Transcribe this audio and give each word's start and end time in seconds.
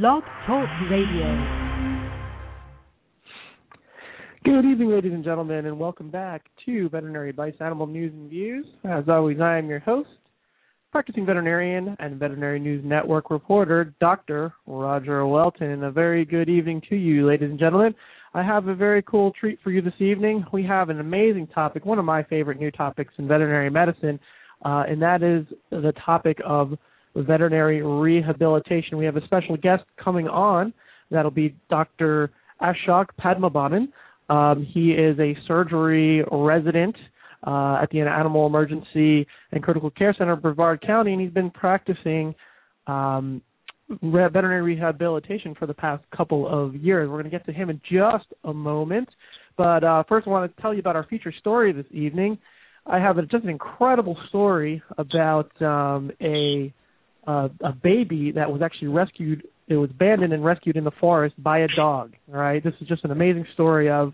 Blog 0.00 0.22
Talk 0.46 0.66
Radio. 0.90 1.26
Good 4.42 4.64
evening, 4.64 4.88
ladies 4.88 5.12
and 5.12 5.22
gentlemen, 5.22 5.66
and 5.66 5.78
welcome 5.78 6.10
back 6.10 6.46
to 6.64 6.88
Veterinary 6.88 7.28
Advice 7.28 7.52
Animal 7.60 7.86
News 7.86 8.10
and 8.14 8.30
Views. 8.30 8.64
As 8.84 9.04
always, 9.06 9.38
I 9.38 9.58
am 9.58 9.68
your 9.68 9.80
host, 9.80 10.08
practicing 10.92 11.26
veterinarian 11.26 11.94
and 12.00 12.18
Veterinary 12.18 12.58
News 12.58 12.82
Network 12.82 13.30
reporter, 13.30 13.92
Dr. 14.00 14.54
Roger 14.66 15.26
Welton. 15.26 15.68
And 15.68 15.84
A 15.84 15.90
very 15.90 16.24
good 16.24 16.48
evening 16.48 16.80
to 16.88 16.96
you, 16.96 17.26
ladies 17.28 17.50
and 17.50 17.58
gentlemen. 17.58 17.94
I 18.32 18.42
have 18.42 18.68
a 18.68 18.74
very 18.74 19.02
cool 19.02 19.30
treat 19.38 19.58
for 19.62 19.70
you 19.70 19.82
this 19.82 19.92
evening. 20.00 20.42
We 20.54 20.64
have 20.64 20.88
an 20.88 21.00
amazing 21.00 21.48
topic, 21.48 21.84
one 21.84 21.98
of 21.98 22.06
my 22.06 22.22
favorite 22.22 22.58
new 22.58 22.70
topics 22.70 23.12
in 23.18 23.28
veterinary 23.28 23.68
medicine, 23.68 24.18
uh, 24.64 24.84
and 24.88 25.02
that 25.02 25.22
is 25.22 25.44
the 25.70 25.92
topic 26.02 26.38
of 26.46 26.78
veterinary 27.14 27.82
rehabilitation. 27.82 28.98
We 28.98 29.04
have 29.04 29.16
a 29.16 29.24
special 29.24 29.56
guest 29.56 29.84
coming 30.02 30.28
on. 30.28 30.72
That'll 31.10 31.30
be 31.30 31.54
Dr. 31.70 32.30
Ashok 32.60 33.06
Padmanabhan. 33.20 33.88
Um, 34.28 34.66
he 34.72 34.92
is 34.92 35.18
a 35.18 35.36
surgery 35.46 36.24
resident 36.30 36.96
uh, 37.46 37.80
at 37.82 37.90
the 37.90 38.00
Animal 38.00 38.46
Emergency 38.46 39.26
and 39.50 39.62
Critical 39.62 39.90
Care 39.90 40.14
Center 40.16 40.32
of 40.32 40.42
Brevard 40.42 40.80
County, 40.80 41.12
and 41.12 41.20
he's 41.20 41.32
been 41.32 41.50
practicing 41.50 42.34
um, 42.86 43.42
veterinary 44.02 44.62
rehabilitation 44.62 45.54
for 45.54 45.66
the 45.66 45.74
past 45.74 46.02
couple 46.16 46.46
of 46.48 46.74
years. 46.74 47.08
We're 47.08 47.20
going 47.20 47.30
to 47.30 47.36
get 47.36 47.44
to 47.46 47.52
him 47.52 47.68
in 47.68 47.80
just 47.90 48.26
a 48.44 48.52
moment. 48.54 49.08
But 49.56 49.84
uh, 49.84 50.04
first, 50.08 50.26
I 50.26 50.30
want 50.30 50.54
to 50.54 50.62
tell 50.62 50.72
you 50.72 50.80
about 50.80 50.96
our 50.96 51.04
feature 51.04 51.32
story 51.40 51.72
this 51.72 51.86
evening. 51.90 52.38
I 52.86 52.98
have 52.98 53.18
a, 53.18 53.22
just 53.22 53.44
an 53.44 53.50
incredible 53.50 54.16
story 54.28 54.82
about 54.98 55.50
um, 55.62 56.10
a 56.20 56.72
uh, 57.26 57.48
a 57.62 57.72
baby 57.72 58.32
that 58.32 58.50
was 58.50 58.62
actually 58.62 58.88
rescued. 58.88 59.46
It 59.68 59.76
was 59.76 59.90
abandoned 59.90 60.32
and 60.32 60.44
rescued 60.44 60.76
in 60.76 60.84
the 60.84 60.90
forest 61.00 61.40
by 61.42 61.60
a 61.60 61.68
dog. 61.76 62.14
All 62.28 62.38
right, 62.38 62.62
this 62.62 62.74
is 62.80 62.88
just 62.88 63.04
an 63.04 63.10
amazing 63.10 63.46
story 63.54 63.90
of, 63.90 64.12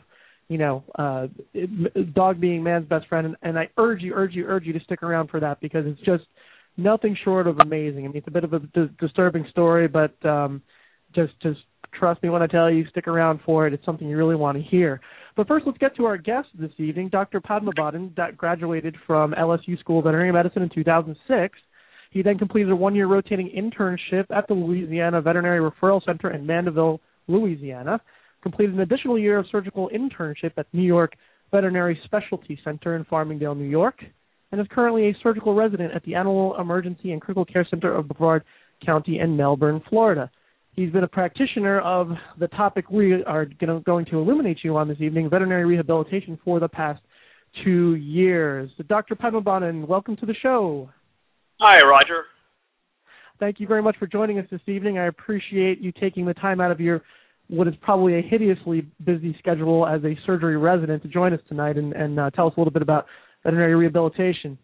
you 0.48 0.58
know, 0.58 0.84
uh, 0.98 1.28
it, 1.54 2.14
dog 2.14 2.40
being 2.40 2.62
man's 2.62 2.86
best 2.86 3.08
friend, 3.08 3.26
and, 3.26 3.36
and 3.42 3.58
I 3.58 3.68
urge 3.76 4.02
you, 4.02 4.14
urge 4.14 4.34
you, 4.34 4.46
urge 4.46 4.64
you 4.64 4.72
to 4.72 4.80
stick 4.80 5.02
around 5.02 5.30
for 5.30 5.40
that 5.40 5.60
because 5.60 5.84
it's 5.86 6.00
just 6.00 6.24
nothing 6.76 7.16
short 7.24 7.46
of 7.46 7.58
amazing. 7.60 8.04
I 8.04 8.08
mean, 8.08 8.16
it's 8.16 8.28
a 8.28 8.30
bit 8.30 8.44
of 8.44 8.52
a 8.52 8.60
d- 8.60 8.90
disturbing 9.00 9.46
story, 9.50 9.88
but 9.88 10.14
um, 10.24 10.62
just 11.14 11.32
just 11.42 11.60
trust 11.98 12.22
me 12.22 12.28
when 12.28 12.42
I 12.42 12.46
tell 12.46 12.70
you, 12.70 12.86
stick 12.90 13.08
around 13.08 13.40
for 13.44 13.66
it. 13.66 13.72
It's 13.72 13.84
something 13.84 14.08
you 14.08 14.16
really 14.16 14.36
want 14.36 14.58
to 14.58 14.62
hear. 14.62 15.00
But 15.36 15.48
first, 15.48 15.66
let's 15.66 15.78
get 15.78 15.96
to 15.96 16.04
our 16.04 16.16
guest 16.16 16.48
this 16.58 16.70
evening, 16.78 17.08
Dr. 17.08 17.40
Padmanabhan, 17.40 18.14
that 18.16 18.36
graduated 18.36 18.96
from 19.06 19.32
LSU 19.32 19.78
School 19.80 19.98
of 19.98 20.04
Veterinary 20.04 20.32
Medicine 20.32 20.62
in 20.62 20.68
2006 20.68 21.58
he 22.10 22.22
then 22.22 22.38
completed 22.38 22.70
a 22.70 22.76
one 22.76 22.94
year 22.94 23.06
rotating 23.06 23.50
internship 23.50 24.24
at 24.30 24.48
the 24.48 24.54
Louisiana 24.54 25.20
Veterinary 25.20 25.60
Referral 25.60 26.04
Center 26.04 26.30
in 26.30 26.46
Mandeville, 26.46 27.00
Louisiana, 27.26 28.00
completed 28.42 28.74
an 28.74 28.80
additional 28.80 29.18
year 29.18 29.38
of 29.38 29.46
surgical 29.50 29.90
internship 29.94 30.52
at 30.56 30.66
New 30.72 30.82
York 30.82 31.12
Veterinary 31.50 31.98
Specialty 32.04 32.58
Center 32.64 32.96
in 32.96 33.04
Farmingdale, 33.04 33.56
New 33.56 33.68
York, 33.68 33.96
and 34.52 34.60
is 34.60 34.66
currently 34.70 35.08
a 35.08 35.16
surgical 35.22 35.54
resident 35.54 35.92
at 35.94 36.02
the 36.04 36.14
Animal 36.14 36.56
Emergency 36.58 37.12
and 37.12 37.20
Critical 37.20 37.44
Care 37.44 37.66
Center 37.68 37.94
of 37.94 38.08
Brevard 38.08 38.44
County 38.84 39.18
in 39.18 39.36
Melbourne, 39.36 39.82
Florida. 39.88 40.30
He's 40.72 40.92
been 40.92 41.04
a 41.04 41.08
practitioner 41.08 41.80
of 41.80 42.10
the 42.38 42.48
topic 42.48 42.90
we 42.90 43.24
are 43.24 43.46
going 43.84 44.06
to 44.06 44.18
illuminate 44.18 44.58
you 44.62 44.76
on 44.76 44.88
this 44.88 45.00
evening, 45.00 45.28
veterinary 45.28 45.64
rehabilitation, 45.64 46.38
for 46.44 46.60
the 46.60 46.68
past 46.68 47.02
two 47.64 47.96
years. 47.96 48.70
Dr. 48.88 49.16
Padmanabhan, 49.16 49.86
welcome 49.88 50.16
to 50.16 50.26
the 50.26 50.34
show. 50.40 50.88
Hi, 51.60 51.82
Roger. 51.82 52.24
Thank 53.40 53.58
you 53.58 53.66
very 53.66 53.82
much 53.82 53.96
for 53.98 54.06
joining 54.06 54.38
us 54.38 54.46
this 54.50 54.60
evening. 54.66 54.98
I 54.98 55.06
appreciate 55.06 55.80
you 55.80 55.92
taking 55.92 56.24
the 56.24 56.34
time 56.34 56.60
out 56.60 56.70
of 56.70 56.80
your 56.80 57.02
what 57.48 57.66
is 57.66 57.74
probably 57.80 58.18
a 58.18 58.22
hideously 58.22 58.86
busy 59.04 59.34
schedule 59.38 59.86
as 59.86 60.04
a 60.04 60.14
surgery 60.26 60.56
resident 60.56 61.02
to 61.02 61.08
join 61.08 61.32
us 61.32 61.40
tonight 61.48 61.78
and, 61.78 61.94
and 61.94 62.20
uh, 62.20 62.30
tell 62.30 62.46
us 62.46 62.52
a 62.56 62.60
little 62.60 62.72
bit 62.72 62.82
about 62.82 63.06
veterinary 63.42 63.74
rehabilitation. 63.74 64.58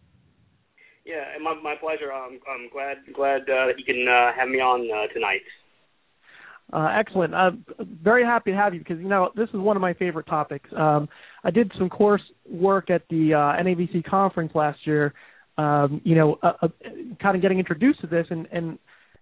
Yeah, 1.03 1.23
my, 1.41 1.59
my 1.61 1.75
pleasure. 1.75 2.13
I'm, 2.13 2.39
I'm 2.49 2.69
glad 2.71 2.97
glad 3.13 3.41
uh, 3.41 3.67
that 3.67 3.73
you 3.77 3.85
can 3.85 4.07
uh, 4.07 4.31
have 4.37 4.47
me 4.47 4.59
on 4.59 4.87
uh, 4.89 5.11
tonight. 5.13 5.41
Uh, 6.71 6.97
excellent. 6.97 7.33
I'm 7.33 7.65
very 8.01 8.23
happy 8.23 8.51
to 8.51 8.57
have 8.57 8.73
you 8.73 8.79
because 8.79 8.99
you 8.99 9.07
know 9.07 9.31
this 9.35 9.49
is 9.49 9.59
one 9.59 9.75
of 9.75 9.81
my 9.81 9.93
favorite 9.93 10.27
topics. 10.27 10.69
Um, 10.77 11.09
I 11.43 11.51
did 11.51 11.71
some 11.77 11.89
course 11.89 12.23
work 12.49 12.89
at 12.89 13.03
the 13.09 13.33
uh, 13.33 13.61
NAVC 13.61 14.05
conference 14.05 14.51
last 14.55 14.79
year 14.85 15.13
um, 15.57 16.01
you 16.03 16.15
know, 16.15 16.37
uh, 16.43 16.53
uh, 16.61 16.67
kind 17.21 17.35
of 17.35 17.41
getting 17.41 17.59
introduced 17.59 18.01
to 18.01 18.07
this, 18.07 18.27
and 18.29 18.47
and 18.51 18.77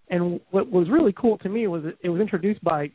and 0.09 0.39
what 0.51 0.69
was 0.69 0.89
really 0.89 1.13
cool 1.13 1.38
to 1.39 1.49
me 1.49 1.67
was 1.67 1.83
it 2.01 2.09
was 2.09 2.21
introduced 2.21 2.63
by 2.63 2.91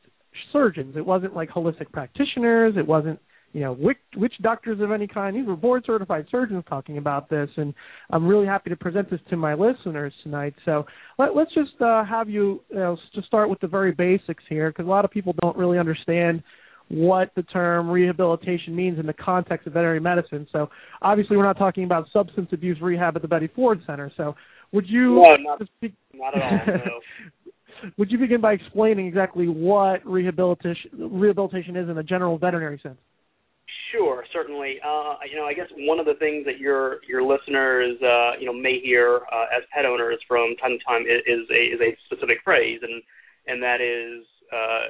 surgeons. 0.53 0.97
It 0.97 1.05
wasn't 1.05 1.35
like 1.35 1.49
holistic 1.51 1.91
practitioners. 1.93 2.75
It 2.77 2.87
wasn't 2.87 3.19
you 3.53 3.61
know 3.61 3.73
witch, 4.17 4.33
doctors 4.43 4.81
of 4.81 4.91
any 4.91 5.07
kind. 5.07 5.37
These 5.37 5.47
were 5.47 5.57
board 5.57 5.85
certified 5.87 6.27
surgeons 6.31 6.65
talking 6.69 6.99
about 6.99 7.31
this, 7.31 7.49
and 7.57 7.73
I'm 8.11 8.27
really 8.27 8.47
happy 8.47 8.71
to 8.71 8.77
present 8.77 9.11
this 9.11 9.21
to 9.31 9.37
my 9.37 9.55
listeners 9.55 10.13
tonight. 10.23 10.55
So 10.65 10.85
let, 11.19 11.31
us 11.31 11.49
just 11.55 11.81
uh, 11.81 12.05
have 12.05 12.29
you, 12.29 12.63
you 12.71 12.77
know, 12.77 12.97
just 13.15 13.27
start 13.27 13.49
with 13.49 13.61
the 13.61 13.69
very 13.69 13.93
basics 13.93 14.45
here, 14.49 14.71
because 14.71 14.87
a 14.87 14.91
lot 14.91 15.05
of 15.05 15.11
people 15.11 15.35
don't 15.41 15.57
really 15.57 15.79
understand 15.79 16.43
what 16.89 17.31
the 17.37 17.43
term 17.43 17.91
rehabilitation 17.91 18.75
means 18.75 18.99
in 18.99 19.07
the 19.07 19.13
context 19.13 19.67
of 19.67 19.75
veterinary 19.75 20.01
medicine. 20.01 20.47
So 20.53 20.71
obviously, 21.03 21.37
we're 21.37 21.45
not 21.45 21.59
talking 21.59 21.85
about 21.85 22.07
substance 22.13 22.49
abuse 22.53 22.79
rehab 22.81 23.17
at 23.17 23.23
the 23.23 23.29
Betty 23.29 23.49
Ford 23.55 23.81
Center. 23.87 24.11
So 24.17 24.35
would 24.73 24.89
you? 24.89 25.23
No, 25.23 25.37
not, 25.37 25.63
be- 25.81 25.95
not 26.15 26.37
at 26.37 26.43
all. 26.43 26.61
No. 26.67 27.91
would 27.99 28.11
you 28.11 28.19
begin 28.19 28.41
by 28.41 28.53
explaining 28.53 29.07
exactly 29.07 29.47
what 29.47 30.05
rehabilitation 30.07 30.91
rehabilitation 30.95 31.77
is 31.77 31.89
in 31.89 31.99
a 31.99 32.03
general 32.03 32.39
veterinary 32.39 32.81
sense? 32.83 32.99
Sure, 33.93 34.25
certainly. 34.33 34.77
Uh, 34.85 35.17
you 35.31 35.37
know, 35.37 35.45
I 35.45 35.55
guess 35.55 35.69
one 35.77 35.99
of 35.99 36.07
the 36.07 36.15
things 36.19 36.45
that 36.45 36.59
your 36.59 36.99
your 37.09 37.23
listeners, 37.23 37.97
uh, 38.03 38.33
you 38.39 38.47
know, 38.47 38.53
may 38.53 38.81
hear 38.83 39.23
uh, 39.33 39.47
as 39.57 39.63
pet 39.75 39.87
owners 39.87 40.19
from 40.27 40.57
time 40.57 40.79
to 40.79 40.85
time 40.85 41.03
is, 41.03 41.23
is 41.27 41.49
a 41.51 41.63
is 41.75 41.81
a 41.81 41.97
specific 42.07 42.39
phrase, 42.45 42.81
and 42.83 43.03
and 43.47 43.63
that 43.63 43.81
is 43.81 44.27
uh, 44.53 44.89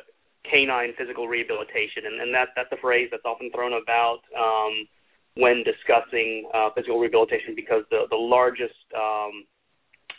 canine 0.51 0.93
physical 0.97 1.29
rehabilitation, 1.29 2.07
and, 2.07 2.21
and 2.21 2.35
that 2.35 2.49
that's 2.57 2.73
a 2.73 2.81
phrase 2.81 3.09
that's 3.11 3.25
often 3.25 3.51
thrown 3.55 3.73
about 3.75 4.21
um, 4.37 4.87
when 5.35 5.63
discussing 5.65 6.49
uh, 6.55 6.71
physical 6.75 6.99
rehabilitation 6.99 7.55
because 7.55 7.83
the 7.91 8.05
the 8.11 8.17
largest 8.17 8.79
um, 8.97 9.45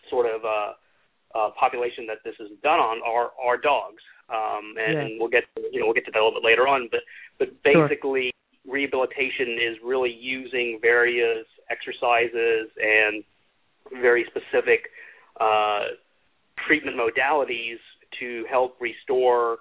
sort 0.10 0.26
of 0.26 0.46
uh, 0.46 0.72
uh, 1.38 1.50
population 1.60 2.08
that 2.08 2.20
this 2.24 2.36
is 2.40 2.50
done 2.64 2.80
on 2.80 3.02
are 3.06 3.32
are 3.42 3.58
dogs, 3.58 4.02
um, 4.30 4.76
and, 4.78 4.94
yeah. 4.94 5.02
and 5.02 5.20
we'll 5.20 5.30
get 5.30 5.44
you 5.72 5.80
know 5.80 5.86
we'll 5.88 5.96
get 5.96 6.06
to 6.06 6.12
that 6.12 6.20
a 6.20 6.24
little 6.24 6.40
bit 6.40 6.48
later 6.48 6.68
on, 6.68 6.88
but 6.92 7.02
but 7.38 7.50
basically. 7.64 8.32
Sure. 8.32 8.34
Rehabilitation 8.68 9.58
is 9.58 9.78
really 9.84 10.12
using 10.12 10.78
various 10.80 11.48
exercises 11.72 12.70
and 12.78 13.24
very 14.00 14.26
specific 14.30 14.92
uh, 15.40 15.96
treatment 16.68 16.98
modalities 16.98 17.78
to 18.20 18.46
help 18.50 18.76
restore 18.80 19.60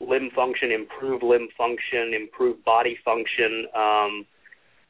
limb 0.00 0.30
function, 0.34 0.72
improve 0.72 1.22
limb 1.22 1.48
function, 1.56 2.14
improve 2.14 2.64
body 2.64 2.98
function, 3.04 3.66
um, 3.76 4.26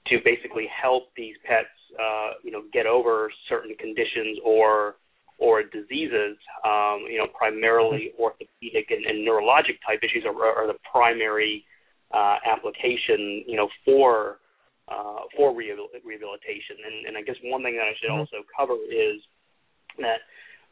to 0.06 0.18
basically 0.24 0.66
help 0.70 1.04
these 1.16 1.34
pets, 1.44 1.68
uh, 2.00 2.30
you 2.42 2.50
know, 2.50 2.62
get 2.72 2.86
over 2.86 3.30
certain 3.48 3.74
conditions 3.76 4.38
or 4.44 4.96
or 5.38 5.62
diseases. 5.62 6.36
Um, 6.64 7.06
you 7.08 7.18
know, 7.18 7.26
primarily 7.36 8.12
orthopedic 8.18 8.90
and, 8.90 9.04
and 9.06 9.26
neurologic 9.26 9.80
type 9.86 10.00
issues 10.02 10.24
are, 10.26 10.34
are 10.34 10.66
the 10.66 10.78
primary 10.90 11.64
uh, 12.12 12.36
application, 12.46 13.44
you 13.46 13.56
know, 13.56 13.68
for 13.84 14.38
uh, 14.88 15.22
for 15.36 15.54
rehabilitation. 15.54 16.76
And, 16.84 17.06
and 17.06 17.16
I 17.16 17.22
guess 17.22 17.36
one 17.44 17.62
thing 17.62 17.76
that 17.76 17.86
I 17.86 17.94
should 18.00 18.10
mm-hmm. 18.10 18.20
also 18.20 18.42
cover 18.56 18.74
is 18.74 19.20
that 19.98 20.20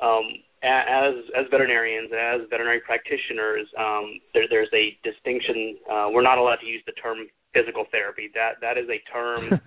um, 0.05 0.25
as 0.62 1.14
as 1.38 1.46
veterinarians, 1.50 2.10
as 2.12 2.41
veterinary 2.50 2.80
practitioners, 2.80 3.66
um, 3.78 4.20
there, 4.34 4.44
there's 4.50 4.70
a 4.75 4.96
distinction. 5.05 5.78
Uh, 5.90 6.08
we're 6.10 6.22
not 6.22 6.38
allowed 6.38 6.58
to 6.60 6.66
use 6.66 6.82
the 6.87 6.93
term 6.93 7.19
physical 7.55 7.84
therapy. 7.90 8.31
That 8.34 8.60
that 8.60 8.78
is 8.78 8.88
a 8.90 8.99
term 9.12 9.60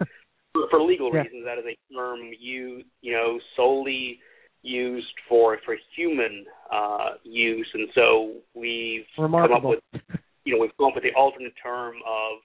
for 0.70 0.82
legal 0.82 1.12
yeah. 1.14 1.22
reasons. 1.22 1.46
That 1.46 1.58
is 1.58 1.66
a 1.66 1.94
term 1.94 2.20
you 2.40 2.84
you 3.02 3.14
know 3.14 3.40
solely 3.56 4.20
used 4.64 5.14
for 5.28 5.58
for 5.66 5.76
human 5.96 6.46
uh, 6.72 7.16
use, 7.24 7.68
and 7.74 7.88
so 7.96 8.34
we've 8.54 9.06
Remarkable. 9.18 9.56
come 9.56 9.66
up 9.66 9.78
with 9.94 10.20
you 10.46 10.56
know 10.56 10.62
we've 10.62 10.76
come 10.78 10.88
up 10.88 10.96
with 10.96 11.04
the 11.04 11.14
alternate 11.16 11.54
term 11.62 11.96
of 12.06 12.40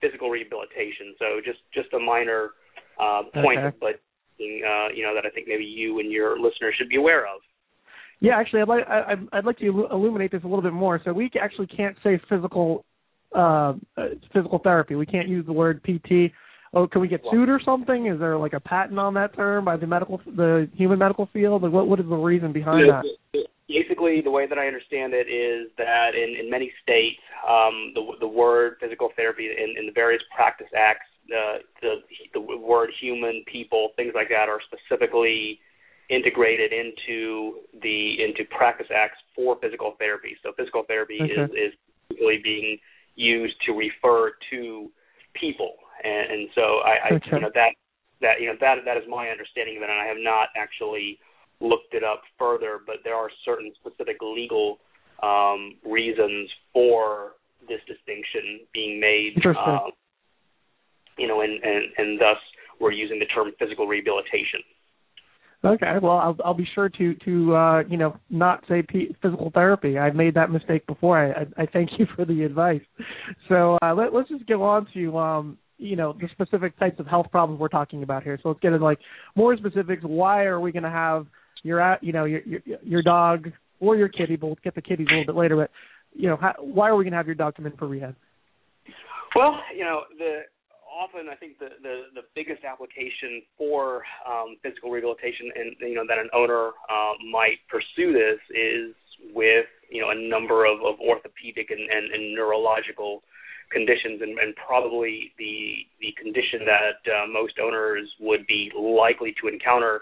physical 0.00 0.30
rehabilitation. 0.30 1.14
So 1.18 1.40
just 1.44 1.60
just 1.72 1.92
a 1.94 1.98
minor 1.98 2.50
uh, 3.00 3.22
point, 3.34 3.60
okay. 3.60 3.76
but 3.80 3.94
uh, 4.40 4.88
you 4.94 5.02
know 5.02 5.14
that 5.14 5.24
I 5.26 5.30
think 5.30 5.46
maybe 5.48 5.64
you 5.64 6.00
and 6.00 6.10
your 6.10 6.38
listeners 6.38 6.74
should 6.76 6.88
be 6.88 6.96
aware 6.96 7.22
of. 7.22 7.40
Yeah, 8.24 8.38
actually, 8.38 8.62
I'd 8.62 8.68
like 8.68 8.88
I, 8.88 9.14
I'd 9.32 9.44
like 9.44 9.58
to 9.58 9.86
illuminate 9.90 10.32
this 10.32 10.42
a 10.44 10.46
little 10.46 10.62
bit 10.62 10.72
more. 10.72 10.98
So 11.04 11.12
we 11.12 11.30
actually 11.40 11.66
can't 11.66 11.94
say 12.02 12.18
physical 12.28 12.86
uh, 13.34 13.74
physical 14.32 14.60
therapy. 14.64 14.94
We 14.94 15.04
can't 15.04 15.28
use 15.28 15.44
the 15.44 15.52
word 15.52 15.82
PT. 15.82 16.32
Oh, 16.72 16.88
can 16.88 17.02
we 17.02 17.08
get 17.08 17.20
sued 17.30 17.50
or 17.50 17.60
something? 17.62 18.06
Is 18.06 18.18
there 18.18 18.38
like 18.38 18.54
a 18.54 18.60
patent 18.60 18.98
on 18.98 19.12
that 19.14 19.36
term 19.36 19.66
by 19.66 19.76
the 19.76 19.86
medical, 19.86 20.20
the 20.24 20.68
human 20.74 20.98
medical 20.98 21.28
field? 21.34 21.62
Like, 21.62 21.72
what 21.72 21.86
what 21.86 22.00
is 22.00 22.06
the 22.08 22.16
reason 22.16 22.50
behind 22.50 22.86
yeah, 22.86 23.02
that? 23.32 23.44
basically, 23.68 24.22
the 24.22 24.30
way 24.30 24.46
that 24.48 24.56
I 24.56 24.68
understand 24.68 25.12
it 25.12 25.28
is 25.28 25.70
that 25.76 26.14
in, 26.14 26.34
in 26.40 26.50
many 26.50 26.72
states, 26.82 27.20
um, 27.46 27.92
the 27.94 28.12
the 28.20 28.26
word 28.26 28.76
physical 28.80 29.10
therapy 29.16 29.50
in, 29.50 29.74
in 29.78 29.84
the 29.84 29.92
various 29.92 30.22
practice 30.34 30.72
acts, 30.74 31.06
the, 31.28 31.58
the 31.82 31.94
the 32.32 32.40
word 32.40 32.88
human, 33.00 33.44
people, 33.52 33.90
things 33.96 34.12
like 34.14 34.30
that, 34.30 34.48
are 34.48 34.60
specifically 34.64 35.60
integrated 36.10 36.72
into 36.72 37.60
the 37.82 38.16
into 38.22 38.44
practice 38.56 38.88
acts 38.94 39.18
for 39.34 39.56
physical 39.60 39.94
therapy. 39.98 40.36
So 40.42 40.52
physical 40.56 40.84
therapy 40.86 41.18
okay. 41.22 41.32
is 41.32 41.50
is 41.50 41.72
really 42.20 42.40
being 42.42 42.78
used 43.16 43.54
to 43.66 43.72
refer 43.72 44.32
to 44.50 44.90
people, 45.34 45.74
and, 46.02 46.32
and 46.32 46.48
so 46.54 46.60
I, 46.84 47.10
I 47.10 47.14
okay. 47.14 47.30
you 47.32 47.40
know 47.40 47.50
that 47.54 47.70
that 48.20 48.40
you 48.40 48.46
know 48.48 48.56
that 48.60 48.76
that 48.84 48.96
is 48.96 49.04
my 49.08 49.28
understanding 49.28 49.76
of 49.76 49.82
it, 49.82 49.90
and 49.90 50.00
I 50.00 50.06
have 50.06 50.20
not 50.20 50.48
actually 50.56 51.18
looked 51.60 51.94
it 51.94 52.04
up 52.04 52.22
further, 52.38 52.80
but 52.86 52.96
there 53.04 53.14
are 53.14 53.30
certain 53.44 53.72
specific 53.80 54.16
legal 54.20 54.78
um, 55.22 55.76
reasons 55.86 56.50
for 56.72 57.32
this 57.68 57.80
distinction 57.86 58.60
being 58.72 59.00
made. 59.00 59.40
Um, 59.46 59.90
you 61.16 61.28
know, 61.28 61.40
and, 61.40 61.52
and 61.62 61.84
and 61.96 62.20
thus 62.20 62.38
we're 62.80 62.92
using 62.92 63.18
the 63.18 63.26
term 63.26 63.52
physical 63.58 63.86
rehabilitation. 63.86 64.60
Okay, 65.64 65.94
well, 66.02 66.18
I'll 66.18 66.36
I'll 66.44 66.54
be 66.54 66.68
sure 66.74 66.90
to 66.90 67.14
to 67.14 67.54
uh, 67.54 67.82
you 67.88 67.96
know 67.96 68.18
not 68.28 68.62
say 68.68 68.82
p- 68.82 69.16
physical 69.22 69.50
therapy. 69.54 69.98
I've 69.98 70.14
made 70.14 70.34
that 70.34 70.50
mistake 70.50 70.86
before. 70.86 71.18
I 71.18 71.40
I, 71.40 71.62
I 71.62 71.66
thank 71.72 71.90
you 71.98 72.06
for 72.14 72.24
the 72.24 72.42
advice. 72.42 72.82
So 73.48 73.78
uh, 73.82 73.94
let 73.94 74.12
let's 74.12 74.28
just 74.28 74.46
go 74.46 74.62
on 74.62 74.86
to 74.94 75.16
um 75.16 75.58
you 75.78 75.96
know 75.96 76.14
the 76.20 76.28
specific 76.32 76.78
types 76.78 77.00
of 77.00 77.06
health 77.06 77.26
problems 77.30 77.60
we're 77.60 77.68
talking 77.68 78.02
about 78.02 78.22
here. 78.22 78.38
So 78.42 78.50
let's 78.50 78.60
get 78.60 78.72
into 78.72 78.84
like 78.84 78.98
more 79.36 79.56
specifics. 79.56 80.02
Why 80.04 80.44
are 80.44 80.60
we 80.60 80.70
going 80.70 80.82
to 80.82 80.90
have 80.90 81.26
your 81.62 81.80
at 81.80 82.02
you 82.04 82.12
know 82.12 82.24
your, 82.24 82.40
your 82.42 82.60
your 82.82 83.02
dog 83.02 83.50
or 83.80 83.96
your 83.96 84.08
kitty? 84.08 84.36
But 84.36 84.46
we'll 84.48 84.58
get 84.62 84.74
the 84.74 84.82
kitties 84.82 85.06
a 85.10 85.14
little 85.14 85.34
bit 85.34 85.38
later. 85.38 85.56
But 85.56 85.70
you 86.12 86.28
know 86.28 86.36
how, 86.36 86.54
why 86.58 86.90
are 86.90 86.96
we 86.96 87.04
going 87.04 87.12
to 87.12 87.16
have 87.16 87.26
your 87.26 87.34
dog 87.36 87.56
come 87.56 87.64
in 87.66 87.76
for 87.76 87.88
rehab? 87.88 88.14
Well, 89.34 89.58
you 89.74 89.84
know 89.84 90.02
the 90.18 90.40
often 90.94 91.28
I 91.28 91.34
think 91.34 91.58
the 91.58 91.74
the, 91.82 92.22
the 92.22 92.24
biggest 92.34 92.62
application 92.64 93.42
for 93.58 94.02
um, 94.22 94.56
physical 94.62 94.90
rehabilitation 94.90 95.50
and 95.54 95.74
you 95.80 95.94
know 95.94 96.06
that 96.06 96.18
an 96.18 96.30
owner 96.32 96.70
uh, 96.88 97.14
might 97.30 97.58
pursue 97.68 98.14
this 98.14 98.38
is 98.54 98.94
with 99.34 99.66
you 99.90 100.00
know 100.00 100.10
a 100.10 100.18
number 100.18 100.64
of, 100.64 100.78
of 100.86 101.00
orthopedic 101.00 101.70
and, 101.70 101.82
and, 101.82 102.14
and 102.14 102.34
neurological 102.34 103.22
conditions 103.70 104.22
and, 104.22 104.38
and 104.38 104.54
probably 104.54 105.32
the 105.38 105.82
the 106.00 106.14
condition 106.14 106.62
that 106.64 107.02
uh, 107.10 107.26
most 107.26 107.58
owners 107.58 108.06
would 108.20 108.46
be 108.46 108.70
likely 108.78 109.34
to 109.42 109.48
encounter 109.48 110.00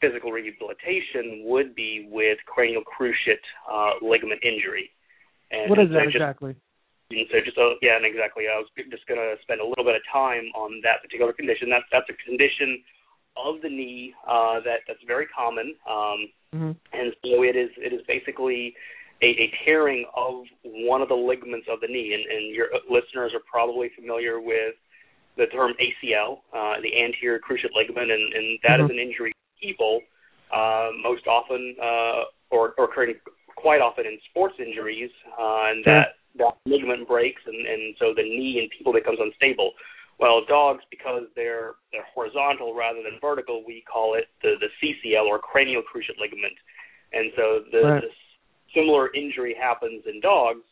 physical 0.00 0.32
rehabilitation 0.32 1.46
would 1.46 1.74
be 1.74 2.08
with 2.10 2.38
cranial 2.46 2.82
cruciate 2.82 3.40
uh, 3.70 3.92
ligament 4.02 4.40
injury. 4.42 4.90
And, 5.50 5.70
what 5.70 5.78
is 5.78 5.88
that 5.90 6.04
just, 6.04 6.16
exactly? 6.16 6.56
And 7.10 7.26
so 7.28 7.36
just 7.44 7.58
uh, 7.58 7.76
yeah, 7.82 7.96
and 7.96 8.06
exactly. 8.06 8.44
I 8.48 8.56
was 8.56 8.68
just 8.76 9.06
going 9.06 9.20
to 9.20 9.36
spend 9.42 9.60
a 9.60 9.66
little 9.66 9.84
bit 9.84 9.94
of 9.94 10.02
time 10.08 10.48
on 10.56 10.80
that 10.82 11.04
particular 11.04 11.32
condition. 11.32 11.68
That's 11.68 11.84
that's 11.92 12.08
a 12.08 12.16
condition 12.24 12.80
of 13.36 13.60
the 13.60 13.68
knee 13.68 14.14
uh, 14.24 14.64
that 14.64 14.86
that's 14.88 15.02
very 15.06 15.26
common, 15.28 15.74
um, 15.84 16.20
mm-hmm. 16.54 16.72
and 16.96 17.12
so 17.20 17.44
it 17.44 17.56
is 17.56 17.68
it 17.76 17.92
is 17.92 18.00
basically 18.08 18.74
a, 19.22 19.26
a 19.26 19.46
tearing 19.64 20.06
of 20.16 20.44
one 20.64 21.02
of 21.02 21.08
the 21.08 21.14
ligaments 21.14 21.66
of 21.70 21.80
the 21.80 21.88
knee. 21.88 22.14
And, 22.14 22.24
and 22.24 22.54
your 22.54 22.68
listeners 22.88 23.32
are 23.34 23.44
probably 23.48 23.90
familiar 23.94 24.40
with 24.40 24.74
the 25.36 25.46
term 25.46 25.72
ACL, 25.80 26.44
uh, 26.54 26.80
the 26.80 26.92
anterior 26.94 27.40
cruciate 27.40 27.74
ligament, 27.74 28.10
and, 28.10 28.32
and 28.32 28.58
that 28.62 28.78
mm-hmm. 28.78 28.84
is 28.86 28.90
an 28.90 28.98
injury 28.98 29.32
people 29.60 30.00
uh, 30.54 30.90
most 31.02 31.26
often 31.26 31.74
uh, 31.82 32.30
or, 32.50 32.74
or 32.78 32.84
occurring 32.84 33.14
quite 33.56 33.80
often 33.80 34.06
in 34.06 34.18
sports 34.30 34.54
injuries, 34.58 35.10
uh, 35.38 35.72
and 35.72 35.84
that 35.84 36.20
that 36.38 36.56
ligament 36.66 37.06
breaks, 37.06 37.42
and, 37.46 37.66
and 37.66 37.94
so 37.98 38.12
the 38.14 38.22
knee 38.22 38.60
in 38.62 38.68
people 38.76 38.92
becomes 38.92 39.18
unstable. 39.20 39.72
Well, 40.18 40.42
dogs, 40.46 40.84
because 40.90 41.24
they're 41.34 41.74
they're 41.90 42.06
horizontal 42.14 42.74
rather 42.74 43.02
than 43.02 43.18
vertical, 43.20 43.64
we 43.66 43.82
call 43.90 44.14
it 44.14 44.28
the 44.42 44.54
the 44.60 44.70
CCL 44.78 45.26
or 45.26 45.38
cranial 45.38 45.82
cruciate 45.82 46.20
ligament, 46.20 46.54
and 47.12 47.32
so 47.36 47.60
the, 47.72 47.80
right. 47.82 48.02
the 48.02 48.08
similar 48.74 49.12
injury 49.14 49.54
happens 49.58 50.04
in 50.06 50.20
dogs 50.20 50.62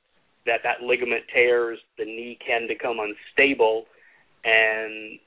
that 0.46 0.60
that 0.64 0.82
ligament 0.82 1.22
tears, 1.32 1.78
the 1.98 2.04
knee 2.04 2.38
can 2.44 2.66
become 2.66 2.98
unstable, 2.98 3.84
and 4.44 5.18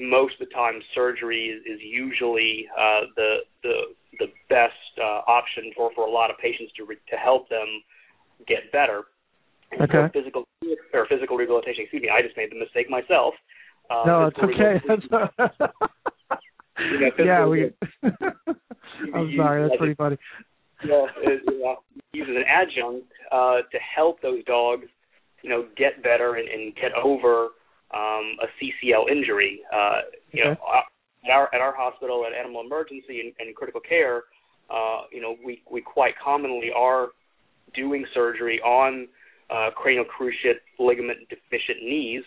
most 0.00 0.34
of 0.40 0.48
the 0.48 0.54
time 0.54 0.80
surgery 0.94 1.46
is, 1.46 1.60
is 1.64 1.80
usually 1.82 2.66
uh, 2.76 3.08
the 3.16 3.36
the 3.62 3.76
the 4.18 4.26
best 4.48 4.72
uh, 5.00 5.22
option 5.26 5.72
for 5.76 5.90
for 5.94 6.06
a 6.06 6.10
lot 6.10 6.30
of 6.30 6.38
patients 6.38 6.72
to 6.76 6.84
re- 6.84 6.96
to 7.10 7.16
help 7.16 7.48
them 7.48 7.66
get 8.46 8.70
better. 8.72 9.04
Okay. 9.74 10.08
Physical 10.12 10.44
or 10.94 11.06
physical 11.08 11.36
rehabilitation. 11.36 11.84
Excuse 11.84 12.02
me, 12.02 12.08
I 12.10 12.22
just 12.22 12.36
made 12.36 12.50
the 12.50 12.58
mistake 12.58 12.88
myself. 12.90 13.34
Uh, 13.90 14.02
no, 14.06 14.26
it's 14.26 14.38
okay. 14.38 14.80
you 16.78 17.00
know, 17.00 17.24
yeah, 17.24 17.46
we. 17.46 17.70
I'm 19.14 19.32
sorry. 19.36 19.62
That's 19.62 19.78
pretty 19.78 19.94
funny. 19.94 20.18
Yeah, 20.84 21.06
it, 21.22 21.42
uh, 21.48 21.74
used 22.12 22.30
as 22.30 22.36
an 22.36 22.44
adjunct 22.46 23.06
uh, 23.32 23.62
to 23.70 23.78
help 23.96 24.22
those 24.22 24.44
dogs, 24.44 24.86
you 25.42 25.50
know, 25.50 25.66
get 25.76 26.02
better 26.02 26.34
and, 26.34 26.48
and 26.48 26.74
get 26.76 26.92
over 26.92 27.48
um, 27.94 28.36
a 28.42 28.48
CCL 28.60 29.10
injury. 29.10 29.60
Uh, 29.72 30.00
you 30.32 30.42
okay. 30.42 30.50
know, 30.50 30.56
at 31.24 31.30
our 31.30 31.54
at 31.54 31.60
our 31.60 31.74
hospital 31.76 32.24
at 32.26 32.32
Animal 32.38 32.62
Emergency 32.64 33.20
and, 33.20 33.32
and 33.38 33.54
Critical 33.56 33.80
Care, 33.80 34.24
uh, 34.70 35.02
you 35.12 35.20
know, 35.20 35.36
we 35.44 35.62
we 35.70 35.80
quite 35.80 36.14
commonly 36.22 36.70
are 36.74 37.08
doing 37.74 38.04
surgery 38.14 38.60
on 38.60 39.08
uh, 39.50 39.70
cranial 39.74 40.04
cruciate 40.04 40.60
ligament 40.78 41.18
deficient 41.28 41.82
knees, 41.82 42.22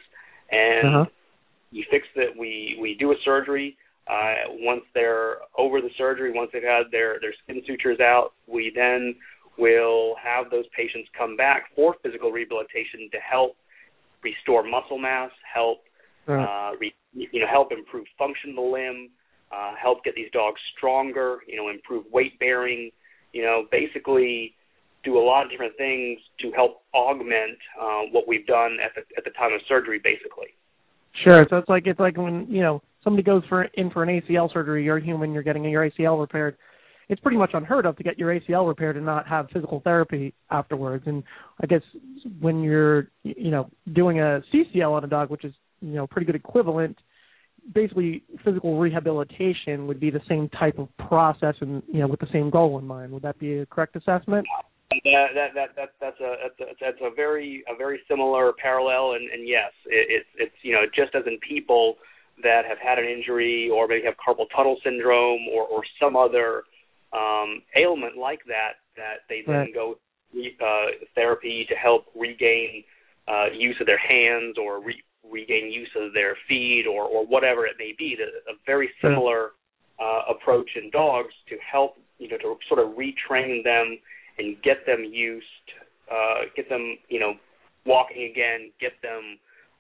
and 0.52 0.88
uh-huh. 0.88 1.06
you 1.72 1.84
fix 1.90 2.08
that. 2.16 2.36
We 2.38 2.78
we 2.82 2.96
do 3.00 3.12
a 3.12 3.16
surgery. 3.24 3.78
Uh, 4.08 4.50
once 4.60 4.82
they're 4.94 5.38
over 5.58 5.80
the 5.80 5.90
surgery, 5.98 6.32
once 6.34 6.50
they've 6.52 6.64
had 6.64 6.92
their 6.92 7.20
their 7.22 7.34
skin 7.44 7.62
sutures 7.68 8.00
out, 8.00 8.34
we 8.48 8.72
then 8.76 9.16
will 9.58 10.16
have 10.22 10.50
those 10.50 10.66
patients 10.76 11.10
come 11.18 11.38
back 11.38 11.66
for 11.76 11.96
physical 12.02 12.32
rehabilitation 12.32 13.10
to 13.12 13.18
help 13.20 13.56
restore 14.24 14.64
muscle 14.64 14.98
mass, 14.98 15.32
help 15.54 15.80
uh, 16.28 16.72
re, 16.80 16.94
you 17.14 17.40
know 17.40 17.48
help 17.48 17.72
improve 17.72 18.06
function 18.18 18.52
of 18.52 18.56
the 18.56 18.62
limb, 18.62 19.10
uh, 19.52 19.74
help 19.82 20.04
get 20.04 20.16
these 20.16 20.32
dogs 20.32 20.60
stronger, 20.78 21.40
you 21.48 21.56
know 21.56 21.70
improve 21.70 22.06
weight 22.12 22.40
bearing, 22.40 22.90
you 23.34 23.44
know 23.44 23.66
basically 23.72 24.56
do 25.04 25.18
a 25.18 25.24
lot 25.24 25.46
of 25.46 25.52
different 25.52 25.76
things 25.78 26.20
to 26.40 26.52
help 26.52 26.84
augment 26.94 27.58
uh, 27.82 28.02
what 28.12 28.28
we've 28.28 28.46
done 28.46 28.78
at 28.84 28.92
the 28.96 29.02
at 29.18 29.24
the 29.24 29.32
time 29.32 29.54
of 29.54 29.62
surgery, 29.68 30.00
basically. 30.04 30.48
Sure. 31.24 31.46
So 31.50 31.58
it's 31.58 31.70
like 31.70 31.88
it's 31.88 32.00
like 32.00 32.18
when 32.18 32.48
you 32.50 32.62
know 32.62 32.82
somebody 33.04 33.24
goes 33.24 33.44
for 33.50 33.64
in 33.64 33.90
for 33.90 34.04
an 34.04 34.22
ACL 34.22 34.52
surgery, 34.52 34.84
you're 34.84 34.98
a 34.98 35.04
human, 35.04 35.34
you're 35.34 35.44
getting 35.44 35.64
your 35.66 35.90
ACL 35.90 36.20
repaired 36.20 36.58
it's 37.12 37.20
pretty 37.20 37.38
much 37.38 37.52
unheard 37.54 37.86
of 37.86 37.98
to 37.98 38.04
get 38.04 38.18
your 38.18 38.34
ACL 38.34 38.66
repaired 38.66 38.96
and 38.96 39.06
not 39.06 39.28
have 39.28 39.50
physical 39.52 39.82
therapy 39.82 40.34
afterwards. 40.50 41.04
And 41.08 41.24
I 41.62 41.68
guess 41.68 41.82
when 42.40 42.64
you're 42.64 43.10
you 43.24 43.52
know 43.52 43.70
doing 43.94 44.22
a 44.22 44.42
CCL 44.52 44.92
on 44.92 45.04
a 45.04 45.08
dog, 45.08 45.30
which 45.30 45.44
is 45.44 45.54
you 45.82 45.96
know 45.96 46.08
pretty 46.08 46.26
good 46.26 46.36
equivalent, 46.36 46.98
basically 47.76 48.24
physical 48.46 48.80
rehabilitation 48.80 49.88
would 49.88 50.00
be 50.00 50.10
the 50.10 50.22
same 50.30 50.48
type 50.58 50.80
of 50.80 50.88
process 51.10 51.56
and 51.60 51.84
you 51.92 52.00
know 52.00 52.08
with 52.08 52.22
the 52.22 52.30
same 52.32 52.50
goal 52.50 52.80
in 52.80 52.88
mind. 52.88 53.12
Would 53.12 53.24
that 53.24 53.38
be 53.38 53.60
a 53.60 53.66
correct 53.66 53.98
assessment? 53.98 54.48
Yeah, 55.04 55.28
that 55.34 55.54
that 55.56 55.76
that 55.76 55.90
that's 56.00 56.20
a 56.20 56.36
that's 56.44 56.60
a, 56.60 56.74
that's 56.80 57.02
a 57.02 57.14
very 57.16 57.64
a 57.68 57.76
very 57.76 58.00
similar 58.10 58.54
parallel, 58.54 59.14
and 59.14 59.30
and 59.30 59.48
yes, 59.48 59.72
it, 59.86 60.08
it's 60.10 60.30
it's 60.38 60.56
you 60.64 60.74
know 60.74 60.82
just 60.94 61.16
as 61.16 61.24
in 61.28 61.38
people 61.48 61.96
that 62.44 62.64
have 62.68 62.78
had 62.78 63.00
an 63.00 63.06
injury 63.06 63.70
or 63.74 63.88
maybe 63.88 64.06
have 64.06 64.16
carpal 64.16 64.46
tunnel 64.56 64.78
syndrome 64.84 65.48
or 65.54 65.64
or 65.64 65.84
some 66.00 66.16
other 66.16 66.64
um, 67.14 67.62
ailment 67.76 68.18
like 68.18 68.40
that 68.48 68.84
that 68.98 69.24
they 69.30 69.44
then 69.46 69.56
right. 69.56 69.74
go 69.74 69.96
uh, 70.36 71.06
therapy 71.16 71.66
to 71.70 71.76
help 71.76 72.06
regain 72.16 72.84
uh, 73.28 73.46
use 73.54 73.76
of 73.80 73.88
their 73.88 74.00
hands 74.00 74.56
or 74.58 74.82
re- 74.84 75.04
regain 75.30 75.72
use 75.72 75.90
of 75.96 76.14
their 76.14 76.36
feet 76.48 76.86
or 76.86 77.06
or 77.06 77.26
whatever 77.26 77.66
it 77.66 77.76
may 77.80 77.94
be. 77.98 78.18
a 78.20 78.54
very 78.66 78.90
similar 79.02 79.52
uh, 80.02 80.34
approach 80.34 80.70
in 80.76 80.90
dogs 80.90 81.34
to 81.48 81.56
help 81.70 81.96
you 82.18 82.28
know 82.28 82.38
to 82.38 82.56
sort 82.68 82.80
of 82.80 82.96
retrain 82.96 83.64
them 83.64 83.98
and 84.42 84.62
get 84.64 84.86
them 84.86 85.04
used, 85.04 85.46
uh, 86.12 86.50
get 86.56 86.68
them 86.70 86.98
you 87.10 87.20
know 87.20 87.34
walking 87.86 88.30
again, 88.32 88.72
get 88.80 88.94
them 89.02 89.38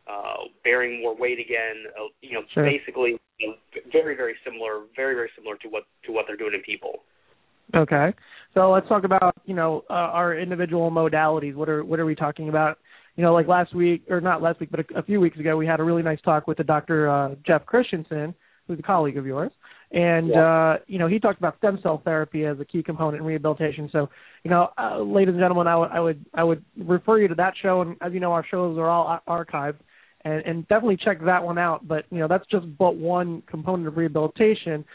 uh, 0.08 0.48
bearing 0.63 1.01
more 1.01 1.15
weight 1.15 1.39
again. 1.39 1.86
Uh, 1.98 2.10
you 2.22 2.34
know, 2.34 2.41
sure. 2.53 2.63
basically, 2.63 3.18
you 3.39 3.48
know, 3.48 3.53
very 3.91 4.15
very 4.15 4.36
similar, 4.46 4.84
very 4.96 5.15
very 5.15 5.30
similar 5.36 5.58
to 5.58 5.68
what 5.68 5.84
to 6.06 6.12
what 6.12 6.25
they're 6.27 6.38
doing 6.38 6.53
in 6.53 6.62
people. 6.62 7.01
Okay. 7.75 8.13
So 8.53 8.70
let's 8.72 8.88
talk 8.89 9.06
about, 9.06 9.36
you 9.46 9.56
know, 9.56 9.84
uh, 9.89 9.94
our 9.94 10.38
individual 10.38 10.91
modalities. 10.91 11.56
What 11.56 11.70
are 11.70 11.84
what 11.84 12.00
are 12.00 12.06
we 12.06 12.15
talking 12.15 12.50
about? 12.50 12.77
You 13.15 13.24
know, 13.24 13.34
like 13.34 13.48
last 13.48 13.75
week 13.75 14.03
or 14.10 14.22
not 14.22 14.41
last 14.41 14.60
week, 14.60 14.70
but 14.72 14.82
a, 14.82 15.00
a 15.00 15.03
few 15.03 15.20
weeks 15.20 15.38
ago, 15.39 15.58
we 15.58 15.65
had 15.65 15.80
a 15.80 15.84
really 15.84 16.03
nice 16.03 16.20
talk 16.22 16.48
with 16.48 16.58
the 16.58 16.63
Dr. 16.63 17.10
Uh, 17.10 17.36
Jeff 17.46 17.65
Christensen, 17.65 18.34
who's 18.68 18.80
a 18.80 18.84
colleague 18.84 19.18
of 19.18 19.25
yours, 19.25 19.51
and 19.91 20.29
Yeah. 20.29 20.41
uh, 20.45 20.77
you 20.88 21.00
know 21.00 21.07
he 21.07 21.19
talked 21.19 21.39
about 21.39 21.57
stem 21.57 21.79
cell 21.83 22.01
therapy 22.03 22.45
as 22.45 22.60
a 22.60 22.65
key 22.65 22.81
component 22.81 23.21
in 23.21 23.25
rehabilitation. 23.27 23.89
So, 23.91 24.10
you 24.43 24.51
know, 24.51 24.69
uh, 24.77 25.00
ladies 25.00 25.33
and 25.33 25.39
gentlemen, 25.39 25.67
I 25.67 25.75
would 25.75 25.91
I 25.91 26.00
would 26.00 26.25
I 26.33 26.43
would 26.43 26.63
refer 26.77 27.19
you 27.19 27.27
to 27.27 27.36
that 27.36 27.53
show, 27.62 27.81
and 27.81 27.98
as 28.01 28.13
you 28.13 28.19
know, 28.19 28.31
our 28.31 28.45
shows 28.50 28.77
are 28.77 28.89
all 28.89 29.21
ar- 29.27 29.45
archived, 29.45 29.79
and, 30.24 30.43
and 30.45 30.67
definitely 30.67 30.98
check 30.98 31.19
that 31.25 31.43
one 31.43 31.57
out. 31.57 31.88
But 31.88 32.05
you 32.10 32.19
know, 32.19 32.27
that's 32.27 32.45
just 32.48 32.65
but 32.77 32.95
one 32.95 33.43
component 33.48 33.88
of 33.88 33.98
rehabilitation. 33.98 34.86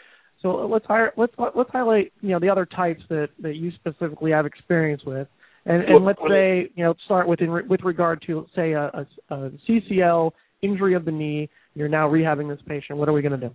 So 0.42 0.66
let's 0.66 0.86
hire, 0.86 1.12
let's 1.16 1.32
let's 1.54 1.70
highlight 1.70 2.12
you 2.22 2.30
know 2.30 2.38
the 2.38 2.48
other 2.48 2.66
types 2.66 3.02
that 3.10 3.28
that 3.40 3.56
you 3.56 3.72
specifically 3.72 4.30
have 4.30 4.46
experience 4.46 5.02
with, 5.04 5.28
and 5.66 5.82
and 5.82 6.04
let's 6.04 6.20
say 6.28 6.70
you 6.74 6.84
know 6.84 6.94
start 7.04 7.28
with 7.28 7.40
in, 7.42 7.68
with 7.68 7.82
regard 7.82 8.22
to 8.28 8.46
say 8.54 8.72
a, 8.72 8.84
a, 8.84 9.06
a 9.34 9.50
CCL 9.68 10.30
injury 10.62 10.94
of 10.94 11.04
the 11.04 11.10
knee. 11.10 11.50
You're 11.74 11.88
now 11.88 12.08
rehabbing 12.08 12.48
this 12.48 12.64
patient. 12.66 12.98
What 12.98 13.08
are 13.10 13.12
we 13.12 13.20
going 13.20 13.38
to 13.38 13.48
do? 13.48 13.54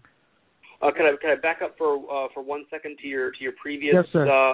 Uh, 0.82 0.92
can 0.92 1.06
I 1.06 1.14
can 1.22 1.30
I 1.32 1.36
back 1.36 1.62
up 1.62 1.78
for 1.78 1.98
uh, 2.10 2.28
for 2.34 2.44
one 2.44 2.66
second 2.70 2.98
to 3.02 3.08
your 3.08 3.32
to 3.32 3.38
your 3.40 3.54
previous? 3.62 3.94
Yes, 3.94 4.06
sir. 4.12 4.26
Uh, 4.26 4.54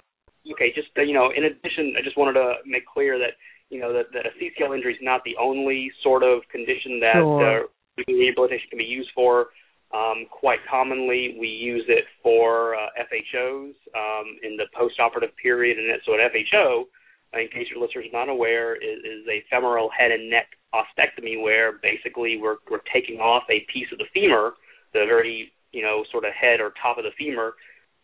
okay, 0.52 0.72
just 0.74 0.88
uh, 0.98 1.02
you 1.02 1.14
know, 1.14 1.30
in 1.34 1.44
addition, 1.44 1.94
I 1.98 2.02
just 2.04 2.16
wanted 2.16 2.34
to 2.34 2.54
make 2.66 2.86
clear 2.86 3.18
that 3.18 3.40
you 3.70 3.80
know 3.80 3.92
that, 3.92 4.12
that 4.12 4.26
a 4.26 4.32
CCL 4.36 4.76
injury 4.76 4.92
is 4.92 5.00
not 5.02 5.22
the 5.24 5.36
only 5.40 5.90
sort 6.02 6.22
of 6.22 6.40
condition 6.52 7.00
that 7.00 7.20
Sure. 7.20 7.64
uh, 7.64 8.02
rehabilitation 8.06 8.68
can 8.70 8.78
be 8.78 8.84
used 8.84 9.10
for. 9.14 9.48
Um, 9.88 10.26
quite 10.30 10.58
commonly, 10.70 11.36
we 11.40 11.48
use 11.48 11.84
it 11.88 12.04
for 12.22 12.74
uh, 12.76 12.88
FHOs 13.00 13.72
um, 13.96 14.36
in 14.42 14.58
the 14.58 14.68
postoperative 14.76 15.32
period, 15.42 15.78
and 15.78 15.88
so 16.04 16.12
an 16.12 16.20
FHO, 16.28 16.84
uh, 17.32 17.40
in 17.40 17.48
case 17.48 17.68
your 17.72 17.80
listeners 17.80 18.04
are 18.12 18.26
not 18.26 18.28
aware, 18.28 18.76
is, 18.76 18.98
is 19.00 19.24
a 19.26 19.42
femoral 19.48 19.88
head 19.88 20.10
and 20.10 20.28
neck 20.28 20.48
ostectomy 20.74 21.42
where 21.42 21.80
basically 21.80 22.36
we're 22.36 22.56
we're 22.70 22.84
taking 22.92 23.18
off 23.18 23.44
a 23.48 23.64
piece 23.72 23.88
of 23.90 23.96
the 23.96 24.04
femur, 24.12 24.52
the 24.92 25.06
very 25.08 25.50
you 25.72 25.82
know 25.82 26.04
sort 26.10 26.24
of 26.24 26.32
head 26.32 26.60
or 26.60 26.72
top 26.80 26.98
of 26.98 27.04
the 27.04 27.12
femur, 27.18 27.54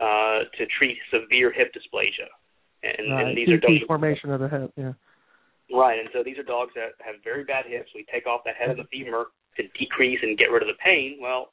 uh, 0.01 0.45
to 0.59 0.67
treat 0.79 0.99
severe 1.13 1.53
hip 1.53 1.73
dysplasia. 1.73 2.29
And, 2.83 3.13
and 3.13 3.37
these 3.37 3.49
are 3.49 3.57
dogs, 3.57 3.81
formation 3.87 4.31
of 4.31 4.41
the 4.41 4.49
hip. 4.49 4.73
Yeah. 4.77 4.93
right? 5.73 5.99
And 5.99 6.09
so 6.13 6.23
these 6.23 6.37
are 6.39 6.43
dogs 6.43 6.73
that 6.75 7.01
have 7.01 7.17
very 7.25 7.45
bad 7.45 7.65
hips. 7.67 7.91
We 7.95 8.05
take 8.13 8.27
off 8.27 8.43
that 8.45 8.57
head 8.57 8.71
of 8.71 8.77
the 8.77 8.85
femur 8.93 9.27
to 9.57 9.63
decrease 9.79 10.19
and 10.23 10.37
get 10.37 10.51
rid 10.51 10.63
of 10.63 10.69
the 10.69 10.79
pain. 10.85 11.19
Well, 11.21 11.53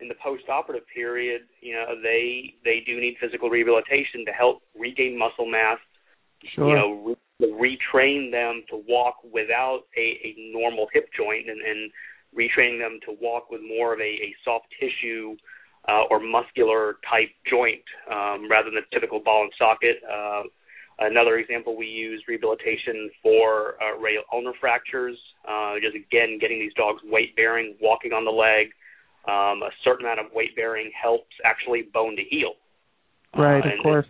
in 0.00 0.08
the 0.08 0.14
post-operative 0.22 0.86
period, 0.88 1.42
you 1.60 1.74
know, 1.74 2.00
they 2.02 2.54
they 2.64 2.80
do 2.86 2.98
need 3.00 3.16
physical 3.20 3.50
rehabilitation 3.50 4.24
to 4.24 4.32
help 4.32 4.62
regain 4.78 5.18
muscle 5.18 5.50
mass. 5.50 5.78
Sure. 6.54 6.68
You 6.68 6.74
know, 6.74 7.16
re- 7.40 7.76
retrain 7.92 8.30
them 8.30 8.64
to 8.70 8.80
walk 8.88 9.16
without 9.30 9.84
a, 9.96 10.16
a 10.24 10.52
normal 10.52 10.86
hip 10.92 11.08
joint 11.16 11.48
and, 11.48 11.60
and 11.60 11.90
retraining 12.36 12.78
them 12.78 12.98
to 13.06 13.16
walk 13.20 13.50
with 13.50 13.60
more 13.62 13.92
of 13.92 14.00
a, 14.00 14.02
a 14.02 14.34
soft 14.44 14.66
tissue 14.78 15.36
uh, 15.88 16.04
or 16.10 16.20
muscular 16.20 16.96
type 17.08 17.30
joint 17.48 17.82
um, 18.10 18.50
rather 18.50 18.70
than 18.70 18.82
the 18.82 18.86
typical 18.92 19.20
ball 19.20 19.42
and 19.42 19.52
socket. 19.58 19.96
Uh, 20.04 20.42
another 21.00 21.38
example, 21.38 21.76
we 21.76 21.86
use 21.86 22.22
rehabilitation 22.28 23.10
for 23.22 23.74
uh, 23.82 23.98
radial 23.98 24.24
ulnar 24.32 24.52
fractures. 24.60 25.16
Uh, 25.48 25.74
just 25.82 25.96
again, 25.96 26.38
getting 26.40 26.58
these 26.58 26.74
dogs 26.74 27.00
weight 27.04 27.34
bearing, 27.36 27.76
walking 27.80 28.12
on 28.12 28.24
the 28.24 28.30
leg. 28.30 28.68
Um, 29.28 29.62
a 29.62 29.70
certain 29.84 30.06
amount 30.06 30.20
of 30.20 30.32
weight 30.32 30.56
bearing 30.56 30.90
helps 31.00 31.32
actually 31.44 31.82
bone 31.92 32.16
to 32.16 32.22
heal. 32.22 32.54
Right. 33.36 33.64
Uh, 33.64 33.76
of 33.76 33.82
course. 33.82 34.06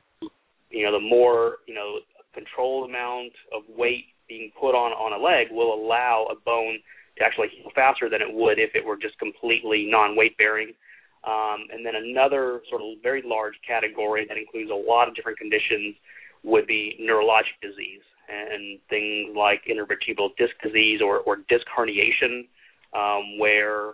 you 0.71 0.85
know, 0.85 0.93
the 0.93 1.01
more 1.01 1.57
you 1.67 1.75
know, 1.75 1.99
controlled 2.35 2.89
amount 2.89 3.33
of 3.55 3.63
weight 3.77 4.07
being 4.29 4.53
put 4.59 4.75
on 4.75 4.93
on 4.93 5.13
a 5.13 5.23
leg 5.23 5.49
will 5.51 5.75
allow 5.75 6.27
a 6.31 6.35
bone 6.47 6.79
to 7.21 7.25
actually 7.25 7.49
heal 7.53 7.71
faster 7.75 8.09
than 8.09 8.21
it 8.21 8.33
would 8.33 8.59
if 8.59 8.75
it 8.75 8.85
were 8.85 8.97
just 8.97 9.19
completely 9.19 9.87
non-weight 9.89 10.37
bearing. 10.39 10.73
Um, 11.23 11.69
and 11.71 11.85
then 11.85 11.95
another 11.95 12.63
sort 12.71 12.81
of 12.81 12.97
very 13.03 13.23
large 13.25 13.55
category 13.67 14.25
that 14.27 14.39
includes 14.39 14.71
a 14.71 14.75
lot 14.75 15.07
of 15.07 15.15
different 15.15 15.39
conditions 15.39 15.95
would 16.43 16.67
be 16.67 16.97
neurologic 16.99 17.61
disease 17.61 18.01
and 18.33 18.81
things 18.89 19.37
like 19.37 19.61
intervertebral 19.69 20.31
disc 20.39 20.55
disease 20.63 21.01
or, 21.05 21.19
or 21.29 21.45
disc 21.49 21.67
herniation, 21.69 22.49
um, 22.97 23.39
where 23.39 23.91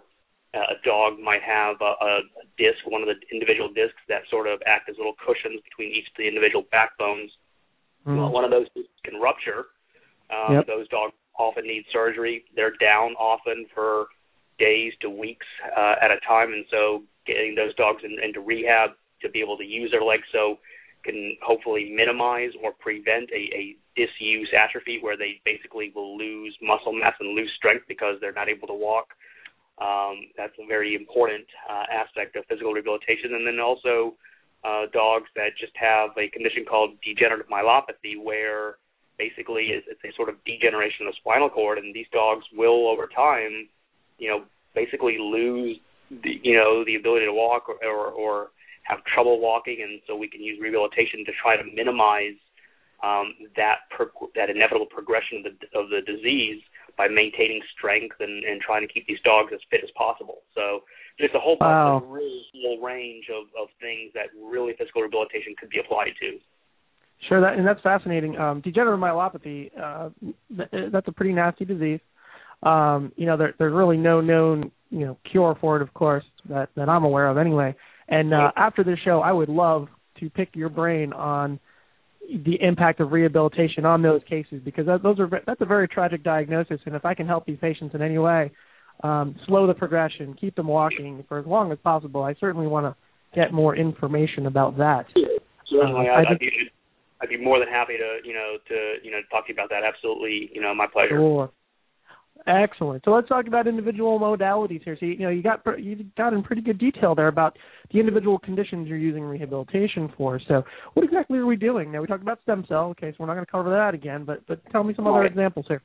uh, 0.54 0.70
a 0.70 0.78
dog 0.84 1.18
might 1.18 1.42
have 1.42 1.76
a, 1.80 1.92
a 2.04 2.20
disc, 2.56 2.78
one 2.86 3.02
of 3.02 3.08
the 3.08 3.18
individual 3.34 3.68
discs 3.68 3.98
that 4.08 4.22
sort 4.30 4.46
of 4.46 4.62
act 4.66 4.88
as 4.88 4.96
little 4.96 5.16
cushions 5.18 5.60
between 5.64 5.90
each 5.90 6.06
of 6.06 6.14
the 6.16 6.28
individual 6.28 6.64
backbones. 6.70 7.32
Mhm. 8.06 8.18
Well, 8.18 8.30
one 8.30 8.44
of 8.44 8.52
those 8.52 8.68
can 9.02 9.18
rupture. 9.20 9.66
Um, 10.30 10.54
Yep. 10.54 10.66
Those 10.66 10.88
dogs 10.88 11.14
often 11.38 11.66
need 11.66 11.84
surgery. 11.92 12.44
They're 12.54 12.76
down 12.80 13.12
often 13.12 13.66
for 13.74 14.06
days 14.58 14.92
to 15.00 15.10
weeks 15.10 15.46
uh, 15.76 15.94
at 16.00 16.10
a 16.10 16.18
time, 16.26 16.52
and 16.52 16.64
so 16.70 17.02
getting 17.26 17.54
those 17.54 17.74
dogs 17.74 18.02
in, 18.04 18.16
into 18.22 18.40
rehab 18.40 18.90
to 19.22 19.28
be 19.30 19.40
able 19.40 19.56
to 19.58 19.64
use 19.64 19.90
their 19.90 20.02
legs 20.02 20.24
so 20.32 20.58
can 21.04 21.36
hopefully 21.42 21.92
minimize 21.94 22.50
or 22.62 22.72
prevent 22.72 23.30
a, 23.30 23.42
a 23.54 23.76
disuse 23.94 24.50
atrophy 24.52 24.98
where 25.00 25.16
they 25.16 25.40
basically 25.44 25.92
will 25.94 26.18
lose 26.18 26.54
muscle 26.60 26.92
mass 26.92 27.14
and 27.20 27.34
lose 27.34 27.50
strength 27.56 27.84
because 27.88 28.16
they're 28.20 28.32
not 28.32 28.48
able 28.48 28.66
to 28.66 28.74
walk. 28.74 29.14
Um, 29.78 30.32
that's 30.36 30.56
a 30.58 30.66
very 30.66 30.94
important 30.94 31.46
uh, 31.70 31.84
aspect 31.92 32.34
of 32.36 32.44
physical 32.48 32.72
rehabilitation. 32.72 33.34
And 33.34 33.46
then 33.46 33.60
also 33.60 34.14
uh, 34.64 34.86
dogs 34.92 35.28
that 35.36 35.50
just 35.58 35.72
have 35.76 36.10
a 36.18 36.28
condition 36.28 36.64
called 36.68 36.98
degenerative 37.04 37.46
myelopathy, 37.48 38.20
where 38.20 38.76
basically 39.18 39.72
it's, 39.72 39.86
it's 39.90 40.00
a 40.04 40.14
sort 40.16 40.28
of 40.28 40.36
degeneration 40.44 41.06
of 41.06 41.12
the 41.12 41.16
spinal 41.20 41.50
cord, 41.50 41.78
and 41.78 41.94
these 41.94 42.06
dogs 42.12 42.44
will 42.52 42.88
over 42.88 43.08
time, 43.08 43.68
you 44.18 44.28
know, 44.28 44.44
basically 44.74 45.16
lose 45.18 45.78
the 46.10 46.38
you 46.42 46.54
know 46.54 46.84
the 46.84 46.96
ability 46.96 47.26
to 47.26 47.32
walk 47.32 47.68
or 47.68 47.76
or, 47.84 48.10
or 48.10 48.50
have 48.84 48.98
trouble 49.04 49.40
walking, 49.40 49.78
and 49.82 50.00
so 50.06 50.14
we 50.14 50.28
can 50.28 50.42
use 50.42 50.58
rehabilitation 50.60 51.24
to 51.26 51.32
try 51.42 51.56
to 51.56 51.64
minimize 51.74 52.38
um, 53.02 53.34
that 53.56 53.90
pro- 53.90 54.30
that 54.34 54.48
inevitable 54.48 54.86
progression 54.86 55.38
of 55.38 55.44
the 55.44 55.78
of 55.78 55.90
the 55.90 56.00
disease 56.06 56.62
by 56.96 57.08
maintaining 57.08 57.60
strength 57.76 58.16
and, 58.20 58.44
and 58.44 58.60
trying 58.60 58.80
to 58.80 58.88
keep 58.92 59.06
these 59.06 59.20
dogs 59.24 59.52
as 59.52 59.60
fit 59.70 59.80
as 59.84 59.90
possible. 59.96 60.40
So 60.54 60.84
just 61.20 61.34
a 61.34 61.38
whole 61.38 61.56
bunch 61.56 61.76
Wow. 61.76 62.00
of 62.00 62.08
really 62.08 62.40
full 62.52 62.80
range 62.80 63.28
of, 63.28 63.48
of 63.52 63.68
things 63.80 64.12
that 64.14 64.32
really 64.32 64.72
physical 64.78 65.02
rehabilitation 65.02 65.54
could 65.60 65.68
be 65.68 65.78
applied 65.78 66.16
to. 66.20 66.40
Sure, 67.28 67.40
that 67.40 67.54
and 67.54 67.66
that's 67.66 67.80
fascinating. 67.80 68.36
Um, 68.36 68.60
degenerative 68.60 69.00
myelopathy, 69.00 69.70
uh, 69.80 70.10
th- 70.56 70.92
that's 70.92 71.08
a 71.08 71.12
pretty 71.12 71.32
nasty 71.32 71.64
disease. 71.64 72.00
Um, 72.62 73.12
you 73.16 73.26
know, 73.26 73.36
there, 73.36 73.54
there's 73.58 73.72
really 73.72 73.96
no 73.96 74.20
known 74.20 74.70
you 74.90 75.06
know 75.06 75.18
cure 75.30 75.56
for 75.60 75.76
it, 75.76 75.82
of 75.82 75.92
course, 75.94 76.24
that 76.48 76.68
that 76.76 76.88
I'm 76.88 77.04
aware 77.04 77.28
of 77.28 77.38
anyway. 77.38 77.74
And 78.08 78.32
uh, 78.32 78.52
after 78.56 78.84
this 78.84 78.98
show, 79.04 79.20
I 79.20 79.32
would 79.32 79.48
love 79.48 79.88
to 80.20 80.30
pick 80.30 80.50
your 80.54 80.68
brain 80.68 81.12
on 81.12 81.58
the 82.28 82.60
impact 82.60 83.00
of 83.00 83.12
rehabilitation 83.12 83.84
on 83.84 84.02
those 84.02 84.20
cases 84.28 84.60
because 84.64 84.86
that, 84.86 85.02
those 85.02 85.18
are 85.18 85.28
that's 85.46 85.60
a 85.60 85.66
very 85.66 85.88
tragic 85.88 86.22
diagnosis. 86.22 86.80
And 86.86 86.94
if 86.94 87.04
I 87.04 87.14
can 87.14 87.26
help 87.26 87.46
these 87.46 87.58
patients 87.60 87.94
in 87.94 88.02
any 88.02 88.18
way, 88.18 88.50
um, 89.02 89.36
slow 89.46 89.66
the 89.66 89.74
progression, 89.74 90.34
keep 90.34 90.54
them 90.56 90.68
walking 90.68 91.24
for 91.28 91.38
as 91.38 91.46
long 91.46 91.72
as 91.72 91.78
possible, 91.82 92.22
I 92.22 92.34
certainly 92.38 92.66
want 92.66 92.86
to 92.86 92.96
get 93.34 93.52
more 93.52 93.76
information 93.76 94.46
about 94.46 94.76
that. 94.78 95.06
Certainly, 95.70 96.08
Uh, 96.08 96.12
I'd, 96.12 96.26
I 96.28 96.34
be, 96.38 96.50
I'd 97.20 97.28
be 97.28 97.38
more 97.38 97.58
than 97.58 97.68
happy 97.68 97.96
to 97.96 98.18
you 98.26 98.34
know 98.34 98.56
to 98.68 98.94
you 99.02 99.10
know 99.10 99.18
talk 99.30 99.46
to 99.46 99.52
you 99.52 99.54
about 99.54 99.70
that. 99.70 99.82
Absolutely, 99.84 100.50
you 100.52 100.60
know, 100.60 100.74
my 100.74 100.86
pleasure. 100.86 101.16
Sure. 101.16 101.50
Excellent. 102.46 103.02
So 103.04 103.10
let's 103.12 103.28
talk 103.28 103.46
about 103.46 103.66
individual 103.66 104.20
modalities 104.20 104.82
here. 104.84 104.96
So 105.00 105.06
you 105.06 105.18
know 105.18 105.30
you 105.30 105.42
got 105.42 105.62
you 105.82 106.04
got 106.16 106.34
in 106.34 106.42
pretty 106.42 106.62
good 106.62 106.78
detail 106.78 107.14
there 107.14 107.28
about 107.28 107.58
the 107.92 107.98
individual 107.98 108.38
conditions 108.38 108.88
you're 108.88 108.98
using 108.98 109.24
rehabilitation 109.24 110.12
for. 110.16 110.38
So 110.46 110.62
what 110.94 111.04
exactly 111.04 111.38
are 111.38 111.46
we 111.46 111.56
doing? 111.56 111.90
Now 111.90 112.02
we 112.02 112.06
talked 112.06 112.22
about 112.22 112.40
stem 112.42 112.64
cell. 112.68 112.90
Okay, 112.90 113.10
so 113.12 113.16
we're 113.20 113.26
not 113.26 113.34
going 113.34 113.46
to 113.46 113.50
cover 113.50 113.70
that 113.70 113.94
again, 113.94 114.24
but 114.24 114.46
but 114.46 114.60
tell 114.70 114.84
me 114.84 114.94
some 114.94 115.06
other 115.06 115.20
Right. 115.20 115.30
examples 115.30 115.66
here. 115.66 115.82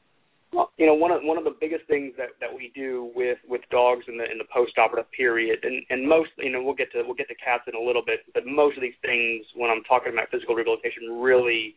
Well, 0.54 0.72
you 0.78 0.86
know, 0.86 0.94
one 0.94 1.12
of 1.12 1.24
one 1.24 1.38
of 1.38 1.46
the 1.46 1.56
biggest 1.62 1.88
things 1.88 2.14
that 2.18 2.36
that 2.42 2.52
we 2.54 2.72
do 2.76 3.12
with 3.16 3.38
with 3.48 3.62
dogs 3.72 4.04
in 4.08 4.18
the 4.18 4.30
in 4.30 4.38
the 4.38 4.48
postoperative 4.52 5.10
period, 5.16 5.64
and 5.64 5.84
and 5.90 6.08
most, 6.08 6.32
you 6.38 6.52
know, 6.52 6.62
we'll 6.62 6.76
get 6.76 6.92
to 6.92 7.04
we'll 7.04 7.16
get 7.16 7.30
to 7.30 7.36
cats 7.36 7.64
in 7.68 7.76
a 7.76 7.80
little 7.80 8.04
bit, 8.06 8.20
but 8.34 8.46
most 8.46 8.76
of 8.76 8.82
these 8.82 9.00
things, 9.02 9.46
when 9.56 9.72
I'm 9.72 9.84
talking 9.84 10.12
about 10.12 10.30
physical 10.30 10.56
rehabilitation, 10.56 11.22
really, 11.22 11.76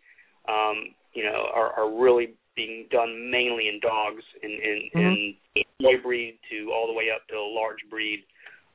um, 0.49 0.90
you 1.14 1.23
know, 1.23 1.47
are 1.54 1.73
are 1.78 1.90
really 1.90 2.35
being 2.57 2.87
done 2.90 3.31
mainly 3.31 3.69
in 3.69 3.78
dogs, 3.78 4.23
in 4.43 4.50
in, 4.50 4.90
Mhm. 4.95 5.37
in 5.54 5.64
toy 5.81 5.99
breed 6.02 6.38
to 6.50 6.73
all 6.73 6.88
the 6.88 6.93
way 6.93 7.11
up 7.14 7.26
to 7.28 7.38
a 7.38 7.50
large 7.54 7.83
breed, 7.88 8.25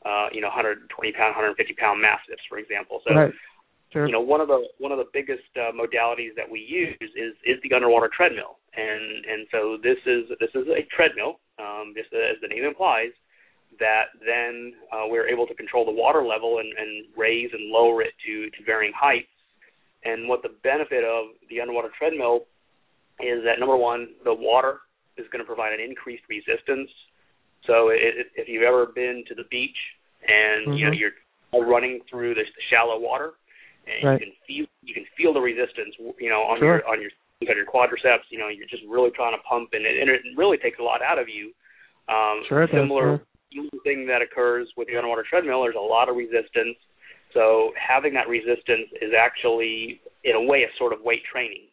uh, 0.06 0.30
you 0.32 0.40
know, 0.40 0.48
120 0.48 1.12
pound, 1.12 1.36
150 1.36 1.74
pound 1.76 2.00
mastiffs, 2.00 2.44
for 2.48 2.58
example. 2.58 3.02
So 3.06 3.16
right. 3.16 3.34
Sure. 3.92 4.06
you 4.06 4.14
know 4.14 4.22
one 4.22 4.40
of 4.40 4.48
the 4.48 4.68
one 4.78 4.92
of 4.92 5.00
the 5.00 5.10
biggest 5.12 5.50
uh, 5.58 5.72
modalities 5.74 6.36
that 6.36 6.48
we 6.50 6.60
use 6.60 6.96
is 7.02 7.34
is 7.44 7.60
the 7.64 7.74
underwater 7.74 8.08
treadmill 8.16 8.60
and 8.80 9.26
and 9.26 9.42
so 9.52 9.78
this 9.84 10.00
is 10.06 10.24
this 10.40 10.54
is 10.56 10.68
a 10.68 10.88
treadmill 10.96 11.40
um, 11.60 11.94
just 11.96 12.12
as 12.14 12.40
the 12.42 12.48
name 12.48 12.64
implies 12.64 13.12
that 13.80 14.12
then 14.26 14.74
uh, 14.92 15.06
we're 15.08 15.28
able 15.28 15.46
to 15.46 15.54
control 15.54 15.86
the 15.86 15.92
water 15.92 16.24
level 16.24 16.60
and, 16.60 16.70
and 16.78 17.06
raise 17.16 17.50
and 17.54 17.70
lower 17.70 18.02
it 18.02 18.14
to 18.26 18.50
to 18.52 18.64
varying 18.66 18.94
heights 18.96 19.28
and 20.06 20.28
what 20.28 20.42
the 20.42 20.56
benefit 20.64 21.04
of 21.04 21.36
the 21.50 21.60
underwater 21.60 21.92
treadmill 21.98 22.48
is 23.20 23.44
that 23.44 23.60
number 23.60 23.78
one 23.78 24.08
the 24.24 24.34
water 24.34 24.80
is 25.18 25.26
going 25.32 25.44
to 25.44 25.48
provide 25.48 25.74
an 25.74 25.80
increased 25.84 26.24
resistance 26.30 26.90
so 27.68 27.90
it, 27.90 28.32
if 28.36 28.48
you've 28.48 28.64
ever 28.64 28.88
been 28.88 29.24
to 29.28 29.36
the 29.36 29.44
beach 29.52 29.78
and 30.28 30.78
you 30.78 30.86
know 30.86 30.92
Mhm. 30.92 31.00
you're 31.00 31.18
running 31.54 32.02
through 32.10 32.36
the, 32.36 32.44
the 32.44 32.64
shallow 32.70 33.00
water, 33.00 33.34
and 33.88 34.04
right. 34.04 34.22
you 34.22 34.28
can 34.28 34.36
feel 34.46 34.66
you 34.84 34.94
can 34.94 35.06
feel 35.18 35.34
the 35.34 35.42
resistance, 35.42 35.96
you 36.20 36.30
know, 36.30 36.42
on 36.42 36.60
sure. 36.60 36.78
your 36.78 36.88
on 36.88 37.02
your 37.02 37.12
on 37.48 37.56
your 37.56 37.66
quadriceps. 37.66 38.28
You 38.30 38.40
know, 38.40 38.50
you're 38.50 38.68
just 38.68 38.84
really 38.90 39.12
trying 39.16 39.38
to 39.38 39.44
pump, 39.48 39.70
and 39.72 39.86
it, 39.86 40.02
and 40.02 40.10
it 40.10 40.22
really 40.36 40.58
takes 40.58 40.80
a 40.80 40.84
lot 40.84 41.02
out 41.02 41.20
of 41.20 41.28
you. 41.30 41.54
Um, 42.12 42.44
sure, 42.50 42.68
similar 42.72 43.22
sure. 43.54 43.70
thing 43.84 44.08
that 44.08 44.22
occurs 44.22 44.68
with 44.76 44.88
the 44.88 44.98
underwater 44.98 45.24
treadmill. 45.28 45.62
There's 45.62 45.76
a 45.78 45.80
lot 45.80 46.10
of 46.10 46.18
resistance. 46.18 46.76
So 47.34 47.72
having 47.78 48.14
that 48.16 48.28
resistance 48.28 48.90
is 49.02 49.14
actually, 49.16 50.02
in 50.24 50.36
a 50.36 50.42
way, 50.42 50.64
a 50.64 50.72
sort 50.78 50.92
of 50.92 51.00
weight 51.04 51.22
training. 51.32 51.70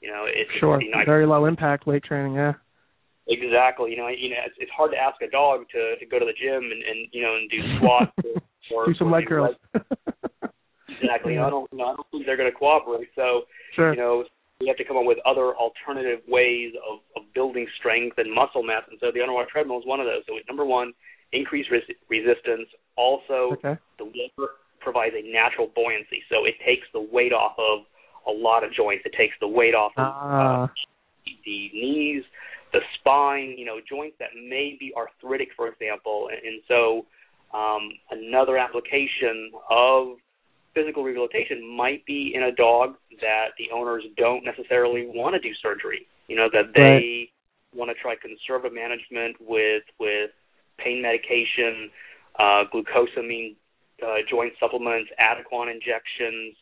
You 0.00 0.08
know, 0.08 0.24
it's 0.26 0.50
sure 0.58 0.78
nice. 0.78 1.06
very 1.06 1.26
low 1.26 1.44
impact 1.44 1.86
weight 1.86 2.04
training. 2.04 2.34
Yeah. 2.34 2.54
Exactly. 3.28 3.90
You 3.90 3.98
know, 3.98 4.08
you 4.08 4.30
know, 4.30 4.42
it's, 4.46 4.56
it's 4.58 4.70
hard 4.76 4.90
to 4.92 4.96
ask 4.96 5.20
a 5.22 5.30
dog 5.30 5.66
to 5.72 5.94
to 5.98 6.06
go 6.06 6.18
to 6.18 6.24
the 6.24 6.34
gym 6.34 6.62
and 6.62 6.82
and 6.82 7.06
you 7.12 7.22
know 7.22 7.36
and 7.36 7.50
do 7.50 7.58
squats 7.78 8.10
or, 8.74 8.82
or 8.82 8.86
do 8.86 8.94
some 8.98 9.08
or 9.08 9.18
leg 9.18 9.26
curls. 9.28 9.54
exactly. 11.02 11.34
Yeah. 11.34 11.46
I 11.46 11.50
don't, 11.50 11.68
you 11.70 11.78
know, 11.78 11.84
I 11.84 11.94
don't 11.94 12.06
think 12.10 12.26
they're 12.26 12.36
going 12.36 12.50
to 12.50 12.58
cooperate. 12.58 13.08
So, 13.14 13.42
sure. 13.76 13.94
you 13.94 14.00
know, 14.00 14.24
we 14.62 14.68
have 14.68 14.76
to 14.78 14.84
come 14.84 14.96
up 14.96 15.04
with 15.04 15.18
other 15.26 15.54
alternative 15.58 16.20
ways 16.28 16.72
of 16.86 17.00
of 17.16 17.26
building 17.34 17.66
strength 17.78 18.16
and 18.18 18.32
muscle 18.32 18.62
mass. 18.62 18.82
And 18.88 18.98
so 19.00 19.10
the 19.12 19.20
underwater 19.20 19.48
treadmill 19.50 19.78
is 19.78 19.86
one 19.86 19.98
of 19.98 20.06
those. 20.06 20.22
So 20.26 20.38
number 20.46 20.64
one, 20.64 20.92
increase 21.32 21.66
res- 21.70 21.96
resistance. 22.08 22.68
Also, 22.96 23.58
okay. 23.58 23.76
the 23.98 24.06
water 24.06 24.54
provides 24.80 25.14
a 25.18 25.22
natural 25.32 25.68
buoyancy, 25.74 26.22
so 26.30 26.44
it 26.44 26.54
takes 26.64 26.86
the 26.92 27.00
weight 27.00 27.32
off 27.32 27.58
of 27.58 27.86
a 28.26 28.30
lot 28.30 28.62
of 28.62 28.72
joints. 28.72 29.02
It 29.04 29.14
takes 29.18 29.34
the 29.40 29.48
weight 29.48 29.74
off 29.74 29.92
of 29.96 30.06
ah. 30.06 30.64
uh, 30.64 30.66
the 31.44 31.70
knees, 31.74 32.22
the 32.72 32.80
spine, 32.98 33.54
you 33.58 33.66
know, 33.66 33.80
joints 33.88 34.16
that 34.18 34.30
may 34.34 34.76
be 34.78 34.92
arthritic, 34.96 35.48
for 35.56 35.68
example. 35.68 36.28
And, 36.30 36.38
and 36.46 36.62
so 36.68 37.06
um, 37.56 37.90
another 38.10 38.58
application 38.58 39.50
of 39.70 40.16
physical 40.74 41.02
rehabilitation 41.02 41.76
might 41.76 42.04
be 42.06 42.32
in 42.34 42.44
a 42.44 42.52
dog 42.52 42.96
that 43.20 43.48
the 43.58 43.70
owners 43.74 44.04
don't 44.16 44.44
necessarily 44.44 45.06
want 45.06 45.34
to 45.34 45.40
do 45.40 45.54
surgery. 45.62 46.06
You 46.28 46.36
know, 46.36 46.48
that 46.52 46.72
they 46.74 46.80
right. 46.80 47.28
want 47.74 47.90
to 47.90 47.94
try 48.00 48.14
conservative 48.16 48.74
management 48.74 49.36
with 49.40 49.82
with 49.98 50.30
pain 50.78 51.02
medication, 51.02 51.90
uh, 52.38 52.64
glucosamine 52.72 53.56
uh, 54.02 54.16
joint 54.28 54.52
supplements, 54.58 55.10
Adequan 55.20 55.70
injections, 55.70 56.56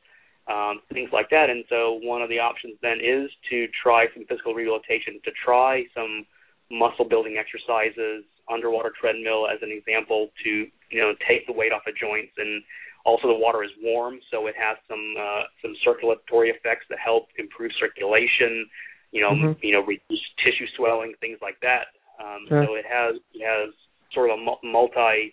um, 0.49 0.81
things 0.93 1.11
like 1.13 1.31
that. 1.31 1.49
And 1.49 1.65
so 1.69 2.01
one 2.03 2.23
of 2.23 2.29
the 2.29 2.39
options 2.39 2.77
then 2.83 2.99
is 3.03 3.31
to 3.51 3.67
try 3.83 4.07
some 4.15 4.25
physical 4.27 4.55
rehabilitation, 4.55 5.21
to 5.25 5.31
try 5.45 5.85
some 5.95 6.27
muscle 6.71 7.05
building 7.05 7.37
exercises, 7.39 8.25
underwater 8.51 8.93
treadmill 8.99 9.47
as 9.49 9.59
an 9.63 9.71
example, 9.71 10.31
to 10.45 10.67
you 10.91 11.01
know 11.01 11.15
take 11.27 11.47
the 11.47 11.53
weight 11.53 11.73
off 11.73 11.83
of 11.87 11.97
joints. 11.97 12.33
And 12.37 12.63
also 13.05 13.29
the 13.29 13.39
water 13.39 13.65
is 13.65 13.71
warm, 13.83 14.19
so 14.31 14.47
it 14.47 14.55
has 14.59 14.77
some 14.89 15.15
uh, 15.19 15.43
some 15.63 15.75
circulatory 15.85 16.51
effects 16.51 16.87
that 16.91 16.99
help 16.99 17.29
improve 17.39 17.71
circulation. 17.81 18.69
You 19.13 19.23
know, 19.23 19.33
mm-hmm. 19.33 19.65
you 19.65 19.73
know, 19.73 19.81
reduce 19.81 20.23
tissue 20.45 20.67
swelling, 20.77 21.15
things 21.21 21.39
like 21.43 21.59
that. 21.63 21.91
Um, 22.23 22.47
sure. 22.49 22.65
So 22.67 22.75
it 22.75 22.85
has 22.85 23.17
it 23.35 23.43
has 23.43 23.75
sort 24.13 24.31
of 24.31 24.39
a 24.39 24.67
multi 24.67 25.33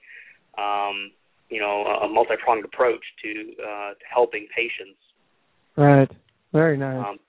um, 0.57 1.12
you 1.50 1.59
know 1.59 1.86
a 2.03 2.07
multi-pronged 2.07 2.65
approach 2.65 3.03
to 3.24 3.29
uh, 3.62 3.89
to 3.93 4.05
helping 4.12 4.47
patients. 4.55 5.00
Right. 5.75 6.09
Very 6.53 6.77
nice. 6.77 7.05
Um, 7.05 7.19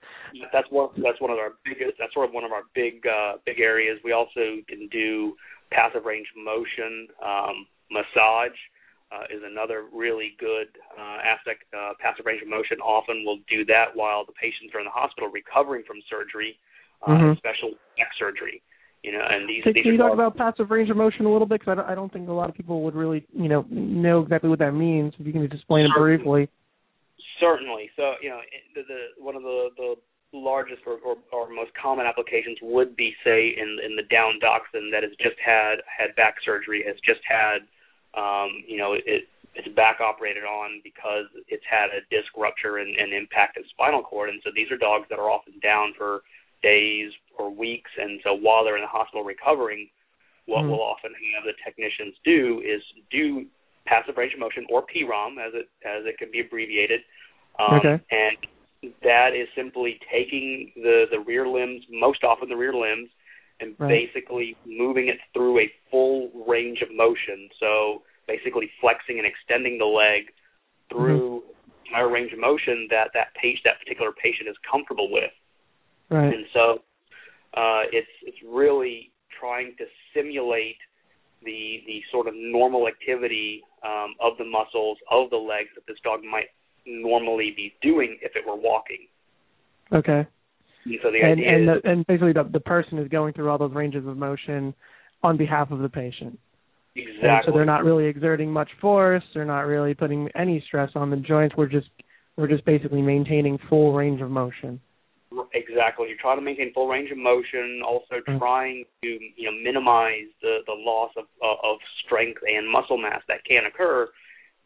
that's 0.53 0.67
one. 0.69 0.89
That's 0.97 1.19
one 1.19 1.31
of 1.31 1.37
our 1.37 1.53
biggest. 1.65 1.97
That's 1.99 2.13
sort 2.13 2.27
of 2.27 2.33
one 2.33 2.43
of 2.43 2.51
our 2.51 2.63
big 2.73 3.05
uh, 3.05 3.33
big 3.45 3.59
areas. 3.59 3.99
We 4.03 4.13
also 4.13 4.63
can 4.67 4.87
do 4.91 5.35
passive 5.71 6.05
range 6.05 6.27
motion, 6.35 7.07
um, 7.23 7.67
massage. 7.91 8.57
Uh, 9.09 9.25
is 9.33 9.41
another 9.41 9.85
really 9.91 10.37
good 10.37 10.69
uh, 10.93 11.17
aspect. 11.25 11.65
Uh, 11.73 11.97
passive 11.99 12.25
range 12.25 12.43
of 12.43 12.47
motion 12.47 12.77
often 12.77 13.25
will 13.25 13.39
do 13.49 13.65
that 13.65 13.89
while 13.95 14.23
the 14.23 14.33
patients 14.37 14.69
are 14.75 14.79
in 14.79 14.85
the 14.85 14.93
hospital 14.93 15.27
recovering 15.33 15.81
from 15.81 15.97
surgery, 16.05 16.53
uh, 17.01 17.09
mm-hmm. 17.09 17.33
especially 17.33 17.73
neck 17.97 18.13
surgery. 18.19 18.61
You 19.01 19.13
know, 19.13 19.25
and 19.25 19.49
these. 19.49 19.63
Can, 19.63 19.73
these 19.73 19.83
can 19.83 19.93
you 19.93 19.97
talk 19.97 20.13
about 20.13 20.37
passive 20.37 20.69
range 20.69 20.91
of 20.91 20.97
motion 20.97 21.25
a 21.25 21.31
little 21.31 21.47
bit? 21.47 21.61
Because 21.61 21.71
I 21.71 21.75
don't, 21.81 21.89
I 21.89 21.95
don't 21.95 22.13
think 22.13 22.29
a 22.29 22.31
lot 22.31 22.49
of 22.49 22.55
people 22.55 22.83
would 22.83 22.93
really, 22.93 23.25
you 23.33 23.49
know, 23.49 23.65
know 23.71 24.21
exactly 24.21 24.49
what 24.49 24.59
that 24.59 24.73
means. 24.73 25.13
If 25.17 25.25
you 25.25 25.33
can 25.33 25.41
just 25.41 25.55
explain 25.55 25.85
it 25.85 25.91
briefly. 25.97 26.49
Certainly. 27.39 27.89
So 27.95 28.13
you 28.21 28.29
know, 28.29 28.41
the, 28.75 28.83
the 28.85 28.99
one 29.17 29.35
of 29.35 29.41
the 29.41 29.69
the 29.77 29.95
largest 30.33 30.81
or, 30.85 30.99
or, 30.99 31.17
or 31.31 31.49
most 31.49 31.71
common 31.81 32.05
applications 32.05 32.57
would 32.61 32.95
be, 32.95 33.15
say, 33.23 33.55
in 33.57 33.77
in 33.83 33.95
the 33.95 34.03
down 34.11 34.37
dachshund 34.39 34.93
that 34.93 35.01
has 35.01 35.13
just 35.17 35.39
had 35.43 35.81
had 35.87 36.15
back 36.15 36.35
surgery, 36.45 36.83
has 36.85 36.95
just 37.05 37.21
had, 37.27 37.65
um, 38.15 38.63
you 38.67 38.77
know, 38.77 38.93
it 38.93 39.27
it's 39.55 39.67
back 39.75 39.99
operated 39.99 40.43
on 40.43 40.79
because 40.83 41.25
it's 41.47 41.65
had 41.69 41.89
a 41.89 42.01
disc 42.09 42.29
rupture 42.37 42.77
and, 42.77 42.95
and 42.95 43.13
impacted 43.13 43.65
spinal 43.69 44.01
cord, 44.01 44.29
and 44.29 44.39
so 44.43 44.51
these 44.55 44.71
are 44.71 44.77
dogs 44.77 45.05
that 45.09 45.19
are 45.19 45.29
often 45.29 45.53
down 45.61 45.93
for 45.97 46.21
days 46.61 47.11
or 47.37 47.49
weeks, 47.49 47.91
and 47.99 48.19
so 48.23 48.33
while 48.33 48.63
they're 48.63 48.77
in 48.77 48.83
the 48.83 48.87
hospital 48.87 49.23
recovering, 49.23 49.89
what 50.45 50.63
Mhm. 50.63 50.69
we'll 50.69 50.81
often 50.81 51.13
have 51.35 51.43
the 51.45 51.53
technicians 51.63 52.15
do 52.23 52.61
is 52.61 52.83
do 53.09 53.45
passive 53.85 54.17
range 54.17 54.33
of 54.33 54.39
motion 54.39 54.65
or 54.69 54.83
PROM 54.83 55.39
as 55.39 55.53
it 55.53 55.67
as 55.83 56.05
it 56.05 56.17
can 56.17 56.29
be 56.31 56.41
abbreviated. 56.41 57.03
Um, 57.57 57.79
Okay. 57.79 57.99
And 58.11 58.37
that 59.01 59.35
is 59.35 59.49
simply 59.55 59.99
taking 60.11 60.71
the 60.75 61.07
the 61.11 61.19
rear 61.19 61.47
limbs, 61.47 61.83
most 61.89 62.23
often 62.23 62.49
the 62.49 62.55
rear 62.55 62.73
limbs, 62.73 63.09
and 63.59 63.75
Right. 63.79 63.89
basically 63.89 64.55
moving 64.65 65.07
it 65.07 65.19
through 65.33 65.59
a 65.59 65.71
full 65.91 66.29
range 66.47 66.81
of 66.81 66.91
motion. 66.93 67.49
So 67.59 68.03
basically 68.27 68.71
flexing 68.79 69.17
and 69.17 69.27
extending 69.27 69.77
the 69.77 69.85
leg 69.85 70.31
through 70.89 71.43
entire 71.85 72.09
range 72.09 72.31
of 72.33 72.39
motion 72.39 72.87
that 72.89 73.09
that 73.13 73.33
page 73.35 73.61
that 73.63 73.79
particular 73.79 74.11
patient 74.11 74.47
is 74.47 74.55
comfortable 74.69 75.11
with. 75.11 75.31
Right. 76.09 76.33
And 76.33 76.45
so 76.53 76.83
uh, 77.55 77.83
it's 77.91 78.09
it's 78.23 78.37
really 78.47 79.11
trying 79.39 79.75
to 79.77 79.85
simulate 80.13 80.77
the 81.43 81.83
the 81.87 82.01
sort 82.11 82.27
of 82.27 82.33
normal 82.35 82.87
activity 82.87 83.63
um, 83.83 84.15
of 84.19 84.37
the 84.37 84.45
muscles 84.45 84.97
of 85.09 85.29
the 85.29 85.37
legs 85.37 85.69
that 85.75 85.85
this 85.87 85.97
dog 86.03 86.23
might 86.23 86.47
normally 86.85 87.53
be 87.55 87.73
doing 87.81 88.17
if 88.21 88.35
it 88.35 88.45
were 88.45 88.55
walking. 88.55 89.07
Okay. 89.91 90.27
And 90.85 90.99
so 91.03 91.11
the 91.11 91.21
And 91.21 91.33
idea 91.33 91.55
and 91.55 91.69
is 91.69 91.81
the, 91.83 91.89
and 91.89 92.07
basically 92.07 92.33
the 92.33 92.43
the 92.51 92.59
person 92.59 92.97
is 92.99 93.07
going 93.09 93.33
through 93.33 93.49
all 93.49 93.57
those 93.57 93.73
ranges 93.73 94.05
of 94.07 94.17
motion 94.17 94.73
on 95.23 95.37
behalf 95.37 95.71
of 95.71 95.79
the 95.79 95.89
patient. 95.89 96.39
And 96.95 97.07
exactly 97.07 97.51
so 97.51 97.57
they're 97.57 97.65
not 97.65 97.83
really 97.83 98.05
exerting 98.05 98.51
much 98.51 98.69
force. 98.81 99.23
They're 99.33 99.45
not 99.45 99.61
really 99.67 99.93
putting 99.93 100.29
any 100.35 100.63
stress 100.67 100.89
on 100.95 101.09
the 101.09 101.17
joints. 101.17 101.55
We're 101.57 101.67
just 101.67 101.89
we're 102.37 102.47
just 102.47 102.65
basically 102.65 103.01
maintaining 103.01 103.57
full 103.69 103.93
range 103.93 104.21
of 104.21 104.29
motion. 104.31 104.79
exactly. 105.53 106.07
You're 106.07 106.17
trying 106.17 106.37
to 106.37 106.41
maintain 106.41 106.73
full 106.73 106.87
range 106.87 107.11
of 107.11 107.17
motion, 107.17 107.81
also 107.85 108.21
Mm. 108.27 108.39
trying 108.39 108.85
to 109.03 109.07
you 109.35 109.45
know 109.45 109.51
minimize 109.51 110.27
the 110.41 110.59
the 110.65 110.73
loss 110.73 111.11
of 111.17 111.25
of 111.41 111.57
of 111.63 111.77
strength 112.05 112.41
and 112.47 112.67
muscle 112.67 112.97
mass 112.97 113.21
that 113.27 113.43
can 113.45 113.65
occur 113.65 114.09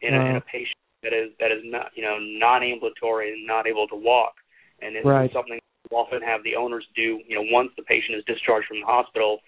in, 0.02 0.14
a, 0.14 0.18
in 0.30 0.36
a 0.36 0.40
Uh. 0.40 0.42
patient 0.52 0.78
that 1.02 1.14
is 1.14 1.32
that 1.40 1.52
is 1.52 1.62
not 1.66 1.92
you 1.96 2.04
know 2.04 2.18
non-ambulatory 2.20 3.34
and 3.34 3.46
not 3.46 3.68
able 3.68 3.88
to 3.88 3.96
walk. 3.96 4.36
And 4.82 4.96
this 4.96 5.06
Right. 5.06 5.26
is 5.26 5.34
something 5.34 5.60
we'll 5.90 6.02
often 6.02 6.22
have 6.22 6.44
the 6.44 6.56
owners 6.56 6.86
do. 6.96 7.20
You 7.28 7.36
know, 7.36 7.48
once 7.52 7.72
the 7.78 7.84
patient 7.84 8.18
is 8.18 8.24
discharged 8.26 8.68
from 8.68 8.80
the 8.80 8.86
hospital, 8.86 9.40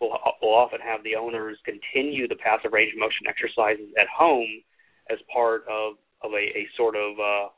we'll, 0.00 0.16
we'll 0.42 0.54
often 0.54 0.80
have 0.80 1.02
the 1.04 1.16
owners 1.16 1.58
continue 1.64 2.28
the 2.28 2.36
passive 2.36 2.72
range 2.72 2.92
of 2.92 2.98
motion 2.98 3.26
exercises 3.28 3.88
at 4.00 4.06
home 4.08 4.62
as 5.10 5.18
part 5.32 5.62
of 5.68 5.94
of 6.22 6.32
a, 6.32 6.44
a 6.58 6.68
sort 6.76 6.96
of 6.96 7.18
uh, 7.18 7.48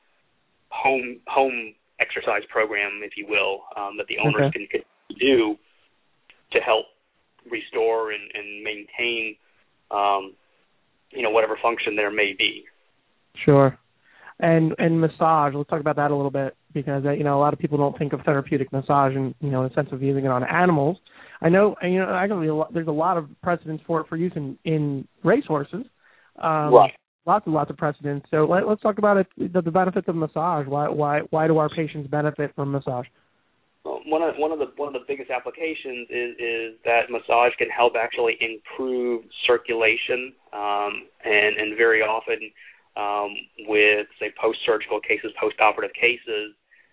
home 0.70 1.20
home 1.26 1.74
exercise 2.00 2.42
program, 2.48 3.00
if 3.02 3.12
you 3.16 3.26
will, 3.28 3.62
um, 3.76 3.96
that 3.96 4.06
the 4.08 4.18
owners 4.18 4.48
Okay. 4.48 4.66
can, 4.70 4.80
can 4.80 4.82
do 5.18 5.56
to 6.52 6.58
help 6.60 6.86
restore 7.50 8.12
and, 8.12 8.22
and 8.34 8.62
maintain, 8.62 9.36
um, 9.90 10.34
you 11.10 11.22
know, 11.22 11.30
whatever 11.30 11.58
function 11.62 11.96
there 11.96 12.10
may 12.10 12.34
be. 12.36 12.64
Sure. 13.44 13.78
And 14.42 14.74
and 14.78 15.00
massage. 15.00 15.54
Let's 15.54 15.70
talk 15.70 15.80
about 15.80 15.96
that 15.96 16.10
a 16.10 16.16
little 16.16 16.30
bit 16.30 16.56
because 16.74 17.04
uh, 17.06 17.12
you 17.12 17.22
know 17.22 17.38
a 17.38 17.40
lot 17.40 17.52
of 17.52 17.60
people 17.60 17.78
don't 17.78 17.96
think 17.96 18.12
of 18.12 18.20
therapeutic 18.22 18.72
massage 18.72 19.14
and 19.14 19.36
you 19.40 19.50
know 19.50 19.62
in 19.62 19.68
the 19.68 19.74
sense 19.74 19.88
of 19.92 20.02
using 20.02 20.24
it 20.24 20.32
on 20.32 20.42
animals. 20.42 20.98
I 21.40 21.48
know 21.48 21.76
you 21.80 22.00
know 22.00 22.12
actually 22.12 22.48
a 22.48 22.54
lot, 22.54 22.74
there's 22.74 22.88
a 22.88 22.90
lot 22.90 23.16
of 23.16 23.28
precedents 23.40 23.84
for 23.86 24.00
it 24.00 24.08
for 24.08 24.16
use 24.16 24.32
in 24.34 24.58
in 24.64 25.06
racehorses. 25.22 25.86
Um, 26.42 26.74
right. 26.74 26.92
Lots 27.24 27.46
and 27.46 27.54
lots 27.54 27.70
of 27.70 27.76
precedents. 27.76 28.26
So 28.32 28.44
let, 28.44 28.66
let's 28.66 28.82
talk 28.82 28.98
about 28.98 29.16
it. 29.16 29.28
The, 29.36 29.62
the 29.62 29.70
benefits 29.70 30.08
of 30.08 30.16
massage. 30.16 30.66
Why 30.66 30.88
why 30.88 31.20
why 31.30 31.46
do 31.46 31.58
our 31.58 31.68
patients 31.68 32.10
benefit 32.10 32.52
from 32.56 32.72
massage? 32.72 33.06
Well, 33.84 34.00
one 34.06 34.22
of 34.22 34.34
one 34.38 34.50
of 34.50 34.58
the 34.58 34.66
one 34.76 34.88
of 34.88 34.94
the 34.94 35.06
biggest 35.06 35.30
applications 35.30 36.08
is 36.10 36.34
is 36.38 36.78
that 36.84 37.10
massage 37.10 37.52
can 37.58 37.68
help 37.68 37.94
actually 37.96 38.38
improve 38.40 39.24
circulation, 39.46 40.32
um, 40.52 41.06
and 41.24 41.56
and 41.56 41.76
very 41.76 42.00
often 42.00 42.38
um, 42.96 43.34
with 43.66 44.06
say 44.20 44.32
post 44.40 44.58
surgical 44.66 45.00
cases, 45.00 45.32
post 45.40 45.56
operative 45.60 45.94
cases, 45.94 46.52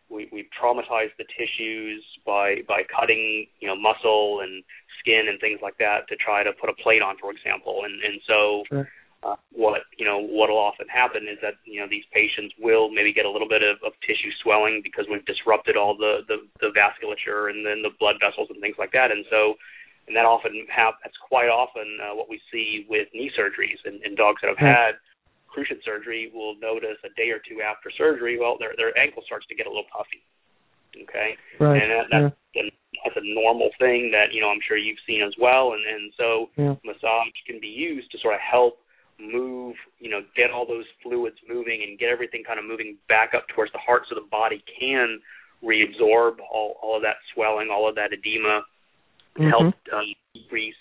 we 0.10 0.28
we 0.32 0.48
traumatize 0.56 1.12
the 1.18 1.26
tissues 1.38 2.04
by 2.26 2.62
by 2.68 2.82
cutting 2.88 3.48
you 3.60 3.68
know 3.68 3.76
muscle 3.76 4.42
and 4.42 4.64
skin 5.00 5.28
and 5.30 5.40
things 5.40 5.60
like 5.62 5.78
that 5.78 6.08
to 6.10 6.16
try 6.16 6.44
to 6.44 6.52
put 6.60 6.70
a 6.70 6.74
plate 6.82 7.02
on, 7.02 7.16
for 7.20 7.32
example, 7.32 7.82
and 7.86 7.94
and 8.04 8.22
so. 8.28 8.64
Sure. 8.70 8.88
uh, 9.20 9.36
what 9.52 9.84
you 10.00 10.08
know 10.08 10.24
what'll 10.24 10.58
often 10.58 10.88
happen 10.88 11.28
is 11.28 11.36
that 11.44 11.60
you 11.68 11.82
know 11.82 11.88
these 11.92 12.08
patients 12.16 12.56
will 12.56 12.88
maybe 12.88 13.12
get 13.12 13.28
a 13.28 13.30
little 13.30 13.52
bit 13.52 13.60
of, 13.60 13.76
of 13.84 13.92
tissue 14.08 14.32
swelling 14.42 14.80
because 14.80 15.04
we've 15.12 15.26
disrupted 15.28 15.76
all 15.76 15.92
the, 15.92 16.24
the 16.32 16.40
the 16.64 16.72
vasculature 16.72 17.52
and 17.52 17.68
then 17.68 17.84
the 17.84 17.92
blood 18.00 18.16
vessels 18.24 18.48
and 18.50 18.64
things 18.64 18.80
like 18.80 18.96
that, 18.96 19.12
and 19.12 19.26
so 19.30 19.60
and 20.08 20.16
that 20.16 20.24
often 20.24 20.66
have 20.72 20.96
that's 21.04 21.20
quite 21.20 21.52
often 21.52 22.00
uh, 22.00 22.16
what 22.16 22.30
we 22.32 22.40
see 22.52 22.88
with 22.90 23.08
knee 23.14 23.30
surgeries 23.36 23.78
and, 23.84 24.02
and 24.04 24.16
dogs 24.16 24.40
that 24.42 24.48
have 24.48 24.58
had 24.58 24.96
cruciate 25.50 25.84
surgery 25.84 26.32
will 26.34 26.56
notice 26.60 26.98
a 27.04 27.10
day 27.18 27.30
or 27.30 27.42
two 27.42 27.62
after 27.62 27.92
surgery, 27.98 28.38
well, 28.40 28.58
their 28.58 28.74
their 28.78 28.96
ankle 28.98 29.24
starts 29.26 29.46
to 29.48 29.56
get 29.56 29.66
a 29.66 29.70
little 29.70 29.90
puffy. 29.92 30.22
Okay, 30.96 31.38
right. 31.60 31.82
and 31.82 31.92
that, 31.92 32.06
that's 32.10 32.36
yeah. 32.56 32.70
that's 33.06 33.18
a 33.18 33.34
normal 33.34 33.70
thing 33.78 34.10
that 34.12 34.34
you 34.34 34.42
know 34.42 34.50
I'm 34.50 34.62
sure 34.68 34.78
you've 34.78 35.02
seen 35.06 35.22
as 35.22 35.34
well, 35.40 35.74
and 35.74 35.84
and 35.86 36.14
so 36.18 36.50
yeah. 36.58 36.76
massage 36.84 37.38
can 37.46 37.60
be 37.60 37.70
used 37.70 38.12
to 38.12 38.18
sort 38.20 38.34
of 38.34 38.42
help 38.42 38.80
move, 39.20 39.76
you 40.00 40.10
know, 40.10 40.22
get 40.36 40.52
all 40.52 40.66
those 40.66 40.86
fluids 41.04 41.36
moving 41.48 41.84
and 41.88 42.00
get 42.00 42.10
everything 42.10 42.44
kind 42.46 42.60
of 42.60 42.66
moving 42.66 42.98
back 43.08 43.32
up 43.36 43.46
towards 43.54 43.72
the 43.74 43.78
heart 43.80 44.04
so 44.08 44.16
the 44.16 44.28
body 44.32 44.64
can 44.80 45.20
reabsorb 45.64 46.38
all, 46.52 46.76
all 46.82 46.96
of 46.96 47.02
that 47.02 47.20
swelling, 47.34 47.70
all 47.72 47.88
of 47.88 47.96
that 47.96 48.14
edema, 48.14 48.64
mm-hmm. 49.38 49.50
help 49.50 49.76
uh, 49.94 50.00
decrease, 50.34 50.80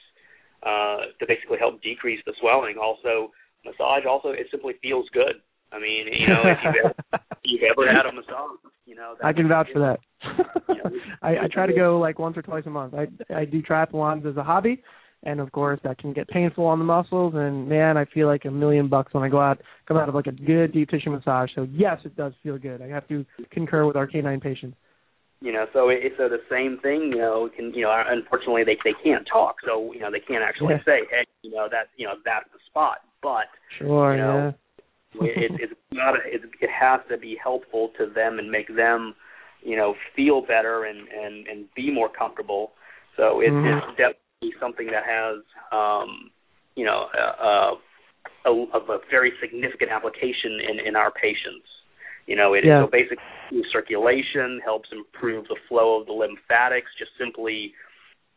uh, 0.62 1.10
to 1.18 1.26
basically 1.26 1.58
help 1.58 1.82
decrease 1.82 2.20
the 2.26 2.32
swelling. 2.40 2.76
Also, 2.80 3.32
massage 3.64 4.04
also 4.08 4.28
it 4.28 4.46
simply 4.50 4.74
feels 4.82 5.08
good. 5.12 5.42
I 5.70 5.78
mean, 5.78 6.06
you 6.12 6.28
know, 6.28 6.42
if 6.44 6.58
you've 6.64 6.84
ever, 6.84 7.24
you've 7.44 7.62
ever 7.70 7.86
had 7.92 8.06
a 8.06 8.12
massage, 8.12 8.58
you 8.86 8.94
know, 8.94 9.14
I 9.22 9.32
can 9.32 9.48
vouch 9.48 9.68
for 9.72 9.80
that. 9.80 10.00
I, 11.22 11.44
I 11.44 11.48
try 11.52 11.66
to 11.66 11.74
go 11.74 11.98
like 11.98 12.18
once 12.18 12.36
or 12.36 12.42
twice 12.42 12.64
a 12.66 12.70
month. 12.70 12.94
I 12.94 13.06
I 13.34 13.44
do 13.44 13.62
triathlons 13.62 14.28
as 14.28 14.36
a 14.36 14.42
hobby, 14.42 14.82
and 15.24 15.40
of 15.40 15.50
course 15.52 15.80
that 15.84 15.98
can 15.98 16.12
get 16.12 16.28
painful 16.28 16.64
on 16.64 16.78
the 16.78 16.84
muscles 16.84 17.34
and 17.36 17.68
man 17.68 17.96
i 17.96 18.04
feel 18.06 18.26
like 18.26 18.44
a 18.44 18.50
million 18.50 18.88
bucks 18.88 19.12
when 19.12 19.24
i 19.24 19.28
go 19.28 19.40
out 19.40 19.60
come 19.86 19.96
out 19.96 20.08
of 20.08 20.14
like 20.14 20.26
a 20.26 20.32
good 20.32 20.72
deep 20.72 20.88
tissue 20.88 21.10
massage 21.10 21.50
so 21.54 21.66
yes 21.72 21.98
it 22.04 22.16
does 22.16 22.32
feel 22.42 22.58
good 22.58 22.80
i 22.82 22.86
have 22.86 23.06
to 23.08 23.24
concur 23.50 23.86
with 23.86 23.96
our 23.96 24.06
canine 24.06 24.40
patients 24.40 24.76
you 25.40 25.52
know 25.52 25.66
so 25.72 25.88
it's 25.88 26.16
so 26.16 26.28
the 26.28 26.42
same 26.50 26.78
thing 26.82 27.10
you 27.12 27.18
know 27.18 27.48
can 27.54 27.72
you 27.74 27.82
know 27.82 28.02
unfortunately 28.08 28.62
they 28.64 28.76
they 28.84 28.94
can't 29.02 29.26
talk 29.30 29.56
so 29.66 29.92
you 29.92 30.00
know 30.00 30.10
they 30.10 30.20
can't 30.20 30.42
actually 30.42 30.74
yeah. 30.74 30.84
say 30.84 31.00
hey 31.10 31.24
you 31.42 31.50
know 31.50 31.68
that 31.70 31.88
you 31.96 32.06
know 32.06 32.14
that's 32.24 32.48
the 32.52 32.58
spot 32.66 32.98
but 33.22 33.46
sure 33.78 34.14
you 34.14 34.20
know, 34.22 34.36
yeah 34.36 34.52
it, 35.20 35.52
it's 35.58 35.72
not 35.90 36.14
a, 36.14 36.18
it, 36.26 36.42
it 36.60 36.70
has 36.70 37.00
to 37.10 37.16
be 37.18 37.36
helpful 37.42 37.90
to 37.98 38.06
them 38.14 38.38
and 38.38 38.50
make 38.50 38.68
them 38.76 39.14
you 39.62 39.76
know 39.76 39.94
feel 40.14 40.40
better 40.40 40.84
and 40.84 41.08
and 41.08 41.46
and 41.46 41.66
be 41.74 41.90
more 41.90 42.08
comfortable 42.08 42.72
so 43.18 43.40
it, 43.40 43.50
mm-hmm. 43.50 43.66
it's 43.66 43.98
definitely 43.98 44.54
something 44.60 44.86
that 44.86 45.02
has 45.02 45.42
um, 45.74 46.30
you 46.76 46.86
know 46.86 47.06
a, 47.12 47.74
a, 48.46 48.52
a 48.52 48.98
very 49.10 49.32
significant 49.42 49.90
application 49.90 50.62
in 50.70 50.86
in 50.86 50.96
our 50.96 51.10
patients. 51.10 51.66
You 52.26 52.36
know, 52.36 52.54
it 52.54 52.64
yeah. 52.64 52.84
so 52.84 52.90
basically 52.90 53.18
circulation 53.72 54.60
helps 54.64 54.88
improve 54.92 55.48
the 55.48 55.56
flow 55.68 56.00
of 56.00 56.06
the 56.06 56.12
lymphatics. 56.12 56.90
Just 56.98 57.10
simply, 57.18 57.72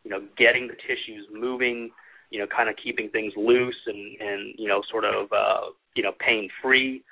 you 0.02 0.10
know, 0.10 0.20
getting 0.36 0.66
the 0.66 0.74
tissues 0.74 1.28
moving. 1.32 1.90
You 2.32 2.40
know, 2.40 2.46
kind 2.48 2.68
of 2.68 2.74
keeping 2.82 3.10
things 3.10 3.32
loose 3.36 3.76
and 3.86 4.20
and 4.20 4.54
you 4.58 4.68
know, 4.68 4.80
sort 4.90 5.04
of 5.04 5.30
uh, 5.30 5.70
you 5.94 6.02
know, 6.02 6.12
pain 6.18 6.48
free. 6.62 7.04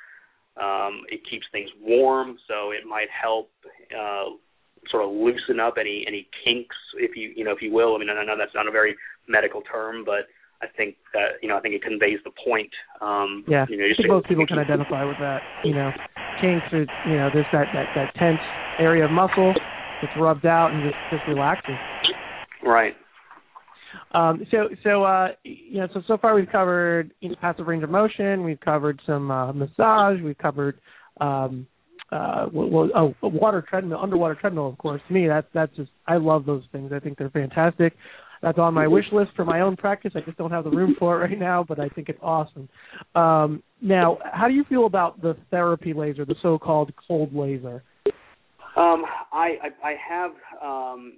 Um, 0.61 1.03
it 1.09 1.21
keeps 1.31 1.47
things 1.53 1.71
warm, 1.81 2.37
so 2.49 2.73
it 2.73 2.85
might 2.89 3.09
help 3.11 3.51
uh, 3.97 4.35
sort 4.91 5.05
of 5.05 5.11
loosen 5.13 5.61
up 5.61 5.75
any 5.79 6.05
any 6.07 6.29
kinks, 6.45 6.77
if 6.97 7.17
you 7.17 7.33
you 7.37 7.45
know 7.45 7.53
if 7.53 7.63
you 7.63 7.73
will. 7.73 7.95
I 7.95 7.99
mean, 7.99 8.09
I 8.11 8.25
know 8.25 8.37
that's 8.37 8.55
not 8.55 8.67
a 8.67 8.71
very 8.71 8.97
medical 9.29 9.61
term, 9.63 10.05
but 10.05 10.27
I 10.63 10.67
think 10.77 10.97
that 11.13 11.41
you 11.43 11.49
know 11.49 11.57
I 11.57 11.61
think 11.61 11.75
it 11.75 11.83
conveys 11.83 12.19
the 12.25 12.33
point. 12.45 12.71
Um, 13.01 13.45
yeah, 13.47 13.67
you 13.69 13.77
know, 13.77 13.85
I 13.85 13.97
think 13.97 14.09
most 14.09 14.29
people 14.29 14.47
can 14.47 14.59
identify 14.65 15.05
with 15.05 15.19
that. 15.21 15.41
You 15.65 15.75
know, 15.75 15.91
kinks 16.41 16.67
is 16.73 16.89
you 17.07 17.17
know 17.17 17.31
there's 17.33 17.49
that 17.53 17.69
that 17.73 17.89
that 17.95 18.15
tense 18.17 18.41
area 18.79 19.05
of 19.05 19.11
muscle 19.11 19.55
that's 20.01 20.17
rubbed 20.19 20.47
out 20.47 20.73
and 20.73 20.83
just 20.83 20.97
just 21.11 21.23
relaxes. 21.29 21.77
Right. 22.65 22.95
Um, 24.13 24.45
so 24.51 24.69
so 24.83 25.05
uh, 25.05 25.29
you 25.45 25.79
know 25.81 25.89
so 25.95 26.03
so 26.09 26.19
far 26.19 26.35
we've 26.35 26.51
covered 26.51 27.13
you 27.21 27.29
know, 27.29 27.37
passive 27.41 27.67
range 27.67 27.85
of 27.85 27.91
motion, 27.91 28.43
we've 28.43 28.61
covered 28.61 29.01
some 29.07 29.31
uh, 29.31 29.53
massage, 29.53 30.21
we've 30.21 30.39
covered 30.39 30.81
um, 31.21 31.67
uh 32.13 32.47
well 32.53 32.89
oh 32.97 33.15
water 33.23 33.65
treadmill 33.69 34.01
underwater 34.03 34.35
treadmill 34.35 34.69
of 34.69 34.77
course. 34.79 35.01
To 35.07 35.15
me 35.15 35.29
that's 35.29 35.47
that's 35.55 35.75
just 35.77 35.91
i 36.09 36.17
love 36.17 36.45
those 36.45 36.65
things. 36.73 36.93
I 36.93 36.99
think 36.99 37.19
they're 37.19 37.31
fantastic. 37.31 37.95
That's 38.43 38.59
on 38.59 38.73
my 38.75 38.89
wish 38.89 39.05
list 39.13 39.33
for 39.37 39.45
my 39.45 39.61
own 39.61 39.77
practice. 39.77 40.13
I 40.17 40.21
just 40.21 40.39
don't 40.39 40.51
have 40.51 40.65
the 40.65 40.71
room 40.71 40.97
for 40.99 41.17
it 41.23 41.29
right 41.31 41.39
now 41.39 41.65
but 41.67 41.79
i 41.79 41.89
think 41.89 42.09
it's 42.09 42.19
awesome. 42.21 42.69
Um 43.15 43.63
now 43.81 44.19
how 44.33 44.49
do 44.49 44.55
you 44.55 44.65
feel 44.69 44.87
about 44.87 45.23
the 45.23 45.37
therapy 45.53 45.93
laser 45.93 46.25
the 46.25 46.35
so 46.43 46.59
called 46.59 46.93
cold 47.07 47.33
laser? 47.33 47.85
Um 48.77 49.05
i 49.33 49.55
i, 49.63 49.89
I 49.91 49.95
have 50.09 50.31
um 50.61 51.13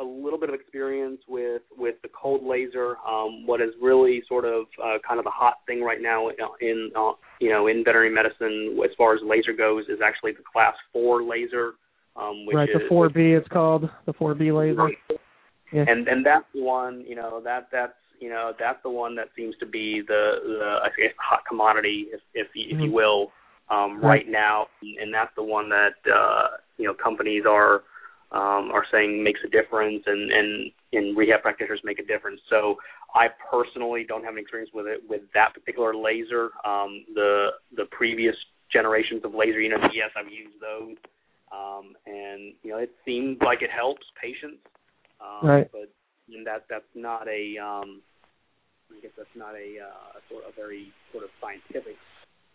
a 0.00 0.04
little 0.04 0.38
bit 0.38 0.48
of 0.48 0.54
experience 0.54 1.20
with 1.28 1.62
with 1.76 1.96
the 2.02 2.08
cold 2.08 2.44
laser. 2.44 2.96
Um, 3.08 3.46
what 3.46 3.60
is 3.60 3.70
really 3.80 4.22
sort 4.28 4.44
of 4.44 4.64
uh, 4.82 4.98
kind 5.06 5.18
of 5.18 5.24
the 5.24 5.30
hot 5.30 5.58
thing 5.66 5.82
right 5.82 6.00
now 6.00 6.28
in 6.60 6.90
uh, 6.96 7.12
you 7.40 7.50
know 7.50 7.66
in 7.66 7.84
veterinary 7.84 8.10
medicine 8.10 8.78
as 8.84 8.90
far 8.96 9.14
as 9.14 9.20
laser 9.24 9.52
goes 9.52 9.84
is 9.88 10.00
actually 10.04 10.32
the 10.32 10.44
class 10.50 10.74
four 10.92 11.22
laser. 11.22 11.72
Um, 12.14 12.44
which 12.44 12.54
right, 12.54 12.68
the 12.70 12.94
4B 12.94 13.38
it's 13.38 13.48
called 13.48 13.88
the 14.04 14.12
4B 14.12 14.54
laser. 14.54 14.82
Right. 14.82 14.98
Yeah. 15.72 15.86
And 15.88 16.06
and 16.08 16.24
that's 16.24 16.44
one 16.52 17.04
you 17.06 17.16
know 17.16 17.40
that 17.42 17.68
that's 17.72 17.94
you 18.20 18.28
know 18.28 18.52
that's 18.58 18.78
the 18.82 18.90
one 18.90 19.16
that 19.16 19.28
seems 19.34 19.54
to 19.60 19.66
be 19.66 20.02
the 20.06 20.34
the 20.44 20.78
I 20.84 20.88
guess 21.00 21.14
hot 21.18 21.40
commodity 21.48 22.08
if 22.12 22.20
if, 22.34 22.48
if 22.54 22.76
mm-hmm. 22.76 22.84
you 22.84 22.92
will 22.92 23.32
um, 23.70 23.96
right. 23.96 24.02
right 24.02 24.28
now, 24.28 24.66
and 24.82 25.12
that's 25.12 25.30
the 25.36 25.42
one 25.42 25.68
that 25.70 25.94
uh, 26.06 26.56
you 26.76 26.86
know 26.86 26.94
companies 26.94 27.44
are 27.48 27.82
um, 28.32 28.72
are 28.72 28.84
saying 28.90 29.22
makes 29.22 29.40
a 29.44 29.50
difference, 29.50 30.02
and 30.06 30.30
and 30.30 30.72
and 30.92 31.16
rehab 31.16 31.42
practitioners 31.42 31.80
make 31.84 31.98
a 31.98 32.04
difference. 32.04 32.40
So 32.48 32.76
I 33.14 33.28
personally 33.50 34.04
don't 34.08 34.24
have 34.24 34.34
any 34.34 34.42
experience 34.42 34.70
with 34.72 34.86
it 34.86 35.00
with 35.08 35.22
that 35.34 35.52
particular 35.52 35.94
laser. 35.94 36.50
Um, 36.64 37.04
the 37.14 37.48
the 37.76 37.84
previous 37.90 38.34
generations 38.72 39.20
of 39.24 39.34
laser 39.34 39.60
units, 39.60 39.84
yes, 39.92 40.08
I've 40.16 40.32
used 40.32 40.56
those, 40.60 40.96
um, 41.52 41.92
and 42.06 42.54
you 42.62 42.72
know 42.72 42.78
it 42.78 42.92
seems 43.04 43.36
like 43.44 43.60
it 43.60 43.70
helps 43.70 44.06
patients, 44.20 44.64
um, 45.20 45.48
right. 45.48 45.68
but 45.70 45.92
that 46.44 46.64
that's 46.70 46.88
not 46.94 47.28
a 47.28 47.60
um, 47.60 48.00
I 48.88 49.00
guess 49.02 49.12
that's 49.16 49.36
not 49.36 49.52
a 49.52 49.76
uh, 49.76 50.16
sort 50.32 50.48
of 50.48 50.56
very 50.56 50.88
sort 51.12 51.24
of 51.24 51.30
scientific 51.36 52.00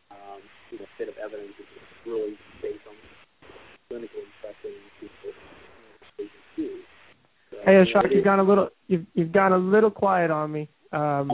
um, 0.10 0.42
you 0.72 0.80
know, 0.80 0.90
bit 0.98 1.10
of 1.10 1.18
evidence. 1.22 1.54
It's 1.60 1.70
really 2.06 2.34
based 2.62 2.82
on 2.90 2.96
clinical 3.90 4.20
impression 4.20 4.74
Hey, 6.58 7.84
Ashok, 7.84 8.12
you've 8.12 8.24
gone 8.24 8.40
a 8.40 8.44
little 8.44 8.70
you've 8.88 9.06
you've 9.14 9.32
gone 9.32 9.54
a 9.54 9.58
little 9.58 9.92
quiet 9.92 10.32
on 10.32 10.52
me. 10.52 10.70
Um, 10.92 11.30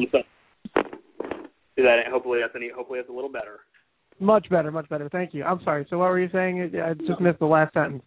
Do 1.75 1.83
that. 1.83 2.03
Hopefully 2.09 2.39
that's 2.41 2.55
any. 2.55 2.69
Hopefully 2.75 2.99
that's 2.99 3.09
a 3.09 3.13
little 3.13 3.31
better. 3.31 3.61
Much 4.19 4.49
better, 4.49 4.71
much 4.71 4.87
better. 4.89 5.09
Thank 5.09 5.33
you. 5.33 5.43
I'm 5.43 5.61
sorry. 5.63 5.85
So 5.89 5.97
what 5.97 6.09
were 6.09 6.19
you 6.19 6.29
saying? 6.31 6.71
I 6.83 6.93
just 6.93 7.19
missed 7.19 7.39
the 7.39 7.45
last 7.45 7.73
sentence. 7.73 8.03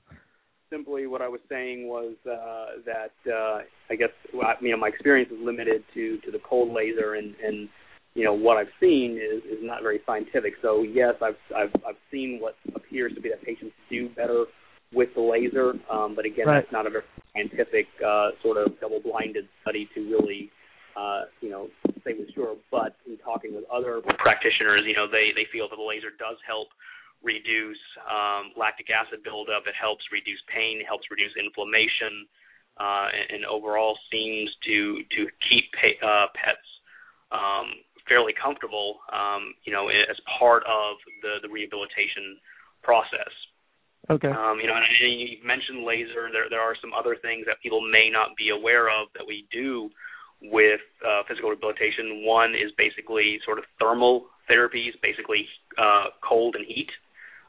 Simply, 0.70 1.06
what 1.06 1.22
I 1.22 1.28
was 1.28 1.40
saying 1.48 1.88
was 1.88 2.14
uh, 2.26 2.80
that 2.84 3.32
uh, 3.32 3.60
I 3.90 3.96
guess 3.96 4.10
you 4.32 4.70
know 4.70 4.76
my 4.76 4.88
experience 4.88 5.30
is 5.32 5.38
limited 5.42 5.84
to 5.94 6.18
to 6.18 6.30
the 6.30 6.40
cold 6.48 6.72
laser, 6.72 7.14
and 7.14 7.34
and 7.44 7.68
you 8.14 8.24
know 8.24 8.34
what 8.34 8.56
I've 8.56 8.72
seen 8.80 9.12
is 9.12 9.42
is 9.44 9.58
not 9.62 9.82
very 9.82 10.00
scientific. 10.06 10.54
So 10.62 10.82
yes, 10.82 11.14
I've 11.22 11.38
I've 11.56 11.74
I've 11.86 11.98
seen 12.10 12.38
what 12.40 12.56
appears 12.74 13.14
to 13.14 13.20
be 13.20 13.30
that 13.30 13.42
patients 13.42 13.74
do 13.90 14.08
better 14.10 14.46
with 14.92 15.08
the 15.14 15.20
laser, 15.20 15.74
um, 15.90 16.14
but 16.14 16.24
again, 16.24 16.46
right. 16.46 16.62
that's 16.62 16.72
not 16.72 16.86
a 16.86 16.90
very 16.90 17.04
scientific 17.34 17.86
uh, 18.00 18.30
sort 18.42 18.56
of 18.56 18.78
double-blinded 18.80 19.44
study 19.62 19.88
to 19.94 20.00
really, 20.08 20.50
uh, 20.96 21.26
you 21.40 21.50
know, 21.50 21.68
say 22.04 22.14
with 22.14 22.32
sure. 22.34 22.56
But 22.70 22.96
in 23.06 23.18
talking 23.18 23.54
with 23.54 23.64
other 23.72 24.00
practitioners, 24.18 24.86
you 24.86 24.94
know, 24.94 25.10
they 25.10 25.34
they 25.34 25.46
feel 25.52 25.68
that 25.68 25.76
the 25.76 25.82
laser 25.82 26.14
does 26.18 26.38
help 26.46 26.68
reduce 27.22 27.80
um, 28.06 28.54
lactic 28.56 28.86
acid 28.88 29.26
buildup. 29.26 29.66
It 29.66 29.74
helps 29.74 30.04
reduce 30.12 30.40
pain. 30.46 30.78
It 30.80 30.86
helps 30.86 31.10
reduce 31.10 31.34
inflammation, 31.34 32.24
uh, 32.78 33.10
and, 33.10 33.26
and 33.36 33.42
overall 33.44 33.98
seems 34.10 34.48
to 34.70 35.02
to 35.02 35.20
keep 35.50 35.66
pa- 35.74 36.00
uh, 36.00 36.26
pets 36.38 36.68
um, 37.34 37.82
fairly 38.06 38.32
comfortable. 38.32 39.02
Um, 39.10 39.52
you 39.66 39.74
know, 39.74 39.90
as 39.90 40.16
part 40.38 40.62
of 40.64 40.96
the 41.20 41.42
the 41.42 41.50
rehabilitation 41.50 42.38
process. 42.86 43.34
Okay. 44.08 44.28
Um, 44.30 44.58
you 44.62 44.68
know, 44.70 44.78
and 44.78 44.86
you 45.18 45.42
mentioned 45.42 45.82
laser. 45.82 46.30
There 46.30 46.46
there 46.48 46.60
are 46.60 46.76
some 46.80 46.94
other 46.94 47.16
things 47.20 47.46
that 47.46 47.58
people 47.62 47.82
may 47.82 48.08
not 48.10 48.36
be 48.38 48.50
aware 48.50 48.86
of 48.86 49.08
that 49.14 49.26
we 49.26 49.46
do 49.50 49.90
with 50.40 50.80
uh, 51.02 51.22
physical 51.26 51.50
rehabilitation. 51.50 52.22
One 52.22 52.54
is 52.54 52.70
basically 52.78 53.40
sort 53.44 53.58
of 53.58 53.64
thermal 53.80 54.26
therapies, 54.46 54.94
basically 55.02 55.48
uh, 55.78 56.14
cold 56.22 56.54
and 56.54 56.64
heat, 56.66 56.90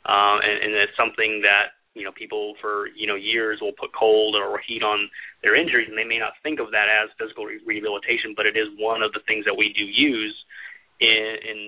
uh, 0.09 0.41
and, 0.41 0.65
and 0.65 0.71
it's 0.73 0.97
something 0.97 1.45
that 1.45 1.77
you 1.93 2.05
know 2.05 2.11
people 2.17 2.57
for 2.61 2.89
you 2.97 3.05
know 3.05 3.15
years 3.15 3.59
will 3.61 3.77
put 3.77 3.93
cold 3.93 4.33
or 4.33 4.57
heat 4.65 4.81
on 4.81 5.09
their 5.43 5.53
injuries, 5.53 5.87
and 5.89 5.97
they 5.97 6.09
may 6.09 6.17
not 6.17 6.33
think 6.41 6.59
of 6.59 6.71
that 6.71 6.89
as 6.89 7.13
physical 7.21 7.45
re- 7.45 7.61
rehabilitation, 7.65 8.33
but 8.35 8.45
it 8.45 8.57
is 8.57 8.65
one 8.79 9.05
of 9.05 9.13
the 9.13 9.21
things 9.27 9.45
that 9.45 9.53
we 9.53 9.73
do 9.77 9.85
use 9.85 10.33
in, 10.99 11.37
in 11.45 11.59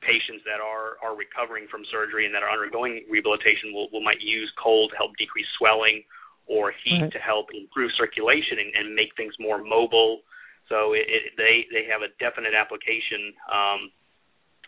patients 0.00 0.46
that 0.46 0.62
are 0.62 0.96
are 1.02 1.16
recovering 1.18 1.66
from 1.70 1.82
surgery 1.90 2.26
and 2.26 2.34
that 2.34 2.42
are 2.42 2.50
undergoing 2.50 3.02
rehabilitation 3.10 3.74
will, 3.74 3.90
will 3.90 4.02
might 4.02 4.20
use 4.20 4.50
cold 4.58 4.90
to 4.90 4.96
help 4.96 5.16
decrease 5.18 5.48
swelling 5.58 6.02
or 6.46 6.72
heat 6.84 7.02
right. 7.02 7.12
to 7.12 7.20
help 7.20 7.52
improve 7.52 7.92
circulation 7.98 8.62
and, 8.62 8.70
and 8.72 8.86
make 8.96 9.12
things 9.16 9.34
more 9.38 9.60
mobile. 9.60 10.24
So 10.68 10.92
it, 10.94 11.04
it, 11.08 11.22
they 11.36 11.66
they 11.72 11.84
have 11.90 12.02
a 12.02 12.12
definite 12.20 12.54
application. 12.54 13.32
Um, 13.50 13.90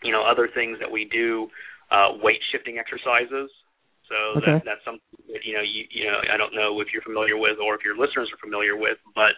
you 0.01 0.11
know, 0.11 0.25
other 0.25 0.49
things 0.49 0.81
that 0.81 0.89
we 0.89 1.05
do, 1.05 1.45
uh, 1.93 2.17
weight 2.21 2.41
shifting 2.51 2.81
exercises. 2.81 3.53
So 4.09 4.41
okay. 4.41 4.57
that, 4.59 4.65
that's 4.65 4.83
something 4.83 5.21
that 5.31 5.45
you 5.45 5.55
know 5.55 5.63
you 5.63 5.85
you 5.93 6.05
know 6.09 6.19
I 6.19 6.35
don't 6.35 6.53
know 6.53 6.81
if 6.81 6.91
you're 6.91 7.05
familiar 7.05 7.37
with 7.37 7.61
or 7.63 7.75
if 7.77 7.85
your 7.85 7.95
listeners 7.95 8.27
are 8.33 8.41
familiar 8.41 8.75
with, 8.75 8.97
but 9.15 9.37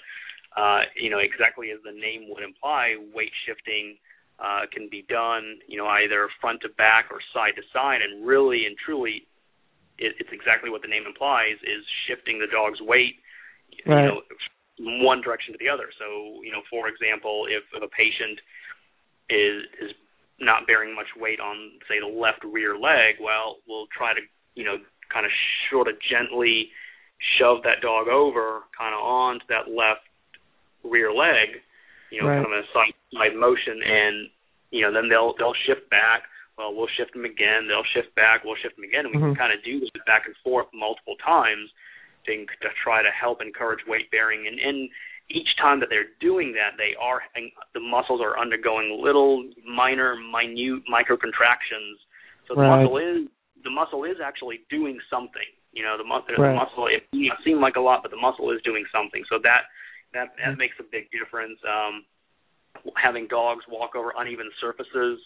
uh, 0.58 0.88
you 0.97 1.12
know 1.13 1.19
exactly 1.19 1.69
as 1.69 1.79
the 1.86 1.93
name 1.93 2.32
would 2.32 2.41
imply, 2.41 2.95
weight 3.13 3.32
shifting 3.45 3.99
uh, 4.43 4.67
can 4.71 4.89
be 4.91 5.06
done, 5.08 5.63
you 5.67 5.77
know, 5.77 5.88
either 5.88 6.27
front 6.41 6.60
to 6.62 6.69
back 6.75 7.08
or 7.10 7.23
side 7.34 7.56
to 7.56 7.63
side, 7.71 8.03
and 8.03 8.27
really 8.27 8.65
and 8.67 8.75
truly, 8.75 9.23
it, 9.97 10.13
it's 10.19 10.29
exactly 10.36 10.69
what 10.69 10.82
the 10.82 10.91
name 10.91 11.08
implies: 11.08 11.56
is 11.63 11.84
shifting 12.06 12.39
the 12.39 12.51
dog's 12.51 12.82
weight, 12.82 13.15
right. 13.88 14.03
you 14.03 14.19
know, 14.19 14.21
one 15.08 15.21
direction 15.21 15.53
to 15.53 15.60
the 15.63 15.71
other. 15.71 15.88
So, 15.95 16.43
you 16.43 16.51
know, 16.51 16.62
for 16.69 16.91
example, 16.91 17.47
if, 17.47 17.63
if 17.71 17.82
a 17.82 17.88
patient 17.88 18.38
is 19.32 19.63
is 19.79 19.91
not 20.43 20.67
bearing 20.67 20.93
much 20.93 21.08
weight 21.15 21.39
on, 21.39 21.79
say, 21.88 22.03
the 22.03 22.12
left 22.12 22.43
rear 22.43 22.75
leg, 22.75 23.15
well, 23.23 23.63
we'll 23.65 23.88
try 23.95 24.13
to, 24.13 24.19
you 24.56 24.65
know, 24.65 24.75
kind 25.08 25.25
of 25.25 25.32
sort 25.71 25.88
of 25.88 25.95
gently 26.03 26.67
shove 27.39 27.63
that 27.63 27.79
dog 27.79 28.10
over, 28.10 28.67
kind 28.75 28.91
of 28.91 28.99
onto 28.99 29.45
that 29.47 29.71
left 29.71 30.03
rear 30.84 31.13
leg 31.13 31.63
you 32.13 32.21
know, 32.21 32.30
right. 32.30 32.45
kind 32.45 32.54
of 32.54 32.54
a 32.54 32.69
side, 32.69 32.93
side 33.10 33.34
motion, 33.34 33.82
and 33.82 34.30
you 34.69 34.86
know, 34.86 34.93
then 34.93 35.10
they'll 35.10 35.34
they'll 35.41 35.58
shift 35.65 35.89
back. 35.89 36.30
Well, 36.58 36.78
we'll 36.78 36.91
shift 36.93 37.17
them 37.17 37.26
again. 37.26 37.65
They'll 37.65 37.89
shift 37.97 38.13
back. 38.13 38.45
We'll 38.45 38.60
shift 38.62 38.78
them 38.78 38.86
again, 38.86 39.10
and 39.10 39.12
we 39.12 39.17
mm-hmm. 39.17 39.34
can 39.34 39.49
kind 39.49 39.54
of 39.54 39.65
do 39.65 39.82
this 39.82 39.89
back 40.06 40.30
and 40.30 40.38
forth 40.45 40.69
multiple 40.69 41.17
times 41.26 41.73
to 42.30 42.45
to 42.62 42.69
try 42.86 43.02
to 43.02 43.10
help 43.10 43.41
encourage 43.41 43.82
weight 43.89 44.13
bearing. 44.13 44.45
And 44.45 44.62
and 44.62 44.89
each 45.34 45.49
time 45.58 45.82
that 45.82 45.89
they're 45.89 46.13
doing 46.21 46.54
that, 46.54 46.78
they 46.78 46.93
are 47.02 47.26
the 47.73 47.82
muscles 47.82 48.21
are 48.21 48.38
undergoing 48.38 49.02
little 49.02 49.49
minor, 49.65 50.13
minute 50.13 50.86
micro 50.86 51.17
contractions. 51.17 51.97
So 52.45 52.54
the 52.54 52.62
right. 52.62 52.86
muscle 52.86 52.97
is 53.02 53.26
the 53.65 53.73
muscle 53.73 54.06
is 54.06 54.21
actually 54.21 54.62
doing 54.69 55.02
something. 55.10 55.49
You 55.73 55.82
know, 55.82 55.97
the, 55.97 56.06
mu- 56.06 56.21
right. 56.21 56.54
the 56.54 56.54
muscle 56.54 56.86
it 56.86 57.10
may 57.10 57.34
not 57.34 57.41
seem 57.41 57.58
like 57.58 57.78
a 57.78 57.82
lot, 57.82 58.06
but 58.06 58.12
the 58.12 58.21
muscle 58.21 58.54
is 58.54 58.62
doing 58.62 58.86
something. 58.93 59.26
So 59.26 59.41
that 59.41 59.73
that 60.13 60.34
that 60.38 60.58
makes 60.58 60.76
a 60.80 60.84
big 60.84 61.10
difference. 61.12 61.60
Um, 61.65 62.06
having 62.95 63.28
dogs 63.28 63.63
walk 63.69 63.95
over 63.95 64.13
uneven 64.17 64.49
surfaces 64.60 65.19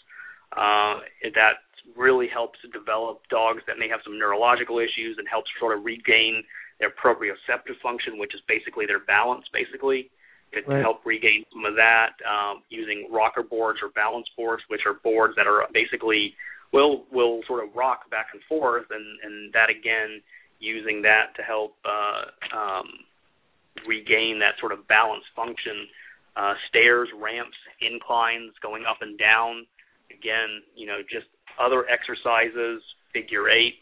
uh, 0.56 1.00
that 1.36 1.64
really 1.96 2.28
helps 2.28 2.60
to 2.62 2.68
develop 2.68 3.22
dogs 3.30 3.62
that 3.68 3.80
may 3.80 3.88
have 3.88 4.00
some 4.04 4.20
neurological 4.20 4.80
issues 4.80 5.16
and 5.18 5.28
helps 5.28 5.50
sort 5.60 5.78
of 5.78 5.86
regain 5.86 6.44
their 6.80 6.92
proprioceptive 6.92 7.80
function, 7.82 8.20
which 8.20 8.36
is 8.36 8.42
basically 8.48 8.86
their 8.86 9.00
balance, 9.00 9.46
basically. 9.54 10.10
To, 10.54 10.62
right. 10.64 10.82
help 10.82 11.04
regain 11.06 11.44
some 11.52 11.66
of 11.66 11.76
that, 11.76 12.16
um, 12.24 12.64
using 12.70 13.10
rocker 13.12 13.44
boards 13.44 13.80
or 13.84 13.90
balance 13.90 14.28
boards, 14.38 14.64
which 14.70 14.82
are 14.88 14.94
boards 15.04 15.36
that 15.36 15.46
are 15.46 15.68
basically 15.74 16.34
will 16.72 17.04
will 17.12 17.42
sort 17.48 17.68
of 17.68 17.76
rock 17.76 18.10
back 18.10 18.28
and 18.32 18.42
forth, 18.48 18.86
and 18.90 19.04
and 19.24 19.54
that 19.54 19.70
again 19.70 20.22
using 20.60 21.02
that 21.02 21.36
to 21.36 21.44
help 21.44 21.76
uh, 21.84 22.58
um, 22.58 22.88
regain 23.88 24.40
that 24.40 24.56
sort 24.60 24.72
of 24.72 24.88
balance 24.88 25.24
function. 25.36 25.88
Uh, 26.36 26.54
stairs, 26.70 27.10
ramps, 27.18 27.58
inclines, 27.82 28.54
going 28.62 28.86
up 28.88 29.02
and 29.02 29.18
down. 29.18 29.66
Again, 30.14 30.62
you 30.76 30.86
know, 30.86 31.02
just 31.02 31.26
other 31.60 31.86
exercises, 31.90 32.82
figure 33.12 33.50
eights, 33.50 33.82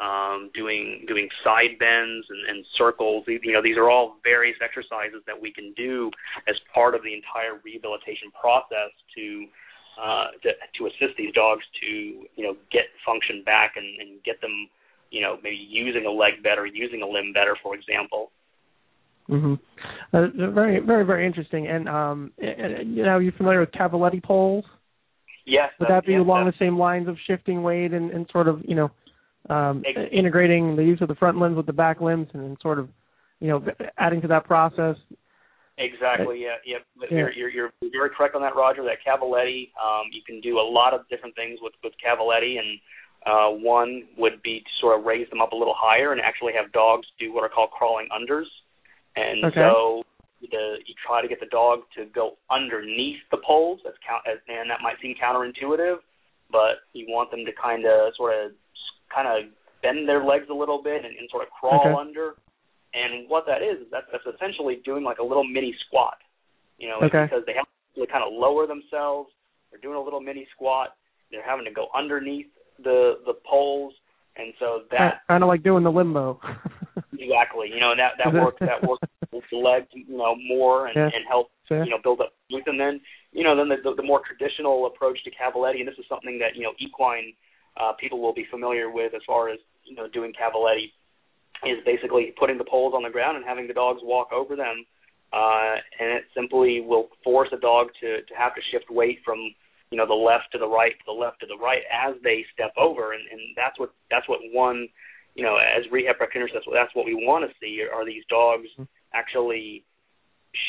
um, 0.00 0.50
doing 0.54 1.04
doing 1.06 1.28
side 1.44 1.78
bends 1.78 2.26
and, 2.28 2.42
and 2.48 2.64
circles. 2.76 3.24
You 3.28 3.52
know, 3.52 3.62
these 3.62 3.76
are 3.76 3.90
all 3.90 4.16
various 4.24 4.56
exercises 4.64 5.22
that 5.26 5.40
we 5.40 5.52
can 5.52 5.72
do 5.76 6.10
as 6.48 6.56
part 6.72 6.94
of 6.94 7.02
the 7.02 7.14
entire 7.14 7.60
rehabilitation 7.62 8.32
process 8.32 8.90
to 9.16 9.46
uh, 9.94 10.26
to, 10.42 10.50
to 10.78 10.86
assist 10.86 11.16
these 11.16 11.32
dogs 11.34 11.62
to 11.80 11.86
you 11.86 12.42
know 12.42 12.56
get 12.72 12.90
function 13.06 13.42
back 13.44 13.74
and, 13.76 13.86
and 14.00 14.22
get 14.24 14.40
them 14.40 14.68
you 15.10 15.20
know 15.20 15.38
maybe 15.42 15.56
using 15.56 16.06
a 16.06 16.10
leg 16.10 16.42
better, 16.42 16.66
using 16.66 17.02
a 17.02 17.06
limb 17.06 17.32
better, 17.32 17.56
for 17.62 17.74
example. 17.74 18.30
Mm-hmm. 19.30 19.54
Uh, 20.12 20.52
very, 20.52 20.80
very, 20.80 21.04
very 21.04 21.26
interesting. 21.26 21.66
And 21.66 21.88
um, 21.88 22.32
you 22.38 23.04
know, 23.04 23.18
you 23.18 23.32
familiar 23.36 23.60
with 23.60 23.72
Cavaletti 23.72 24.22
poles? 24.22 24.64
Yes. 25.46 25.70
Would 25.78 25.88
that 25.88 26.06
be 26.06 26.12
yes, 26.12 26.20
along 26.20 26.46
the 26.46 26.54
same 26.58 26.78
lines 26.78 27.08
of 27.08 27.16
shifting 27.26 27.62
weight 27.62 27.92
and, 27.92 28.10
and 28.10 28.26
sort 28.32 28.48
of, 28.48 28.62
you 28.66 28.74
know, 28.74 28.90
um, 29.50 29.82
integrating 30.10 30.74
the 30.74 30.82
use 30.82 30.98
of 31.02 31.08
the 31.08 31.14
front 31.16 31.38
limbs 31.38 31.56
with 31.56 31.66
the 31.66 31.72
back 31.72 32.00
limbs 32.00 32.28
and, 32.32 32.42
and 32.42 32.56
sort 32.62 32.78
of, 32.78 32.88
you 33.40 33.48
know, 33.48 33.62
adding 33.98 34.22
to 34.22 34.28
that 34.28 34.44
process? 34.44 34.96
Exactly. 35.76 36.40
Yeah. 36.40 36.56
Yeah. 36.64 36.78
Yeah. 37.10 37.18
You're, 37.18 37.30
you're 37.32 37.50
you're 37.50 37.72
very 37.92 38.10
correct 38.16 38.34
on 38.34 38.42
that, 38.42 38.56
Roger. 38.56 38.84
That 38.84 38.98
Cavaletti, 39.06 39.70
um, 39.76 40.08
you 40.12 40.22
can 40.24 40.40
do 40.40 40.58
a 40.58 40.62
lot 40.62 40.94
of 40.94 41.08
different 41.08 41.34
things 41.34 41.58
with 41.60 41.74
with 41.82 41.92
Cavaletti, 42.00 42.58
and 42.58 42.78
uh, 43.26 43.50
one 43.62 44.04
would 44.16 44.40
be 44.42 44.60
to 44.60 44.70
sort 44.80 44.98
of 44.98 45.04
raise 45.04 45.28
them 45.30 45.40
up 45.40 45.52
a 45.52 45.56
little 45.56 45.74
higher 45.76 46.12
and 46.12 46.20
actually 46.20 46.52
have 46.54 46.72
dogs 46.72 47.06
do 47.18 47.34
what 47.34 47.42
are 47.42 47.48
called 47.48 47.70
crawling 47.70 48.08
unders. 48.12 48.46
And 49.16 49.44
Okay. 49.44 49.60
so 49.60 50.02
the 50.50 50.78
you 50.84 50.94
try 51.06 51.22
to 51.22 51.28
get 51.28 51.40
the 51.40 51.46
dog 51.46 51.80
to 51.96 52.04
go 52.06 52.36
underneath 52.50 53.20
the 53.30 53.38
poles, 53.46 53.80
That's 53.84 53.96
count, 54.06 54.22
and 54.26 54.68
that 54.70 54.80
might 54.82 55.00
seem 55.00 55.14
counterintuitive, 55.14 55.98
but 56.50 56.84
you 56.92 57.06
want 57.08 57.30
them 57.30 57.44
to 57.44 57.52
kind 57.52 57.86
of 57.86 58.14
sort 58.16 58.34
of 58.34 58.52
kind 59.14 59.28
of 59.28 59.50
bend 59.82 60.08
their 60.08 60.24
legs 60.24 60.46
a 60.50 60.54
little 60.54 60.82
bit 60.82 61.04
and, 61.04 61.16
and 61.16 61.28
sort 61.30 61.42
of 61.44 61.50
crawl 61.50 61.80
Okay. 61.80 61.94
under. 61.94 62.34
And 62.94 63.28
what 63.28 63.44
that 63.46 63.62
is 63.62 63.80
is 63.80 63.90
that 63.90 64.04
that's 64.12 64.26
essentially 64.26 64.76
doing 64.84 65.02
like 65.02 65.18
a 65.18 65.22
little 65.24 65.44
mini 65.44 65.74
squat. 65.86 66.18
You 66.78 66.88
know, 66.88 66.98
Okay. 67.02 67.24
because 67.24 67.44
they 67.46 67.54
have 67.54 67.66
to 67.96 68.06
kind 68.06 68.24
of 68.24 68.32
lower 68.32 68.66
themselves. 68.66 69.30
They're 69.70 69.80
doing 69.80 69.96
a 69.96 70.00
little 70.00 70.20
mini 70.20 70.46
squat. 70.54 70.96
They're 71.30 71.44
having 71.44 71.64
to 71.64 71.70
go 71.70 71.88
underneath 71.94 72.46
the 72.82 73.20
the 73.24 73.34
poles, 73.48 73.94
and 74.36 74.52
so 74.58 74.82
that 74.90 75.22
kind 75.28 75.42
of 75.42 75.48
like 75.48 75.62
doing 75.62 75.84
the 75.84 75.90
limbo. 75.90 76.40
Exactly. 77.18 77.70
You 77.72 77.80
know, 77.80 77.92
and 77.92 78.00
that 78.00 78.12
that 78.22 78.32
works 78.42 78.58
that 78.60 78.82
works 78.86 79.06
with 79.32 79.44
the 79.50 79.56
legs, 79.58 79.86
you 79.92 80.16
know, 80.16 80.34
more 80.36 80.86
and, 80.86 80.96
Yeah. 80.96 81.10
and 81.14 81.24
help 81.28 81.50
Sure. 81.68 81.82
you 81.82 81.90
know 81.90 81.98
build 82.02 82.20
up 82.20 82.32
youth. 82.48 82.64
And 82.66 82.78
then 82.78 83.00
you 83.32 83.42
know, 83.42 83.56
then 83.56 83.68
the, 83.68 83.76
the 83.82 83.96
the 83.96 84.02
more 84.02 84.20
traditional 84.26 84.86
approach 84.86 85.18
to 85.24 85.30
Cavaletti, 85.30 85.80
and 85.80 85.88
this 85.88 85.98
is 85.98 86.04
something 86.08 86.38
that 86.38 86.56
you 86.56 86.62
know 86.62 86.72
equine 86.78 87.32
uh, 87.80 87.92
people 87.98 88.20
will 88.20 88.34
be 88.34 88.46
familiar 88.50 88.90
with 88.90 89.14
as 89.14 89.22
far 89.26 89.48
as 89.48 89.58
you 89.84 89.96
know 89.96 90.06
doing 90.08 90.32
Cavaletti, 90.32 90.92
is 91.64 91.78
basically 91.84 92.34
putting 92.38 92.58
the 92.58 92.64
poles 92.68 92.92
on 92.94 93.02
the 93.02 93.10
ground 93.10 93.36
and 93.36 93.44
having 93.46 93.66
the 93.66 93.74
dogs 93.74 94.00
walk 94.02 94.30
over 94.32 94.56
them, 94.56 94.84
uh, 95.32 95.76
and 95.98 96.10
it 96.20 96.24
simply 96.36 96.80
will 96.80 97.08
force 97.24 97.48
a 97.52 97.58
dog 97.58 97.88
to 98.00 98.20
to 98.22 98.34
have 98.36 98.54
to 98.54 98.60
shift 98.70 98.90
weight 98.90 99.18
from 99.24 99.38
you 99.90 99.96
know 99.96 100.06
the 100.06 100.14
left 100.14 100.52
to 100.52 100.58
the 100.58 100.68
right, 100.68 100.92
to 100.92 101.04
the 101.06 101.12
left 101.12 101.40
to 101.40 101.46
the 101.46 101.56
right 101.56 101.82
as 101.90 102.14
they 102.22 102.44
step 102.52 102.72
over, 102.76 103.12
and, 103.14 103.22
and 103.32 103.40
that's 103.56 103.78
what 103.78 103.90
that's 104.10 104.28
what 104.28 104.40
one 104.52 104.86
you 105.34 105.42
know, 105.42 105.56
as 105.56 105.84
rehab 105.90 106.16
practitioners, 106.16 106.50
that's 106.54 106.66
what, 106.66 106.74
that's 106.74 106.94
what 106.94 107.06
we 107.06 107.14
want 107.14 107.48
to 107.48 107.54
see 107.60 107.82
are 107.82 108.04
these 108.04 108.22
dogs 108.30 108.68
actually 109.12 109.84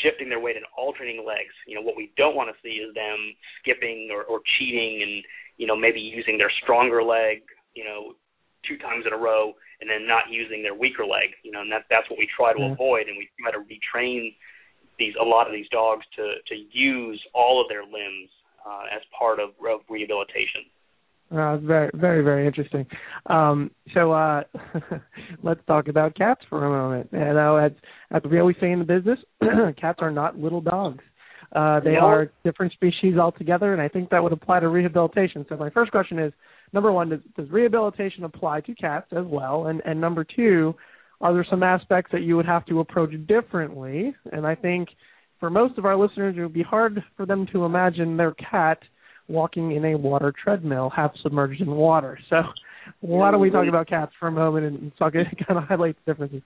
shifting 0.01 0.29
their 0.29 0.39
weight 0.39 0.57
and 0.57 0.65
alternating 0.77 1.23
legs. 1.25 1.53
You 1.67 1.75
know, 1.75 1.81
what 1.81 1.95
we 1.95 2.11
don't 2.17 2.35
want 2.35 2.49
to 2.49 2.57
see 2.65 2.81
is 2.81 2.93
them 2.95 3.17
skipping 3.61 4.09
or, 4.11 4.23
or 4.23 4.41
cheating 4.57 5.01
and, 5.03 5.23
you 5.57 5.67
know, 5.67 5.75
maybe 5.75 5.99
using 5.99 6.37
their 6.37 6.51
stronger 6.63 7.03
leg, 7.03 7.43
you 7.75 7.83
know, 7.83 8.13
two 8.67 8.77
times 8.77 9.05
in 9.05 9.13
a 9.13 9.17
row 9.17 9.53
and 9.81 9.89
then 9.89 10.07
not 10.07 10.31
using 10.31 10.63
their 10.63 10.73
weaker 10.73 11.05
leg. 11.05 11.37
You 11.43 11.51
know, 11.51 11.61
and 11.61 11.71
that 11.71 11.85
that's 11.89 12.09
what 12.09 12.17
we 12.17 12.27
try 12.35 12.53
to 12.53 12.59
Yeah. 12.59 12.73
avoid 12.73 13.07
and 13.07 13.17
we 13.17 13.29
try 13.39 13.51
to 13.51 13.61
retrain 13.61 14.33
these 14.97 15.13
a 15.21 15.23
lot 15.23 15.45
of 15.45 15.53
these 15.53 15.69
dogs 15.69 16.05
to 16.15 16.41
to 16.47 16.55
use 16.71 17.21
all 17.33 17.61
of 17.61 17.69
their 17.69 17.83
limbs 17.83 18.29
uh, 18.65 18.85
as 18.89 19.01
part 19.13 19.39
of, 19.39 19.49
of 19.69 19.81
rehabilitation. 19.89 20.65
Uh, 21.35 21.57
very, 21.57 21.89
very, 21.95 22.23
very 22.23 22.47
interesting. 22.47 22.85
Um, 23.25 23.69
so 23.93 24.11
uh, 24.13 24.43
let's 25.43 25.59
talk 25.67 25.89
about 25.89 26.15
cats 26.15 26.41
for 26.49 26.65
a 26.65 26.69
moment. 26.69 27.09
You 27.11 27.19
know, 27.19 27.57
as 27.57 27.73
as 28.11 28.21
we 28.29 28.39
always 28.39 28.55
say 28.61 28.71
in 28.71 28.79
the 28.79 28.85
business, 28.85 29.19
cats 29.79 29.99
are 30.01 30.11
not 30.11 30.39
little 30.39 30.61
dogs. 30.61 31.03
Uh, 31.53 31.79
they 31.81 31.93
No. 31.93 32.05
are 32.05 32.31
different 32.43 32.71
species 32.73 33.17
altogether, 33.17 33.73
and 33.73 33.81
I 33.81 33.87
think 33.87 34.09
that 34.09 34.23
would 34.23 34.33
apply 34.33 34.61
to 34.61 34.69
rehabilitation. 34.69 35.45
So 35.49 35.57
my 35.57 35.69
first 35.69 35.91
question 35.91 36.19
is: 36.19 36.31
number 36.71 36.91
one, 36.91 37.09
does, 37.09 37.19
does 37.35 37.49
rehabilitation 37.49 38.23
apply 38.23 38.61
to 38.61 38.75
cats 38.75 39.07
as 39.11 39.25
well? 39.25 39.67
And 39.67 39.81
and 39.85 39.99
number 39.99 40.23
two, 40.23 40.73
are 41.19 41.33
there 41.33 41.45
some 41.49 41.63
aspects 41.63 42.11
that 42.13 42.21
you 42.21 42.37
would 42.37 42.45
have 42.45 42.65
to 42.67 42.79
approach 42.79 43.11
differently? 43.27 44.15
And 44.31 44.47
I 44.47 44.55
think 44.55 44.89
for 45.39 45.49
most 45.49 45.77
of 45.77 45.85
our 45.85 45.97
listeners, 45.97 46.35
it 46.37 46.41
would 46.41 46.53
be 46.53 46.63
hard 46.63 47.03
for 47.17 47.25
them 47.25 47.45
to 47.51 47.65
imagine 47.65 48.15
their 48.15 48.33
cat 48.35 48.79
walking 49.27 49.71
in 49.71 49.85
a 49.85 49.97
water 49.97 50.33
treadmill, 50.43 50.91
half 50.95 51.11
submerged 51.21 51.61
in 51.61 51.71
water. 51.71 52.19
So, 52.29 52.41
why 53.01 53.31
don't 53.31 53.41
we 53.41 53.49
talk 53.49 53.67
about 53.67 53.87
cats 53.87 54.11
for 54.19 54.27
a 54.27 54.31
moment 54.31 54.65
and 54.65 54.91
talk 54.97 55.13
kind 55.47 55.57
of 55.57 55.63
highlight 55.63 55.95
the 56.05 56.11
differences? 56.11 56.41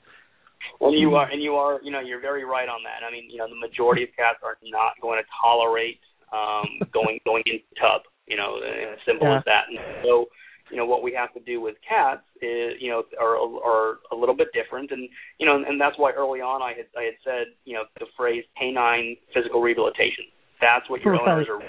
Well, 0.79 0.93
you 0.93 1.15
are, 1.15 1.29
and 1.29 1.41
you 1.41 1.53
are, 1.53 1.79
you 1.83 1.91
know, 1.91 1.99
you're 1.99 2.21
very 2.21 2.45
right 2.45 2.67
on 2.67 2.81
that. 2.83 3.05
I 3.05 3.11
mean, 3.11 3.29
you 3.29 3.37
know, 3.37 3.47
the 3.49 3.55
majority 3.55 4.03
of 4.03 4.09
cats 4.15 4.39
are 4.43 4.57
not 4.63 4.93
going 5.01 5.21
to 5.21 5.27
tolerate 5.41 5.99
um, 6.31 6.67
going 6.93 7.19
going 7.25 7.43
in 7.45 7.59
the 7.69 7.75
tub. 7.79 8.01
You 8.27 8.37
know, 8.37 8.59
as 8.61 8.99
simple 9.05 9.27
Yeah. 9.27 9.37
as 9.39 9.43
that. 9.45 9.63
And 9.69 9.79
so, 10.03 10.27
you 10.69 10.77
know, 10.77 10.85
what 10.85 11.01
we 11.01 11.11
have 11.13 11.33
to 11.33 11.39
do 11.39 11.59
with 11.59 11.75
cats 11.81 12.21
is, 12.41 12.77
you 12.79 12.91
know, 12.91 13.03
are 13.19 13.35
are 13.35 13.97
a 14.11 14.15
little 14.15 14.35
bit 14.35 14.49
different, 14.53 14.91
and 14.91 15.09
you 15.39 15.45
know, 15.45 15.55
and 15.55 15.81
that's 15.81 15.97
why 15.97 16.11
early 16.11 16.39
on 16.39 16.61
I 16.61 16.73
had 16.77 16.85
I 16.95 17.03
had 17.05 17.17
said, 17.23 17.47
you 17.65 17.73
know, 17.73 17.83
the 17.99 18.05
phrase 18.15 18.43
canine 18.57 19.17
physical 19.33 19.61
rehabilitation. 19.61 20.25
That's 20.61 20.89
what 20.89 21.01
your 21.01 21.15
owners 21.15 21.47
are. 21.49 21.59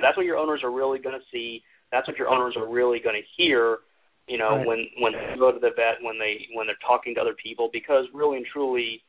That's 0.00 0.16
what 0.16 0.26
your 0.26 0.36
owners 0.36 0.60
are 0.62 0.70
really 0.70 0.98
going 0.98 1.18
to 1.18 1.24
see. 1.32 1.62
That's 1.92 2.06
what 2.06 2.18
your 2.18 2.28
owners 2.28 2.54
are 2.56 2.68
really 2.68 2.98
going 3.00 3.16
to 3.16 3.26
hear. 3.36 3.78
You 4.26 4.36
know, 4.36 4.56
Right. 4.56 4.66
when 4.66 4.88
when 5.00 5.12
they 5.12 5.36
go 5.38 5.52
to 5.52 5.58
the 5.58 5.70
vet, 5.70 6.02
when 6.02 6.18
they 6.18 6.46
when 6.54 6.66
they're 6.66 6.76
talking 6.86 7.14
to 7.14 7.20
other 7.20 7.34
people, 7.34 7.70
because 7.72 8.04
really 8.12 8.36
and 8.36 8.46
truly, 8.46 9.02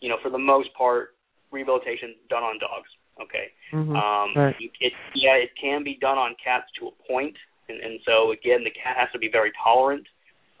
you 0.00 0.08
know, 0.08 0.16
for 0.22 0.30
the 0.30 0.38
most 0.38 0.72
part, 0.74 1.14
rehabilitation 1.50 2.14
done 2.30 2.42
on 2.42 2.58
dogs. 2.58 2.88
Okay. 3.20 3.50
Mhm. 3.72 3.94
Um, 3.94 4.32
Right. 4.34 4.56
it, 4.60 4.70
it, 4.80 4.92
yeah, 5.14 5.34
it 5.34 5.50
can 5.60 5.82
be 5.84 5.94
done 6.00 6.18
on 6.18 6.34
cats 6.42 6.70
to 6.80 6.88
a 6.88 6.90
point, 7.06 7.36
and, 7.68 7.78
and 7.80 8.00
so 8.04 8.32
again, 8.32 8.64
the 8.64 8.70
cat 8.70 8.96
has 8.96 9.08
to 9.12 9.18
be 9.18 9.28
very 9.28 9.52
tolerant 9.62 10.06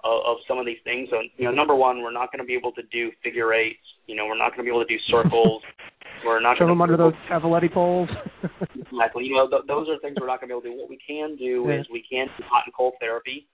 of, 0.04 0.22
of 0.24 0.36
some 0.46 0.58
of 0.58 0.66
these 0.66 0.78
things. 0.84 1.08
So, 1.10 1.22
you 1.36 1.44
know, 1.46 1.50
number 1.50 1.74
one, 1.74 2.02
we're 2.02 2.12
not 2.12 2.30
going 2.30 2.38
to 2.38 2.44
be 2.46 2.54
able 2.54 2.72
to 2.72 2.82
do 2.92 3.10
figure 3.22 3.52
eights. 3.54 3.82
You 4.06 4.14
know, 4.14 4.26
we're 4.26 4.38
not 4.38 4.50
going 4.50 4.58
to 4.58 4.62
be 4.64 4.70
able 4.70 4.84
to 4.84 4.88
do 4.88 4.98
circles. 5.10 5.62
We're 6.24 6.40
not 6.40 6.56
Shove 6.58 6.68
them 6.68 6.80
under 6.82 6.96
those 6.96 7.14
Cavaletti 7.30 7.72
poles. 7.72 8.08
Exactly. 8.74 9.24
You 9.24 9.34
know, 9.34 9.48
th- 9.48 9.62
those 9.66 9.88
are 9.88 9.98
things 9.98 10.16
we're 10.20 10.26
not 10.28 10.40
going 10.40 10.48
to 10.50 10.54
be 10.54 10.54
able 10.54 10.62
to 10.62 10.70
do. 10.70 10.80
What 10.80 10.88
we 10.90 10.98
can 11.04 11.36
do 11.36 11.66
Yeah. 11.68 11.80
is 11.80 11.86
we 11.90 12.02
can 12.08 12.26
do 12.38 12.44
hot 12.48 12.62
and 12.66 12.74
cold 12.74 12.94
therapy. 13.00 13.46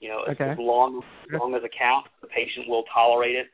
You 0.00 0.08
know, 0.10 0.22
as, 0.28 0.36
Okay. 0.36 0.50
as 0.50 0.58
long 0.58 1.02
as 1.32 1.38
long 1.40 1.54
as 1.54 1.62
a 1.64 1.68
cat, 1.68 2.04
the 2.22 2.28
patient 2.28 2.68
will 2.68 2.84
tolerate 2.92 3.34
it. 3.36 3.46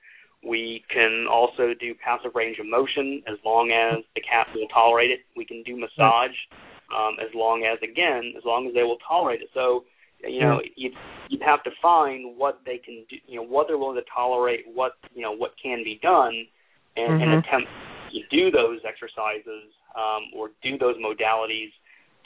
We 0.46 0.84
can 0.92 1.26
also 1.30 1.72
do 1.78 1.94
passive 1.94 2.32
range 2.34 2.58
of 2.58 2.66
motion 2.66 3.22
as 3.26 3.38
long 3.44 3.70
as 3.70 4.04
the 4.14 4.20
cat 4.22 4.46
will 4.54 4.66
tolerate 4.68 5.10
it. 5.10 5.20
We 5.36 5.44
can 5.44 5.62
do 5.62 5.76
massage 5.76 6.34
um, 6.94 7.16
as 7.20 7.30
long 7.34 7.64
as, 7.64 7.78
again, 7.82 8.34
as 8.36 8.44
long 8.44 8.66
as 8.66 8.74
they 8.74 8.82
will 8.82 8.98
tolerate 9.06 9.40
it. 9.40 9.48
So, 9.54 9.84
you 10.22 10.40
know, 10.40 10.60
you'd, 10.76 10.94
you'd 11.28 11.42
have 11.42 11.62
to 11.64 11.70
find 11.80 12.36
what 12.36 12.60
they 12.66 12.78
can 12.78 13.04
do, 13.08 13.16
you 13.26 13.36
know, 13.36 13.46
what 13.46 13.66
they're 13.68 13.78
willing 13.78 13.96
to 14.02 14.06
tolerate, 14.12 14.64
what, 14.72 14.92
you 15.14 15.22
know, 15.22 15.32
what 15.32 15.52
can 15.62 15.82
be 15.84 15.98
done, 16.02 16.34
and, 16.96 17.22
and 17.22 17.30
Mhm. 17.32 17.38
attempt 17.46 17.68
to 18.12 18.20
do 18.30 18.50
those 18.50 18.80
exercises 18.86 19.72
um, 19.96 20.30
or 20.36 20.50
do 20.62 20.78
those 20.78 20.96
modalities 20.96 21.72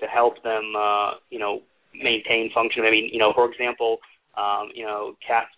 to 0.01 0.07
help 0.07 0.43
them, 0.43 0.75
uh, 0.77 1.23
you 1.31 1.39
know, 1.39 1.63
maintain 1.95 2.51
function. 2.53 2.85
I 2.85 2.91
mean, 2.91 3.09
you 3.13 3.19
know, 3.19 3.33
for 3.33 3.51
example, 3.51 3.99
um, 4.37 4.69
you 4.75 4.85
know, 4.85 5.17
cats, 5.27 5.49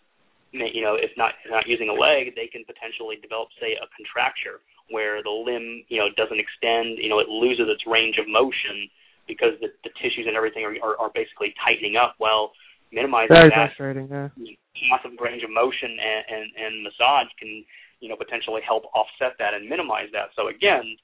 may, 0.52 0.70
you 0.72 0.82
know, 0.82 0.94
if 0.94 1.10
not 1.16 1.32
if 1.44 1.50
not 1.50 1.66
using 1.66 1.88
a 1.88 1.96
leg, 1.96 2.34
they 2.36 2.46
can 2.46 2.64
potentially 2.64 3.16
develop, 3.20 3.48
say, 3.60 3.74
a 3.74 3.86
contracture 3.96 4.60
where 4.90 5.22
the 5.22 5.30
limb, 5.30 5.84
you 5.88 5.98
know, 5.98 6.08
doesn't 6.16 6.38
extend. 6.38 6.98
You 6.98 7.10
know, 7.10 7.18
it 7.18 7.28
loses 7.28 7.66
its 7.68 7.82
range 7.86 8.16
of 8.16 8.28
motion 8.28 8.88
because 9.26 9.52
the, 9.60 9.68
the 9.84 9.90
tissues 10.00 10.24
and 10.26 10.36
everything 10.36 10.64
are, 10.64 10.76
are, 10.80 10.96
are 10.96 11.12
basically 11.12 11.52
tightening 11.60 11.96
up. 11.96 12.16
Well, 12.18 12.52
minimizing 12.92 13.34
Very 13.34 13.50
that 13.50 13.76
frustrating. 13.76 14.08
Yeah. 14.08 14.32
passive 14.88 15.12
range 15.20 15.42
of 15.44 15.50
motion 15.50 15.92
and, 15.92 16.22
and, 16.32 16.46
and 16.56 16.72
massage 16.82 17.28
can, 17.36 17.64
you 18.00 18.08
know, 18.08 18.16
potentially 18.16 18.60
help 18.66 18.84
offset 18.94 19.34
that 19.38 19.54
and 19.54 19.68
minimize 19.68 20.08
that. 20.12 20.30
So 20.36 20.48
again, 20.48 20.96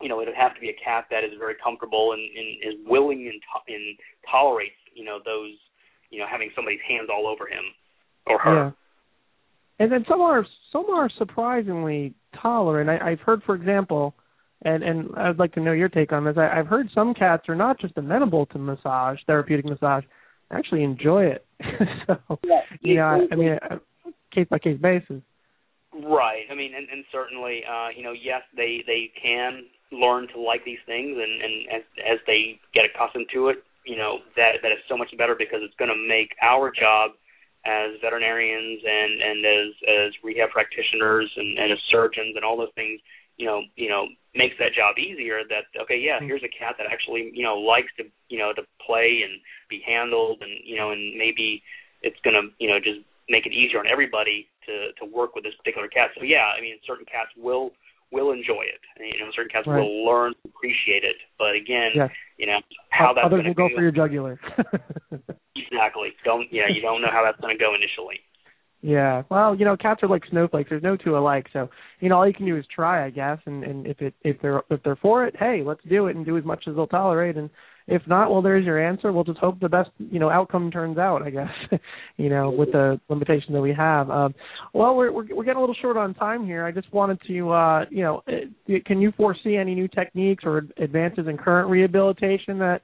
you 0.00 0.08
know, 0.08 0.20
it'd 0.20 0.34
have 0.34 0.54
to 0.54 0.60
be 0.60 0.70
a 0.70 0.84
cat 0.84 1.06
that 1.10 1.24
is 1.24 1.32
very 1.38 1.54
comfortable 1.62 2.12
and, 2.12 2.20
and 2.20 2.48
is 2.60 2.80
willing 2.86 3.28
and, 3.28 3.40
to- 3.40 3.72
and 3.72 3.98
tolerates, 4.30 4.76
you 4.94 5.04
know, 5.04 5.18
those, 5.24 5.56
you 6.10 6.18
know, 6.18 6.26
having 6.30 6.50
somebody's 6.54 6.80
hands 6.88 7.08
all 7.12 7.26
over 7.26 7.46
him 7.46 7.64
or 8.26 8.38
her. 8.38 8.54
Yeah. 8.54 8.70
And 9.78 9.90
then 9.90 10.04
some 10.08 10.20
are 10.20 10.46
some 10.70 10.86
are 10.90 11.10
surprisingly 11.18 12.14
tolerant. 12.40 12.88
I, 12.88 13.12
I've 13.12 13.20
heard, 13.20 13.42
for 13.44 13.54
example, 13.54 14.14
and 14.64 14.82
and 14.82 15.08
I'd 15.16 15.38
like 15.38 15.54
to 15.54 15.60
know 15.60 15.72
your 15.72 15.88
take 15.88 16.12
on 16.12 16.24
this. 16.24 16.36
I, 16.36 16.58
I've 16.58 16.66
heard 16.66 16.88
some 16.94 17.14
cats 17.14 17.48
are 17.48 17.56
not 17.56 17.80
just 17.80 17.94
amenable 17.96 18.46
to 18.46 18.58
massage, 18.58 19.18
therapeutic 19.26 19.64
massage, 19.64 20.04
actually 20.52 20.84
enjoy 20.84 21.24
it. 21.24 21.46
so 22.06 22.38
you 22.80 22.96
know, 22.96 23.02
I, 23.02 23.20
I 23.32 23.34
mean, 23.34 23.58
uh, 23.70 23.76
case 24.32 24.46
by 24.50 24.58
case 24.58 24.78
basis. 24.80 25.22
Right. 25.92 26.44
I 26.50 26.54
mean, 26.54 26.74
and, 26.74 26.88
and 26.88 27.04
certainly, 27.12 27.62
uh, 27.68 27.88
you 27.94 28.02
know, 28.02 28.12
yes, 28.12 28.40
they 28.56 28.82
they 28.86 29.12
can 29.20 29.64
learn 29.92 30.26
to 30.32 30.40
like 30.40 30.64
these 30.64 30.80
things, 30.86 31.16
and 31.20 31.42
and 31.42 31.54
as 31.68 31.82
as 32.00 32.18
they 32.26 32.58
get 32.72 32.84
accustomed 32.88 33.26
to 33.34 33.48
it, 33.48 33.62
you 33.84 33.96
know, 33.96 34.18
that 34.36 34.62
that 34.62 34.72
is 34.72 34.80
so 34.88 34.96
much 34.96 35.12
better 35.18 35.34
because 35.36 35.60
it's 35.60 35.76
going 35.76 35.92
to 35.92 36.08
make 36.08 36.32
our 36.40 36.72
job 36.72 37.12
as 37.66 38.00
veterinarians 38.00 38.80
and 38.82 39.12
and 39.20 39.38
as 39.44 39.68
as 39.84 40.10
rehab 40.24 40.50
practitioners 40.50 41.30
and, 41.36 41.58
and 41.58 41.72
as 41.72 41.78
surgeons 41.90 42.34
and 42.36 42.44
all 42.44 42.56
those 42.56 42.72
things, 42.74 42.98
you 43.36 43.44
know, 43.46 43.60
you 43.76 43.88
know, 43.88 44.06
makes 44.34 44.56
that 44.58 44.72
job 44.72 44.96
easier. 44.96 45.44
That 45.48 45.68
okay, 45.82 46.00
yeah, 46.00 46.20
Mm. 46.20 46.26
here's 46.26 46.42
a 46.42 46.48
cat 46.48 46.76
that 46.78 46.88
actually 46.90 47.30
you 47.34 47.44
know 47.44 47.60
likes 47.60 47.92
to 47.98 48.04
you 48.32 48.38
know 48.38 48.52
to 48.56 48.62
play 48.80 49.20
and 49.28 49.36
be 49.68 49.84
handled, 49.84 50.40
and 50.40 50.52
you 50.64 50.76
know, 50.76 50.90
and 50.90 51.18
maybe 51.20 51.62
it's 52.00 52.18
going 52.24 52.34
to 52.34 52.48
you 52.58 52.68
know 52.72 52.80
just 52.80 53.04
make 53.28 53.46
it 53.46 53.52
easier 53.52 53.78
on 53.78 53.86
everybody 53.86 54.48
to 54.66 54.92
to 54.98 55.04
work 55.04 55.34
with 55.34 55.44
this 55.44 55.54
particular 55.56 55.88
cat. 55.88 56.10
So 56.18 56.24
yeah, 56.24 56.52
I 56.56 56.60
mean, 56.60 56.76
certain 56.86 57.06
cats 57.06 57.30
will 57.36 57.70
will 58.12 58.30
enjoy 58.32 58.62
it. 58.68 58.80
And, 58.98 59.08
you 59.08 59.18
know, 59.24 59.32
certain 59.34 59.48
cats 59.50 59.66
Right. 59.66 59.80
will 59.80 60.04
learn 60.04 60.34
to 60.34 60.48
appreciate 60.54 61.02
it. 61.02 61.16
But 61.38 61.54
again, 61.54 61.92
Yes. 61.94 62.10
you 62.36 62.46
know 62.46 62.60
how 62.90 63.14
that's 63.14 63.24
Others 63.24 63.44
will 63.44 63.54
to 63.54 63.54
go 63.54 63.68
for 63.74 63.80
your 63.80 63.90
jugular. 63.90 64.38
exactly. 65.56 66.12
Don't 66.24 66.52
yeah, 66.52 66.68
you 66.68 66.82
don't 66.82 67.00
know 67.00 67.10
how 67.10 67.22
that's 67.24 67.40
going 67.40 67.56
to 67.56 67.62
go 67.62 67.74
initially. 67.74 68.20
Yeah. 68.82 69.22
Well, 69.30 69.54
you 69.54 69.64
know, 69.64 69.76
cats 69.76 70.02
are 70.02 70.08
like 70.08 70.24
snowflakes. 70.28 70.68
There's 70.68 70.82
no 70.82 70.96
two 70.96 71.16
alike. 71.16 71.46
So, 71.52 71.70
you 72.00 72.08
know, 72.08 72.16
all 72.16 72.26
you 72.26 72.34
can 72.34 72.46
do 72.46 72.56
is 72.56 72.66
try, 72.74 73.06
I 73.06 73.10
guess. 73.10 73.38
And 73.46 73.64
and 73.64 73.86
if 73.86 74.02
it 74.02 74.14
if 74.22 74.40
they're 74.42 74.62
if 74.70 74.82
they're 74.82 74.96
for 74.96 75.24
it, 75.24 75.36
hey, 75.38 75.62
let's 75.64 75.82
do 75.88 76.08
it 76.08 76.16
and 76.16 76.26
do 76.26 76.36
as 76.36 76.44
much 76.44 76.64
as 76.66 76.74
they'll 76.74 76.86
tolerate. 76.88 77.36
And 77.36 77.48
if 77.86 78.02
not, 78.06 78.30
well, 78.30 78.42
there's 78.42 78.64
your 78.64 78.84
answer. 78.84 79.12
We'll 79.12 79.24
just 79.24 79.38
hope 79.38 79.60
the 79.60 79.68
best 79.68 79.90
you 79.98 80.18
know 80.18 80.30
outcome 80.30 80.70
turns 80.70 80.98
out. 80.98 81.22
I 81.22 81.30
guess. 81.30 81.50
you 82.16 82.28
know, 82.28 82.50
with 82.50 82.72
the 82.72 83.00
limitation 83.08 83.52
that 83.54 83.60
we 83.60 83.72
have. 83.74 84.10
Um, 84.10 84.34
well, 84.72 84.94
we're, 84.94 85.12
we're 85.12 85.34
we're 85.34 85.44
getting 85.44 85.58
a 85.58 85.60
little 85.60 85.76
short 85.80 85.96
on 85.96 86.14
time 86.14 86.46
here. 86.46 86.64
I 86.64 86.70
just 86.70 86.92
wanted 86.92 87.18
to, 87.26 87.50
uh, 87.50 87.84
you 87.90 88.02
know, 88.02 88.22
uh, 88.28 88.74
can 88.86 89.00
you 89.00 89.12
foresee 89.16 89.56
any 89.56 89.74
new 89.74 89.88
techniques 89.88 90.44
or 90.46 90.66
advances 90.78 91.26
in 91.28 91.36
current 91.36 91.70
rehabilitation 91.70 92.58
that 92.58 92.80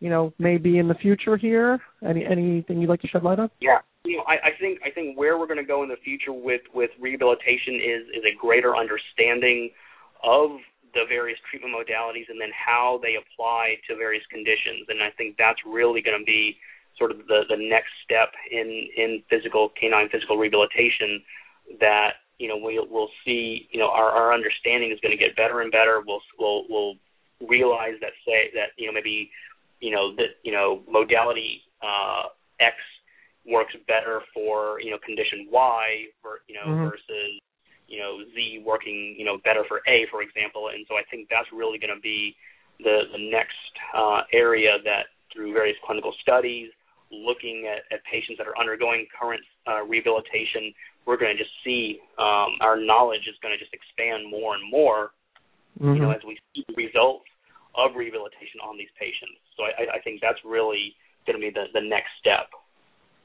you 0.00 0.10
know 0.10 0.32
may 0.38 0.58
be 0.58 0.78
in 0.78 0.88
the 0.88 0.94
future 0.94 1.36
here? 1.36 1.80
Any 2.06 2.24
anything 2.24 2.80
you'd 2.80 2.90
like 2.90 3.00
to 3.02 3.08
shed 3.08 3.22
light 3.22 3.38
on? 3.38 3.50
Yeah. 3.60 3.78
You 4.04 4.16
know, 4.16 4.24
I, 4.26 4.48
I 4.48 4.50
think 4.60 4.80
I 4.84 4.90
think 4.90 5.16
where 5.16 5.38
we're 5.38 5.46
going 5.46 5.58
to 5.58 5.64
go 5.64 5.82
in 5.84 5.88
the 5.88 5.96
future 6.04 6.32
with 6.32 6.62
with 6.74 6.90
rehabilitation 7.00 7.76
is 7.76 8.08
is 8.08 8.24
a 8.24 8.36
greater 8.38 8.74
understanding 8.76 9.70
of 10.24 10.50
the 10.94 11.04
various 11.08 11.38
treatment 11.48 11.74
modalities 11.74 12.28
and 12.28 12.40
then 12.40 12.50
how 12.52 13.00
they 13.02 13.16
apply 13.16 13.76
to 13.88 13.96
various 13.96 14.24
conditions. 14.30 14.86
And 14.88 15.02
I 15.02 15.10
think 15.10 15.36
that's 15.38 15.60
really 15.66 16.02
going 16.02 16.18
to 16.18 16.24
be 16.24 16.56
sort 16.98 17.10
of 17.10 17.26
the 17.26 17.42
the 17.48 17.56
next 17.56 17.90
step 18.04 18.32
in 18.50 18.88
in 18.96 19.22
physical 19.30 19.70
canine 19.80 20.08
physical 20.10 20.36
rehabilitation 20.36 21.22
that 21.80 22.20
you 22.38 22.48
know 22.48 22.56
we'll 22.56 22.86
we'll 22.90 23.10
see 23.24 23.68
you 23.70 23.80
know 23.80 23.88
our 23.88 24.10
our 24.10 24.34
understanding 24.34 24.92
is 24.92 25.00
going 25.00 25.16
to 25.16 25.22
get 25.22 25.34
better 25.36 25.60
and 25.60 25.72
better. 25.72 26.02
We'll 26.06 26.20
we'll 26.38 26.64
we'll 26.68 26.94
realize 27.48 27.94
that 28.00 28.12
say 28.26 28.50
that 28.54 28.76
you 28.76 28.86
know 28.86 28.92
maybe 28.92 29.30
you 29.80 29.90
know 29.90 30.14
that 30.16 30.36
you 30.42 30.52
know 30.52 30.82
modality 30.88 31.62
uh, 31.82 32.28
X 32.60 32.76
works 33.46 33.74
better 33.88 34.20
for 34.34 34.80
you 34.80 34.90
know 34.90 34.98
condition 35.04 35.48
Y 35.50 36.06
for 36.20 36.40
you 36.46 36.54
know 36.54 36.66
Mhm. 36.66 36.90
versus 36.90 37.40
you 37.92 38.00
know 38.00 38.24
Z 38.34 38.64
working 38.64 39.14
you 39.20 39.24
know 39.28 39.36
better 39.44 39.64
for 39.68 39.84
A 39.86 40.08
for 40.10 40.24
example. 40.24 40.72
And 40.72 40.88
so 40.88 40.96
I 40.96 41.04
think 41.12 41.28
that's 41.28 41.48
really 41.52 41.78
going 41.78 41.94
to 41.94 42.00
be 42.00 42.34
the 42.80 43.04
the 43.12 43.22
next 43.30 43.72
uh, 43.92 44.24
area 44.32 44.80
that 44.88 45.12
through 45.32 45.52
various 45.52 45.76
clinical 45.84 46.12
studies 46.24 46.72
looking 47.12 47.68
at, 47.68 47.84
at 47.92 48.00
patients 48.08 48.38
that 48.40 48.48
are 48.48 48.56
undergoing 48.56 49.04
current 49.12 49.44
uh, 49.68 49.84
rehabilitation 49.84 50.72
we're 51.04 51.18
going 51.18 51.36
to 51.36 51.42
just 51.42 51.52
see 51.64 52.00
um, 52.18 52.56
our 52.60 52.80
knowledge 52.80 53.26
is 53.28 53.36
going 53.42 53.52
to 53.52 53.60
just 53.60 53.74
expand 53.74 54.24
more 54.30 54.54
and 54.56 54.64
more 54.70 55.12
you 55.78 56.00
know 56.00 56.08
Mhm. 56.08 56.16
as 56.16 56.24
we 56.24 56.38
see 56.54 56.64
the 56.68 56.74
results 56.74 57.28
of 57.74 57.96
rehabilitation 57.96 58.60
on 58.60 58.76
these 58.76 58.90
patients. 58.98 59.40
So 59.56 59.64
I, 59.64 59.96
I 59.96 60.00
think 60.00 60.20
that's 60.20 60.38
really 60.44 60.94
going 61.26 61.40
to 61.40 61.44
be 61.44 61.50
the, 61.50 61.66
the 61.72 61.80
next 61.80 62.12
step 62.20 62.48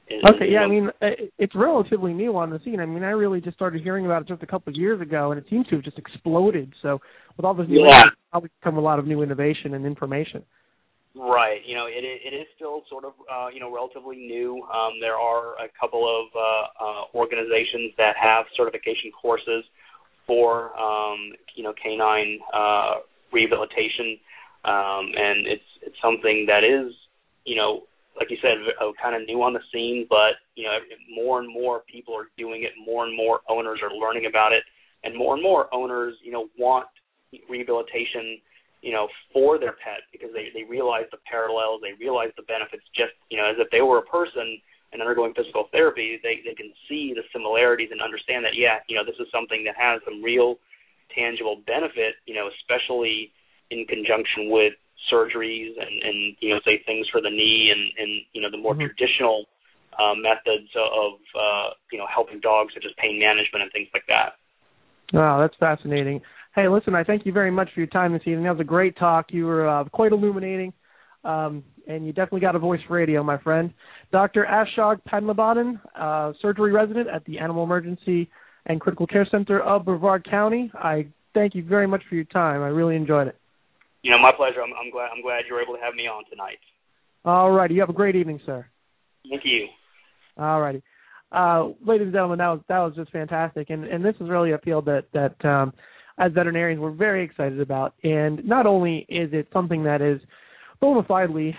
Okay, 0.10 0.50
yeah, 0.50 0.62
I 0.62 0.68
mean, 0.68 0.92
it- 1.02 1.34
it's 1.38 1.56
relatively 1.56 2.14
new 2.14 2.38
on 2.38 2.50
the 2.50 2.60
scene. 2.60 2.80
I 2.80 2.86
mean, 2.86 3.04
I 3.04 3.12
really 3.12 3.42
just 3.42 3.58
started 3.58 3.82
hearing 3.82 4.06
about 4.06 4.22
it 4.22 4.28
just 4.28 4.44
a 4.44 4.48
couple 4.48 4.72
of 4.72 4.78
years 4.78 5.02
ago, 5.02 5.32
and 5.32 5.40
it 5.40 5.48
seems 5.50 5.68
to 5.68 5.76
have 5.76 5.84
just 5.84 5.98
exploded. 5.98 6.74
So, 6.82 7.02
with 7.36 7.46
all 7.46 7.54
this 7.54 7.68
new, 7.68 7.86
Yeah. 7.86 8.10
probably 8.32 8.50
come 8.62 8.78
a 8.78 8.82
lot 8.82 9.00
of 9.00 9.08
new 9.08 9.22
innovation 9.22 9.74
and 9.74 9.86
information. 9.86 10.46
Right. 11.14 11.66
You 11.66 11.76
know, 11.76 11.88
it 11.88 12.04
it 12.04 12.34
is 12.34 12.48
still 12.56 12.86
sort 12.90 13.04
of 13.04 13.14
uh, 13.30 13.48
you 13.48 13.60
know 13.60 13.72
relatively 13.74 14.18
new. 14.18 14.64
Um, 14.72 15.00
there 15.00 15.16
are 15.18 15.56
a 15.56 15.68
couple 15.80 16.06
of 16.08 16.28
uh, 16.36 16.68
uh, 16.80 17.04
organizations 17.16 17.94
that 17.98 18.16
have 18.18 18.46
certification 18.56 19.12
courses 19.12 19.66
for 20.28 20.78
um, 20.78 21.34
you 21.56 21.64
know 21.64 21.74
canine 21.74 22.40
uh, 22.54 23.00
rehabilitation, 23.32 24.20
um, 24.66 25.12
and 25.16 25.48
it's 25.48 25.64
it's 25.82 26.00
something 26.02 26.46
that 26.46 26.64
is 26.64 26.94
you 27.46 27.56
know 27.56 27.84
like 28.18 28.30
you 28.30 28.38
said 28.42 28.58
uh, 28.82 28.92
kind 29.02 29.16
of 29.16 29.28
new 29.28 29.42
on 29.42 29.54
the 29.54 29.62
scene, 29.74 30.06
but 30.10 30.42
you 30.56 30.64
know 30.66 30.78
more 31.14 31.40
and 31.40 31.52
more 31.52 31.84
people 31.92 32.16
are 32.16 32.30
doing 32.38 32.64
it. 32.64 32.72
More 32.84 33.06
and 33.06 33.16
more 33.16 33.42
owners 33.50 33.80
are 33.84 33.96
learning 33.96 34.26
about 34.26 34.54
it, 34.54 34.64
and 35.04 35.16
more 35.16 35.36
and 35.36 35.44
more 35.44 35.74
owners 35.74 36.16
you 36.24 36.32
know 36.32 36.50
want 36.58 36.88
rehabilitation 37.50 38.40
you 38.82 38.92
know, 38.92 39.08
for 39.34 39.58
their 39.60 39.76
pet 39.84 40.06
because 40.12 40.30
they 40.34 40.50
they 40.54 40.64
realize 40.64 41.06
the 41.12 41.18
parallels, 41.26 41.82
they 41.82 41.98
realize 42.00 42.30
the 42.38 42.46
benefits, 42.46 42.84
just 42.94 43.14
you 43.30 43.38
know, 43.38 43.50
as 43.50 43.58
if 43.58 43.70
they 43.72 43.82
were 43.82 44.00
a 44.00 44.08
person 44.08 44.62
and 44.94 45.02
undergoing 45.02 45.34
physical 45.36 45.68
therapy, 45.72 46.20
they 46.22 46.40
they 46.46 46.54
can 46.54 46.72
see 46.88 47.14
the 47.14 47.26
similarities 47.34 47.90
and 47.92 48.02
understand 48.02 48.46
that 48.46 48.56
yeah, 48.56 48.80
you 48.88 48.96
know, 48.96 49.04
this 49.04 49.18
is 49.20 49.28
something 49.32 49.64
that 49.66 49.76
has 49.76 50.02
some 50.06 50.22
real 50.22 50.56
tangible 51.14 51.62
benefit, 51.66 52.16
you 52.26 52.36
know, 52.36 52.50
especially 52.62 53.32
in 53.72 53.86
conjunction 53.90 54.50
with 54.52 54.74
surgeries 55.12 55.74
and 55.80 56.04
and 56.04 56.36
you 56.40 56.54
know, 56.54 56.60
say 56.66 56.82
things 56.86 57.08
for 57.12 57.22
the 57.22 57.30
knee 57.30 57.72
and 57.72 57.82
and 57.98 58.22
you 58.34 58.42
know, 58.42 58.52
the 58.52 58.58
more 58.58 58.74
mm-hmm. 58.74 58.88
traditional 58.88 59.46
uh, 60.00 60.16
methods 60.16 60.70
of 60.76 61.20
uh, 61.36 61.70
you 61.92 61.98
know 61.98 62.08
helping 62.14 62.40
dogs, 62.40 62.74
such 62.74 62.86
as 62.86 62.92
pain 63.02 63.20
management 63.20 63.64
and 63.64 63.72
things 63.72 63.88
like 63.94 64.06
that. 64.08 64.34
Wow, 65.14 65.40
that's 65.40 65.56
fascinating. 65.60 66.22
Hey, 66.56 66.68
listen, 66.68 66.96
I 66.96 67.04
thank 67.04 67.26
you 67.26 67.32
very 67.32 67.52
much 67.52 67.70
for 67.74 67.80
your 67.80 67.88
time 67.88 68.14
this 68.14 68.24
evening. 68.26 68.44
That 68.44 68.52
was 68.52 68.62
a 68.62 68.66
great 68.66 68.98
talk. 68.98 69.28
You 69.30 69.46
were 69.46 69.68
uh, 69.68 69.84
quite 69.86 70.12
illuminating, 70.12 70.74
um, 71.24 71.64
and 71.88 72.06
you 72.06 72.14
definitely 72.14 72.42
got 72.42 72.56
a 72.56 72.60
voice 72.60 72.80
for 72.88 72.96
radio, 72.96 73.24
my 73.24 73.38
friend. 73.38 73.74
Dr. 74.12 74.46
Ashok 74.50 75.02
Padmanabhan, 75.08 75.80
uh, 75.98 76.34
surgery 76.42 76.72
resident 76.72 77.08
at 77.10 77.24
the 77.26 77.40
Animal 77.40 77.64
Emergency 77.64 78.30
and 78.66 78.82
Critical 78.82 79.08
Care 79.08 79.28
Center 79.30 79.62
of 79.62 79.86
Brevard 79.86 80.28
County. 80.30 80.72
I 80.74 81.08
thank 81.34 81.56
you 81.56 81.64
very 81.64 81.88
much 81.88 82.02
for 82.10 82.16
your 82.16 82.26
time. 82.26 82.62
I 82.62 82.68
really 82.68 82.96
enjoyed 82.96 83.28
it. 83.28 83.38
You 84.08 84.14
know, 84.14 84.20
my 84.20 84.32
pleasure. 84.32 84.62
I'm, 84.62 84.72
I'm 84.82 84.90
glad 84.90 85.10
I'm 85.14 85.22
glad 85.22 85.42
you 85.50 85.54
were 85.54 85.62
able 85.62 85.74
to 85.74 85.82
have 85.82 85.94
me 85.94 86.04
on 86.04 86.24
tonight. 86.30 86.60
All 87.26 87.52
righty. 87.52 87.74
You 87.74 87.82
have 87.82 87.90
a 87.90 87.94
great 87.94 88.16
evening, 88.16 88.40
sir. 88.46 88.66
Thank 89.30 89.42
you. 89.44 89.68
All 90.38 90.62
righty. 90.62 90.82
Uh, 91.30 91.72
ladies 91.86 92.06
and 92.06 92.14
gentlemen, 92.14 92.38
that 92.40 92.48
was 92.48 92.62
that 92.70 92.80
was 92.80 92.94
just 92.96 93.12
fantastic, 93.12 93.70
and 93.70 93.84
and 93.84 94.06
this 94.06 94.16
is 94.22 94.30
really 94.30 94.54
a 94.54 94.60
field 94.60 94.86
that 94.86 95.08
that 95.14 95.46
um, 95.46 95.74
as 96.18 96.32
veterinarians 96.32 96.80
we're 96.80 96.92
very 96.92 97.22
excited 97.22 97.60
about. 97.60 97.96
And 98.06 98.46
not 98.46 98.66
only 98.66 99.06
is 99.10 99.32
it 99.34 99.50
something 99.52 99.84
that 99.84 100.02
is 100.02 100.22
bona 100.80 101.04
fidely 101.04 101.54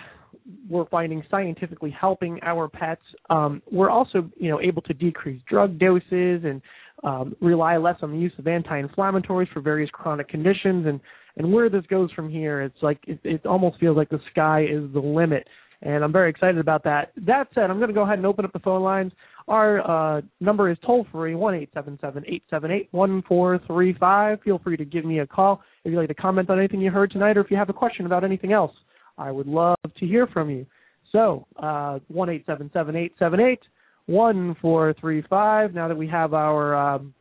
we're 0.67 0.87
finding 0.87 1.21
scientifically 1.29 1.91
helping 1.91 2.39
our 2.41 2.67
pets, 2.67 3.03
um, 3.29 3.61
we're 3.71 3.91
also 3.91 4.27
you 4.37 4.49
know 4.49 4.59
able 4.59 4.81
to 4.83 4.93
decrease 4.95 5.39
drug 5.47 5.77
doses 5.77 6.41
and 6.43 6.63
um, 7.03 7.35
rely 7.41 7.77
less 7.77 7.97
on 8.01 8.11
the 8.11 8.17
use 8.17 8.33
of 8.39 8.47
anti-inflammatories 8.47 9.51
for 9.53 9.61
various 9.61 9.89
chronic 9.91 10.27
conditions. 10.27 10.87
And 10.87 10.99
and 11.39 11.51
where 11.51 11.69
this 11.69 11.85
goes 11.87 12.11
from 12.11 12.29
here, 12.29 12.61
it's 12.61 12.81
like 12.81 12.99
it, 13.07 13.19
it 13.23 13.45
almost 13.45 13.79
feels 13.79 13.97
like 13.97 14.09
the 14.09 14.19
sky 14.31 14.61
is 14.69 14.83
the 14.93 14.99
limit 14.99 15.47
and 15.81 16.03
I'm 16.03 16.11
very 16.11 16.29
excited 16.29 16.57
about 16.57 16.83
that. 16.83 17.11
That 17.25 17.47
said, 17.55 17.69
I'm 17.69 17.77
going 17.77 17.89
to 17.89 17.93
go 17.93 18.01
ahead 18.01 18.17
and 18.17 18.25
open 18.25 18.43
up 18.43 18.51
the 18.51 18.59
phone 18.59 18.83
lines. 18.83 19.11
Our 19.47 20.17
uh, 20.17 20.21
number 20.39 20.69
is 20.69 20.77
toll 20.85 21.07
free 21.11 21.35
one 21.35 21.55
eight 21.55 21.69
seven 21.73 21.97
seven 22.01 22.23
eight 22.27 22.43
seven 22.49 22.69
eight 22.69 22.89
one 22.91 23.23
four 23.27 23.59
three 23.65 23.95
five. 23.99 24.39
Feel 24.43 24.59
free 24.59 24.77
to 24.77 24.85
give 24.85 25.05
me 25.05 25.19
a 25.19 25.27
call 25.27 25.61
if 25.83 25.91
you'd 25.91 25.97
like 25.97 26.09
to 26.09 26.13
comment 26.13 26.49
on 26.49 26.59
anything 26.59 26.81
you 26.81 26.91
heard 26.91 27.11
tonight, 27.11 27.37
or 27.37 27.41
if 27.41 27.49
you 27.49 27.57
have 27.57 27.69
a 27.69 27.73
question 27.73 28.05
about 28.05 28.23
anything 28.23 28.53
else. 28.53 28.73
I 29.17 29.31
would 29.31 29.47
love 29.47 29.77
to 29.83 30.05
hear 30.05 30.27
from 30.27 30.49
you. 30.49 30.65
So 31.11 31.47
uh, 31.57 31.99
one 32.09 32.29
eight 32.29 32.45
seven 32.45 32.69
seven 32.73 32.95
eight 32.95 33.13
seven 33.17 33.39
eight 33.39 33.61
one 34.05 34.55
four 34.61 34.93
three 34.99 35.23
five. 35.29 35.73
Now 35.73 35.87
that 35.87 35.97
we 35.97 36.07
have 36.09 36.33
our 36.33 36.75
um, 36.75 37.13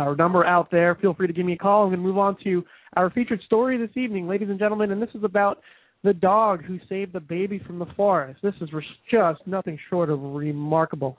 our 0.00 0.16
number 0.16 0.44
out 0.44 0.70
there, 0.70 0.94
feel 0.96 1.14
free 1.14 1.26
to 1.26 1.32
give 1.32 1.46
me 1.46 1.52
a 1.52 1.58
call. 1.58 1.84
I'm 1.84 1.90
going 1.90 2.00
to 2.00 2.06
move 2.06 2.18
on 2.18 2.36
to 2.44 2.64
our 2.96 3.10
featured 3.10 3.40
story 3.42 3.78
this 3.78 3.96
evening, 3.96 4.26
ladies 4.26 4.48
and 4.48 4.58
gentlemen, 4.58 4.90
and 4.90 5.00
this 5.00 5.10
is 5.14 5.24
about 5.24 5.60
the 6.02 6.14
dog 6.14 6.64
who 6.64 6.78
saved 6.88 7.12
the 7.12 7.20
baby 7.20 7.60
from 7.66 7.78
the 7.78 7.86
forest. 7.96 8.40
This 8.42 8.54
is 8.60 8.68
just 9.10 9.46
nothing 9.46 9.78
short 9.88 10.10
of 10.10 10.20
remarkable. 10.20 11.18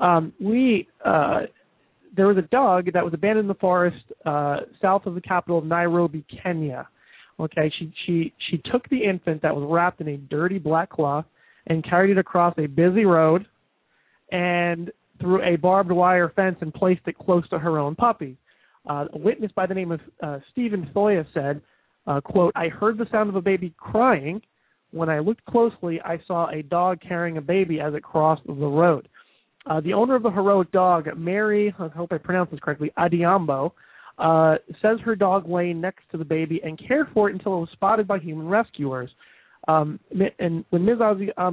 Um, 0.00 0.32
we 0.40 0.86
uh, 1.04 1.40
there 2.16 2.26
was 2.26 2.36
a 2.36 2.42
dog 2.42 2.92
that 2.92 3.04
was 3.04 3.14
abandoned 3.14 3.44
in 3.44 3.48
the 3.48 3.54
forest 3.54 3.96
uh, 4.24 4.58
south 4.80 5.06
of 5.06 5.14
the 5.14 5.20
capital 5.20 5.58
of 5.58 5.64
Nairobi, 5.64 6.24
Kenya. 6.42 6.88
Okay, 7.40 7.72
she 7.78 7.92
she 8.06 8.34
she 8.50 8.60
took 8.70 8.88
the 8.90 9.04
infant 9.04 9.42
that 9.42 9.54
was 9.54 9.66
wrapped 9.68 10.00
in 10.00 10.08
a 10.08 10.16
dirty 10.16 10.58
black 10.58 10.90
cloth 10.90 11.24
and 11.66 11.84
carried 11.84 12.10
it 12.10 12.18
across 12.18 12.54
a 12.58 12.66
busy 12.66 13.04
road 13.04 13.46
and 14.30 14.90
through 15.28 15.42
a 15.42 15.56
barbed 15.56 15.92
wire 15.92 16.32
fence 16.34 16.56
and 16.62 16.72
placed 16.72 17.02
it 17.06 17.18
close 17.18 17.46
to 17.50 17.58
her 17.58 17.78
own 17.78 17.94
puppy. 17.94 18.38
Uh, 18.88 19.04
a 19.12 19.18
witness 19.18 19.52
by 19.54 19.66
the 19.66 19.74
name 19.74 19.92
of 19.92 20.00
uh, 20.22 20.38
Stephen 20.50 20.90
Thoya 20.94 21.26
said 21.34 21.60
uh, 22.06 22.22
quote, 22.22 22.54
I 22.56 22.68
heard 22.68 22.96
the 22.96 23.06
sound 23.12 23.28
of 23.28 23.36
a 23.36 23.42
baby 23.42 23.74
crying. 23.76 24.40
When 24.92 25.10
I 25.10 25.18
looked 25.18 25.44
closely, 25.44 26.00
I 26.02 26.18
saw 26.26 26.48
a 26.48 26.62
dog 26.62 27.00
carrying 27.06 27.36
a 27.36 27.42
baby 27.42 27.80
as 27.80 27.92
it 27.92 28.02
crossed 28.02 28.46
the 28.46 28.54
road. 28.54 29.06
Uh, 29.66 29.82
the 29.82 29.92
owner 29.92 30.14
of 30.14 30.22
the 30.22 30.30
heroic 30.30 30.72
dog, 30.72 31.06
Mary, 31.18 31.74
I 31.78 31.88
hope 31.88 32.10
I 32.10 32.16
pronounced 32.16 32.52
this 32.52 32.60
correctly, 32.60 32.90
Adhiambo, 32.96 33.72
uh, 34.16 34.54
says 34.80 34.98
her 35.04 35.14
dog 35.14 35.46
lay 35.46 35.74
next 35.74 36.04
to 36.12 36.16
the 36.16 36.24
baby 36.24 36.62
and 36.64 36.80
cared 36.88 37.08
for 37.12 37.28
it 37.28 37.34
until 37.34 37.58
it 37.58 37.60
was 37.60 37.68
spotted 37.74 38.08
by 38.08 38.18
human 38.18 38.48
rescuers. 38.48 39.10
Um, 39.68 40.00
and 40.38 40.64
when 40.70 40.86
Ms. 40.86 40.96
Uh, 41.02 41.50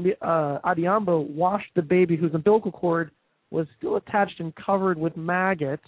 Adhiambo 0.63 1.29
washed 1.29 1.71
the 1.75 1.81
baby, 1.81 2.15
whose 2.15 2.33
umbilical 2.33 2.71
cord 2.71 3.11
was 3.55 3.67
still 3.77 3.95
attached 3.95 4.39
and 4.39 4.53
covered 4.55 4.97
with 4.97 5.15
maggots, 5.17 5.87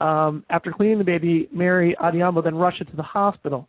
um, 0.00 0.44
after 0.50 0.72
cleaning 0.72 0.98
the 0.98 1.04
baby, 1.04 1.48
Mary 1.52 1.96
Adhiambo 2.00 2.42
then 2.42 2.54
rushed 2.54 2.80
it 2.80 2.90
to 2.90 2.96
the 2.96 3.02
hospital. 3.02 3.68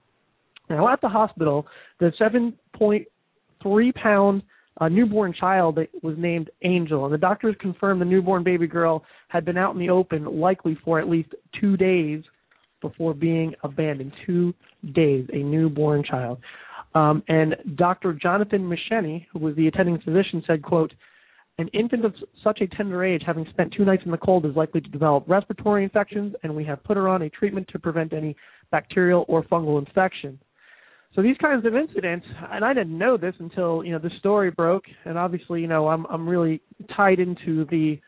Now, 0.69 0.91
at 0.91 0.99
the 1.01 1.07
hospital, 1.07 1.65
the 1.99 2.11
7.3 2.19 3.95
pound 3.95 4.43
uh, 4.79 4.89
newborn 4.89 5.33
child 5.33 5.79
was 6.03 6.15
named 6.17 6.49
Angel, 6.63 7.05
and 7.05 7.13
the 7.13 7.17
doctors 7.17 7.55
confirmed 7.59 8.01
the 8.01 8.05
newborn 8.05 8.43
baby 8.43 8.67
girl 8.67 9.03
had 9.29 9.45
been 9.45 9.57
out 9.57 9.73
in 9.73 9.79
the 9.79 9.89
open, 9.89 10.25
likely 10.39 10.77
for 10.83 10.99
at 10.99 11.09
least 11.09 11.29
two 11.59 11.77
days 11.77 12.23
before 12.81 13.13
being 13.13 13.53
abandoned. 13.63 14.11
Two 14.25 14.53
days, 14.93 15.25
a 15.33 15.37
newborn 15.37 16.03
child. 16.03 16.39
Um, 16.93 17.23
and 17.27 17.55
Dr. 17.75 18.13
Jonathan 18.13 18.69
Misheni, 18.69 19.25
who 19.31 19.39
was 19.39 19.55
the 19.55 19.67
attending 19.67 19.99
physician, 19.99 20.43
said, 20.45 20.61
quote, 20.61 20.93
an 21.59 21.67
infant 21.69 22.05
of 22.05 22.13
such 22.43 22.61
a 22.61 22.67
tender 22.67 23.03
age, 23.03 23.23
having 23.25 23.45
spent 23.49 23.73
two 23.75 23.83
nights 23.83 24.03
in 24.05 24.11
the 24.11 24.17
cold, 24.17 24.45
is 24.45 24.55
likely 24.55 24.79
to 24.79 24.89
develop 24.89 25.23
respiratory 25.27 25.83
infections, 25.83 26.35
and 26.43 26.55
we 26.55 26.63
have 26.63 26.83
put 26.83 26.97
her 26.97 27.07
on 27.07 27.23
a 27.23 27.29
treatment 27.29 27.67
to 27.69 27.79
prevent 27.79 28.13
any 28.13 28.35
bacterial 28.71 29.25
or 29.27 29.43
fungal 29.43 29.79
infection. 29.79 30.39
So 31.15 31.23
these 31.23 31.37
kinds 31.37 31.65
of 31.65 31.75
incidents, 31.75 32.27
and 32.51 32.63
I 32.63 32.73
didn't 32.73 32.95
know 32.95 33.17
this 33.17 33.33
until 33.39 33.83
you 33.83 33.91
know 33.91 33.97
the 33.97 34.11
story 34.19 34.51
broke, 34.51 34.83
and 35.05 35.17
obviously 35.17 35.61
you 35.61 35.67
know 35.67 35.87
I'm 35.87 36.05
I'm 36.07 36.29
really 36.29 36.61
tied 36.95 37.19
into 37.19 37.65
the 37.65 37.99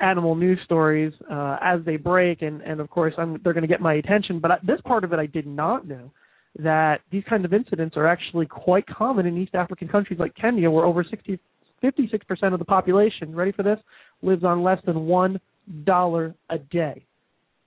animal 0.00 0.34
news 0.34 0.58
stories 0.64 1.12
uh, 1.30 1.58
as 1.62 1.80
they 1.84 1.96
break, 1.96 2.40
and 2.40 2.62
and 2.62 2.80
of 2.80 2.88
course 2.88 3.12
I'm 3.18 3.40
they're 3.44 3.52
going 3.52 3.62
to 3.62 3.68
get 3.68 3.82
my 3.82 3.94
attention. 3.94 4.38
But 4.38 4.52
this 4.66 4.80
part 4.86 5.04
of 5.04 5.12
it 5.12 5.18
I 5.18 5.26
did 5.26 5.46
not 5.46 5.86
know 5.86 6.10
that 6.58 7.00
these 7.12 7.24
kinds 7.28 7.44
of 7.44 7.52
incidents 7.52 7.96
are 7.98 8.06
actually 8.06 8.46
quite 8.46 8.86
common 8.86 9.26
in 9.26 9.36
East 9.36 9.54
African 9.54 9.88
countries 9.88 10.18
like 10.18 10.34
Kenya, 10.34 10.70
where 10.70 10.86
over 10.86 11.04
60, 11.04 11.38
56% 11.82 12.52
of 12.52 12.58
the 12.58 12.64
population, 12.64 13.34
ready 13.34 13.52
for 13.52 13.62
this, 13.62 13.78
lives 14.22 14.44
on 14.44 14.62
less 14.62 14.78
than 14.86 15.06
one 15.06 15.40
dollar 15.84 16.34
a 16.50 16.58
day. 16.58 17.04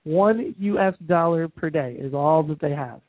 One 0.04 0.54
U.S. 0.58 0.94
dollar 1.06 1.48
per 1.48 1.70
day 1.70 1.96
is 1.98 2.14
all 2.14 2.42
that 2.44 2.60
they 2.60 2.70
have. 2.70 3.00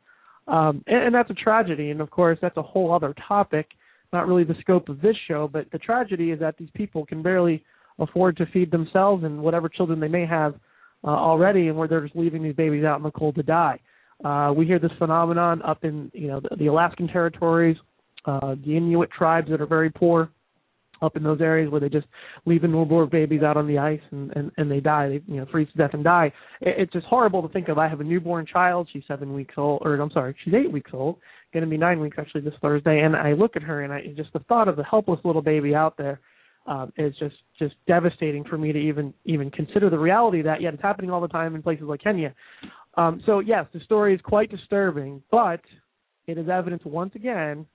Um, 0.48 0.84
and, 0.88 1.04
and 1.04 1.16
that's 1.16 1.30
a 1.30 1.36
tragedy, 1.36 1.92
and 1.92 2.02
of 2.02 2.10
course 2.10 2.38
that's 2.42 2.58
a 2.58 2.62
whole 2.62 2.94
other 2.94 3.16
topic, 3.28 3.68
not 4.12 4.28
really 4.28 4.44
the 4.44 4.56
scope 4.60 4.90
of 4.90 5.02
this 5.02 5.16
show. 5.28 5.50
But 5.52 5.72
the 5.72 5.78
tragedy 5.78 6.32
is 6.32 6.40
that 6.40 6.58
these 6.58 6.70
people 6.74 7.06
can 7.06 7.22
barely 7.22 7.64
afford 8.00 8.36
to 8.38 8.46
feed 8.48 8.72
themselves 8.72 9.24
and 9.24 9.42
whatever 9.42 9.70
children 9.70 10.00
they 10.00 10.08
may 10.08 10.26
have 10.26 10.56
uh, 11.04 11.08
already, 11.08 11.68
and 11.70 11.78
where 11.78 11.88
they're 11.88 12.02
just 12.02 12.16
leaving 12.16 12.44
these 12.44 12.56
babies 12.56 12.84
out 12.84 12.98
in 12.98 13.04
the 13.04 13.12
cold 13.12 13.36
to 13.36 13.44
die. 13.44 13.80
Uh, 14.26 14.54
we 14.56 14.66
hear 14.66 14.80
this 14.80 14.92
phenomenon 15.00 15.62
up 15.64 15.84
in 15.84 16.12
you 16.14 16.28
know 16.28 16.42
the, 16.42 16.56
the 16.58 16.68
Alaskan 16.68 17.08
territories, 17.08 17.78
uh, 18.26 18.56
the 18.66 18.76
Inuit 18.76 19.10
tribes 19.12 19.50
that 19.50 19.62
are 19.62 19.66
very 19.66 19.90
poor 19.90 20.30
up 21.02 21.16
in 21.16 21.24
those 21.24 21.42
areas 21.42 21.72
where 21.72 21.82
they 21.82 21.90
just 21.90 22.08
leave 22.46 22.62
the 22.62 22.68
newborn 22.68 23.10
babies 23.10 23.42
out 23.44 23.58
on 23.58 23.68
the 23.68 23.78
ice 23.78 24.02
and 24.12 24.32
and, 24.36 24.52
and 24.58 24.70
they 24.70 24.80
die. 24.80 25.10
They 25.10 25.22
you 25.28 25.38
know 25.38 25.46
freeze 25.52 25.68
to 25.72 25.78
death 25.78 25.94
and 25.94 26.04
die. 26.04 26.32
It, 26.62 26.76
it's 26.78 26.94
just 26.94 27.06
horrible 27.08 27.42
to 27.42 27.54
think 27.54 27.70
of. 27.70 27.78
I 27.78 27.88
have 27.88 28.02
a 28.02 28.04
newborn 28.04 28.46
child. 28.46 28.90
She's 28.92 29.04
seven 29.08 29.34
weeks 29.34 29.56
old 29.58 29.82
or 29.84 29.96
i'm 29.96 30.12
sorry 30.12 30.36
she's 30.44 30.54
eight 30.54 30.72
weeks 30.72 30.92
old. 30.94 31.18
Going 31.54 31.64
to 31.64 31.70
be 31.70 31.78
nine 31.78 32.00
weeks 32.00 32.18
actually 32.20 32.42
this 32.42 32.54
thursday. 32.62 33.02
And 33.02 33.16
i 33.16 33.34
look 33.34 33.56
at 33.56 33.64
her 33.64 33.82
and 33.82 33.94
i 33.94 34.02
just 34.16 34.34
the 34.34 34.40
thought 34.40 34.68
of 34.68 34.76
the 34.76 34.84
helpless 34.84 35.20
little 35.24 35.42
baby 35.42 35.76
out 35.76 35.98
there 35.98 36.20
um, 36.68 36.94
is 36.98 37.14
just 37.18 37.36
just 37.58 37.76
devastating 37.88 38.44
for 38.44 38.58
me 38.58 38.72
to 38.72 38.80
even 38.80 39.14
even 39.26 39.50
consider 39.52 39.90
the 39.90 40.00
reality 40.00 40.40
of 40.40 40.46
that. 40.46 40.62
Yet 40.62 40.74
it's 40.74 40.84
happening 40.84 41.12
all 41.12 41.22
the 41.22 41.28
time 41.28 41.56
in 41.56 41.62
places 41.62 41.86
like 41.86 42.02
kenya. 42.02 42.34
Um, 42.96 43.22
so 43.26 43.40
yes 43.40 43.66
the 43.74 43.80
story 43.82 44.14
is 44.14 44.22
quite 44.24 44.52
disturbing 44.52 45.22
but 45.32 45.62
it 46.28 46.38
is 46.38 46.48
evidence 46.50 46.84
once 46.86 47.16
again 47.16 47.66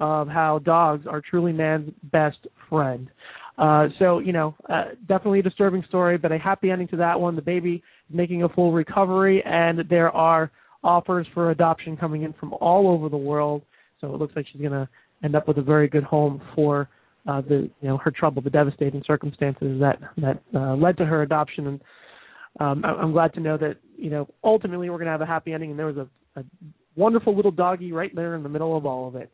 of 0.00 0.28
how 0.28 0.58
dogs 0.60 1.06
are 1.06 1.20
truly 1.20 1.52
man's 1.52 1.92
best 2.04 2.46
friend. 2.68 3.10
Uh, 3.58 3.88
so, 3.98 4.18
you 4.20 4.32
know, 4.32 4.54
uh, 4.70 4.84
definitely 5.06 5.40
a 5.40 5.42
disturbing 5.42 5.84
story, 5.86 6.16
but 6.16 6.32
a 6.32 6.38
happy 6.38 6.70
ending 6.70 6.88
to 6.88 6.96
that 6.96 7.20
one. 7.20 7.36
The 7.36 7.42
baby 7.42 7.74
is 8.08 8.16
making 8.16 8.42
a 8.42 8.48
full 8.48 8.72
recovery, 8.72 9.42
and 9.44 9.80
there 9.90 10.10
are 10.10 10.50
offers 10.82 11.26
for 11.34 11.50
adoption 11.50 11.96
coming 11.96 12.22
in 12.22 12.32
from 12.32 12.54
all 12.54 12.88
over 12.88 13.10
the 13.10 13.18
world. 13.18 13.62
So 14.00 14.14
it 14.14 14.18
looks 14.18 14.34
like 14.34 14.46
she's 14.50 14.62
going 14.62 14.72
to 14.72 14.88
end 15.22 15.36
up 15.36 15.46
with 15.46 15.58
a 15.58 15.62
very 15.62 15.88
good 15.88 16.04
home 16.04 16.40
for 16.54 16.88
uh, 17.28 17.42
the, 17.42 17.70
you 17.82 17.88
know, 17.88 17.98
her 17.98 18.10
trouble, 18.10 18.40
the 18.40 18.48
devastating 18.48 19.02
circumstances 19.06 19.78
that 19.78 19.98
that 20.16 20.42
uh, 20.54 20.74
led 20.74 20.96
to 20.96 21.04
her 21.04 21.20
adoption. 21.20 21.66
And 21.66 21.80
um, 22.60 22.82
I'm 22.84 23.12
glad 23.12 23.34
to 23.34 23.40
know 23.40 23.58
that, 23.58 23.76
you 23.98 24.08
know, 24.08 24.26
ultimately 24.42 24.88
we're 24.88 24.96
going 24.96 25.06
to 25.06 25.12
have 25.12 25.20
a 25.20 25.26
happy 25.26 25.52
ending. 25.52 25.70
And 25.70 25.78
there 25.78 25.86
was 25.86 25.98
a, 25.98 26.40
a 26.40 26.44
wonderful 26.96 27.36
little 27.36 27.50
doggy 27.50 27.92
right 27.92 28.14
there 28.14 28.36
in 28.36 28.42
the 28.42 28.48
middle 28.48 28.74
of 28.74 28.86
all 28.86 29.06
of 29.06 29.16
it. 29.16 29.30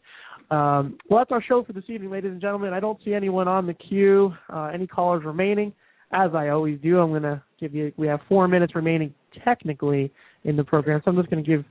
Um, 0.50 0.98
well, 1.08 1.20
that's 1.20 1.32
our 1.32 1.42
show 1.42 1.64
for 1.64 1.72
this 1.72 1.84
evening, 1.88 2.10
ladies 2.10 2.30
and 2.30 2.40
gentlemen. 2.40 2.72
I 2.72 2.80
don't 2.80 2.98
see 3.04 3.14
anyone 3.14 3.48
on 3.48 3.66
the 3.66 3.74
queue, 3.74 4.32
uh, 4.52 4.70
any 4.72 4.86
callers 4.86 5.24
remaining. 5.24 5.72
As 6.12 6.30
I 6.34 6.48
always 6.48 6.78
do, 6.80 7.00
I'm 7.00 7.10
going 7.10 7.22
to 7.22 7.42
give 7.58 7.74
you, 7.74 7.92
we 7.96 8.06
have 8.06 8.20
four 8.28 8.46
minutes 8.46 8.76
remaining 8.76 9.12
technically 9.44 10.12
in 10.44 10.56
the 10.56 10.62
program, 10.62 11.02
so 11.04 11.10
I'm 11.10 11.16
just 11.16 11.30
going 11.30 11.42
to 11.42 11.48
give 11.48 11.64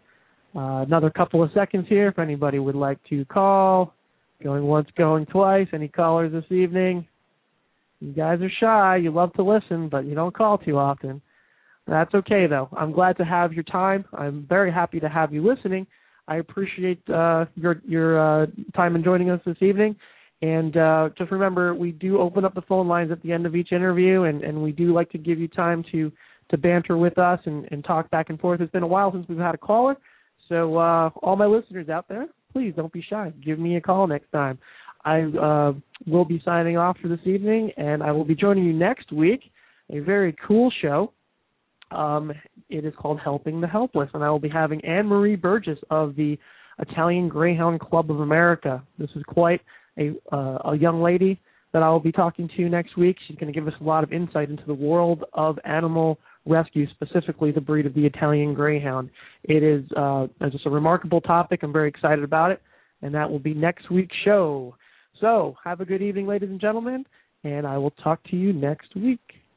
uh, 0.56 0.84
another 0.84 1.10
couple 1.10 1.42
of 1.42 1.52
seconds 1.54 1.86
here 1.88 2.10
if 2.10 2.20
anybody 2.20 2.60
would 2.60 2.76
like 2.76 3.00
to 3.10 3.24
call. 3.26 3.94
Going 4.44 4.66
once, 4.66 4.90
going 4.98 5.26
twice. 5.28 5.68
Any 5.72 5.88
callers 5.88 6.34
this 6.34 6.52
evening? 6.52 7.08
You 8.02 8.12
guys 8.12 8.42
are 8.42 8.52
shy. 8.60 8.98
You 8.98 9.12
love 9.12 9.32
to 9.34 9.44
listen, 9.44 9.88
but 9.88 10.04
you 10.06 10.16
don't 10.16 10.36
call 10.36 10.58
too 10.58 10.78
often. 10.78 11.22
That's 11.88 12.14
okay, 12.14 12.46
though. 12.48 12.68
I'm 12.76 12.92
glad 12.92 13.16
to 13.18 13.24
have 13.24 13.54
your 13.54 13.64
time. 13.64 14.04
I'm 14.14 14.46
very 14.50 14.72
happy 14.72 15.00
to 15.00 15.08
have 15.08 15.34
you 15.34 15.48
listening. 15.48 15.88
I 16.28 16.38
appreciate 16.38 17.02
uh, 17.10 17.46
your 17.56 17.82
your 17.86 18.44
uh, 18.44 18.46
time 18.76 18.96
in 18.96 19.04
joining 19.04 19.30
us 19.30 19.42
this 19.46 19.58
evening. 19.62 19.96
And 20.42 20.76
uh, 20.76 21.10
just 21.18 21.32
remember, 21.32 21.74
we 21.74 21.92
do 21.92 22.20
open 22.20 22.46
up 22.46 22.54
the 22.54 22.62
phone 22.64 22.88
lines 22.88 23.12
at 23.12 23.22
the 23.24 23.32
end 23.32 23.46
of 23.46 23.56
each 23.56 23.72
interview, 23.72 24.24
and, 24.24 24.44
and 24.44 24.62
we 24.62 24.72
do 24.72 24.94
like 24.94 25.10
to 25.12 25.18
give 25.18 25.40
you 25.40 25.48
time 25.48 25.84
to 25.92 26.12
to 26.52 26.58
banter 26.58 26.96
with 26.96 27.18
us 27.18 27.40
and, 27.46 27.68
and 27.72 27.84
talk 27.84 28.10
back 28.12 28.30
and 28.30 28.40
forth. 28.40 28.62
It's 28.62 28.72
been 28.72 28.84
a 28.84 28.88
while 28.88 29.12
since 29.12 29.26
we've 29.28 29.40
had 29.40 29.56
a 29.56 29.58
caller, 29.58 29.96
so 30.48 30.78
uh, 30.78 31.10
all 31.24 31.36
my 31.36 31.48
listeners 31.48 31.90
out 31.90 32.08
there, 32.08 32.28
please 32.54 32.74
don't 32.76 32.94
be 32.94 33.02
shy. 33.02 33.34
Give 33.44 33.58
me 33.58 33.78
a 33.78 33.82
call 33.82 34.06
next 34.06 34.32
time. 34.32 34.60
I 35.04 35.22
uh, 35.22 35.74
will 36.06 36.26
be 36.26 36.42
signing 36.46 36.78
off 36.78 36.98
for 37.02 37.08
this 37.08 37.20
evening, 37.26 37.72
and 37.78 38.04
I 38.04 38.12
will 38.12 38.26
be 38.26 38.36
joining 38.36 38.66
you 38.66 38.74
next 38.74 39.12
week. 39.12 39.52
A 39.92 40.00
very 40.00 40.36
cool 40.48 40.72
show. 40.82 41.12
Um, 41.92 42.32
it 42.70 42.86
is 42.86 42.94
called 42.98 43.20
Helping 43.24 43.62
the 43.62 43.68
Helpless, 43.68 44.10
and 44.14 44.24
I 44.24 44.30
will 44.30 44.40
be 44.40 44.50
having 44.50 44.84
Anne 44.84 45.08
Marie 45.08 45.36
Burgess 45.36 45.80
of 45.90 46.16
the 46.16 46.38
Italian 46.80 47.30
Greyhound 47.30 47.80
Club 47.80 48.12
of 48.12 48.20
America. 48.20 48.84
This 48.98 49.10
is 49.16 49.24
quite 49.28 49.62
a, 49.98 50.12
uh, 50.32 50.72
a 50.72 50.78
young 50.78 51.02
lady 51.02 51.40
that 51.74 51.84
I 51.84 51.90
will 51.90 52.00
be 52.00 52.12
talking 52.12 52.50
to 52.56 52.70
next 52.70 52.98
week. 52.98 53.18
She's 53.28 53.38
going 53.38 53.52
to 53.52 53.58
give 53.58 53.68
us 53.68 53.74
a 53.80 53.84
lot 53.84 54.04
of 54.04 54.14
insight 54.14 54.50
into 54.50 54.64
the 54.66 54.74
world 54.74 55.26
of 55.34 55.60
animal 55.66 56.20
rescue, 56.46 56.88
specifically 56.92 57.52
the 57.52 57.62
breed 57.62 57.86
of 57.86 57.94
the 57.94 58.06
Italian 58.06 58.54
Greyhound. 58.54 59.10
It 59.44 59.64
is 59.64 59.84
uh, 59.98 60.28
just 60.52 60.66
a 60.66 60.70
remarkable 60.70 61.22
topic. 61.22 61.64
I'm 61.64 61.74
very 61.74 61.90
excited 61.90 62.24
about 62.24 62.52
it, 62.52 62.62
and 63.02 63.14
that 63.14 63.30
will 63.30 63.40
be 63.40 63.54
next 63.54 63.90
week's 63.92 64.16
show. 64.24 64.76
So, 65.20 65.56
have 65.64 65.82
a 65.82 65.86
good 65.86 66.02
evening, 66.02 66.28
ladies 66.28 66.50
and 66.50 66.60
gentlemen, 66.60 67.06
and 67.44 67.66
I 67.66 67.78
will 67.78 67.92
talk 67.92 68.24
to 68.32 68.36
you 68.36 68.54
next 68.54 68.96
week. 68.96 69.22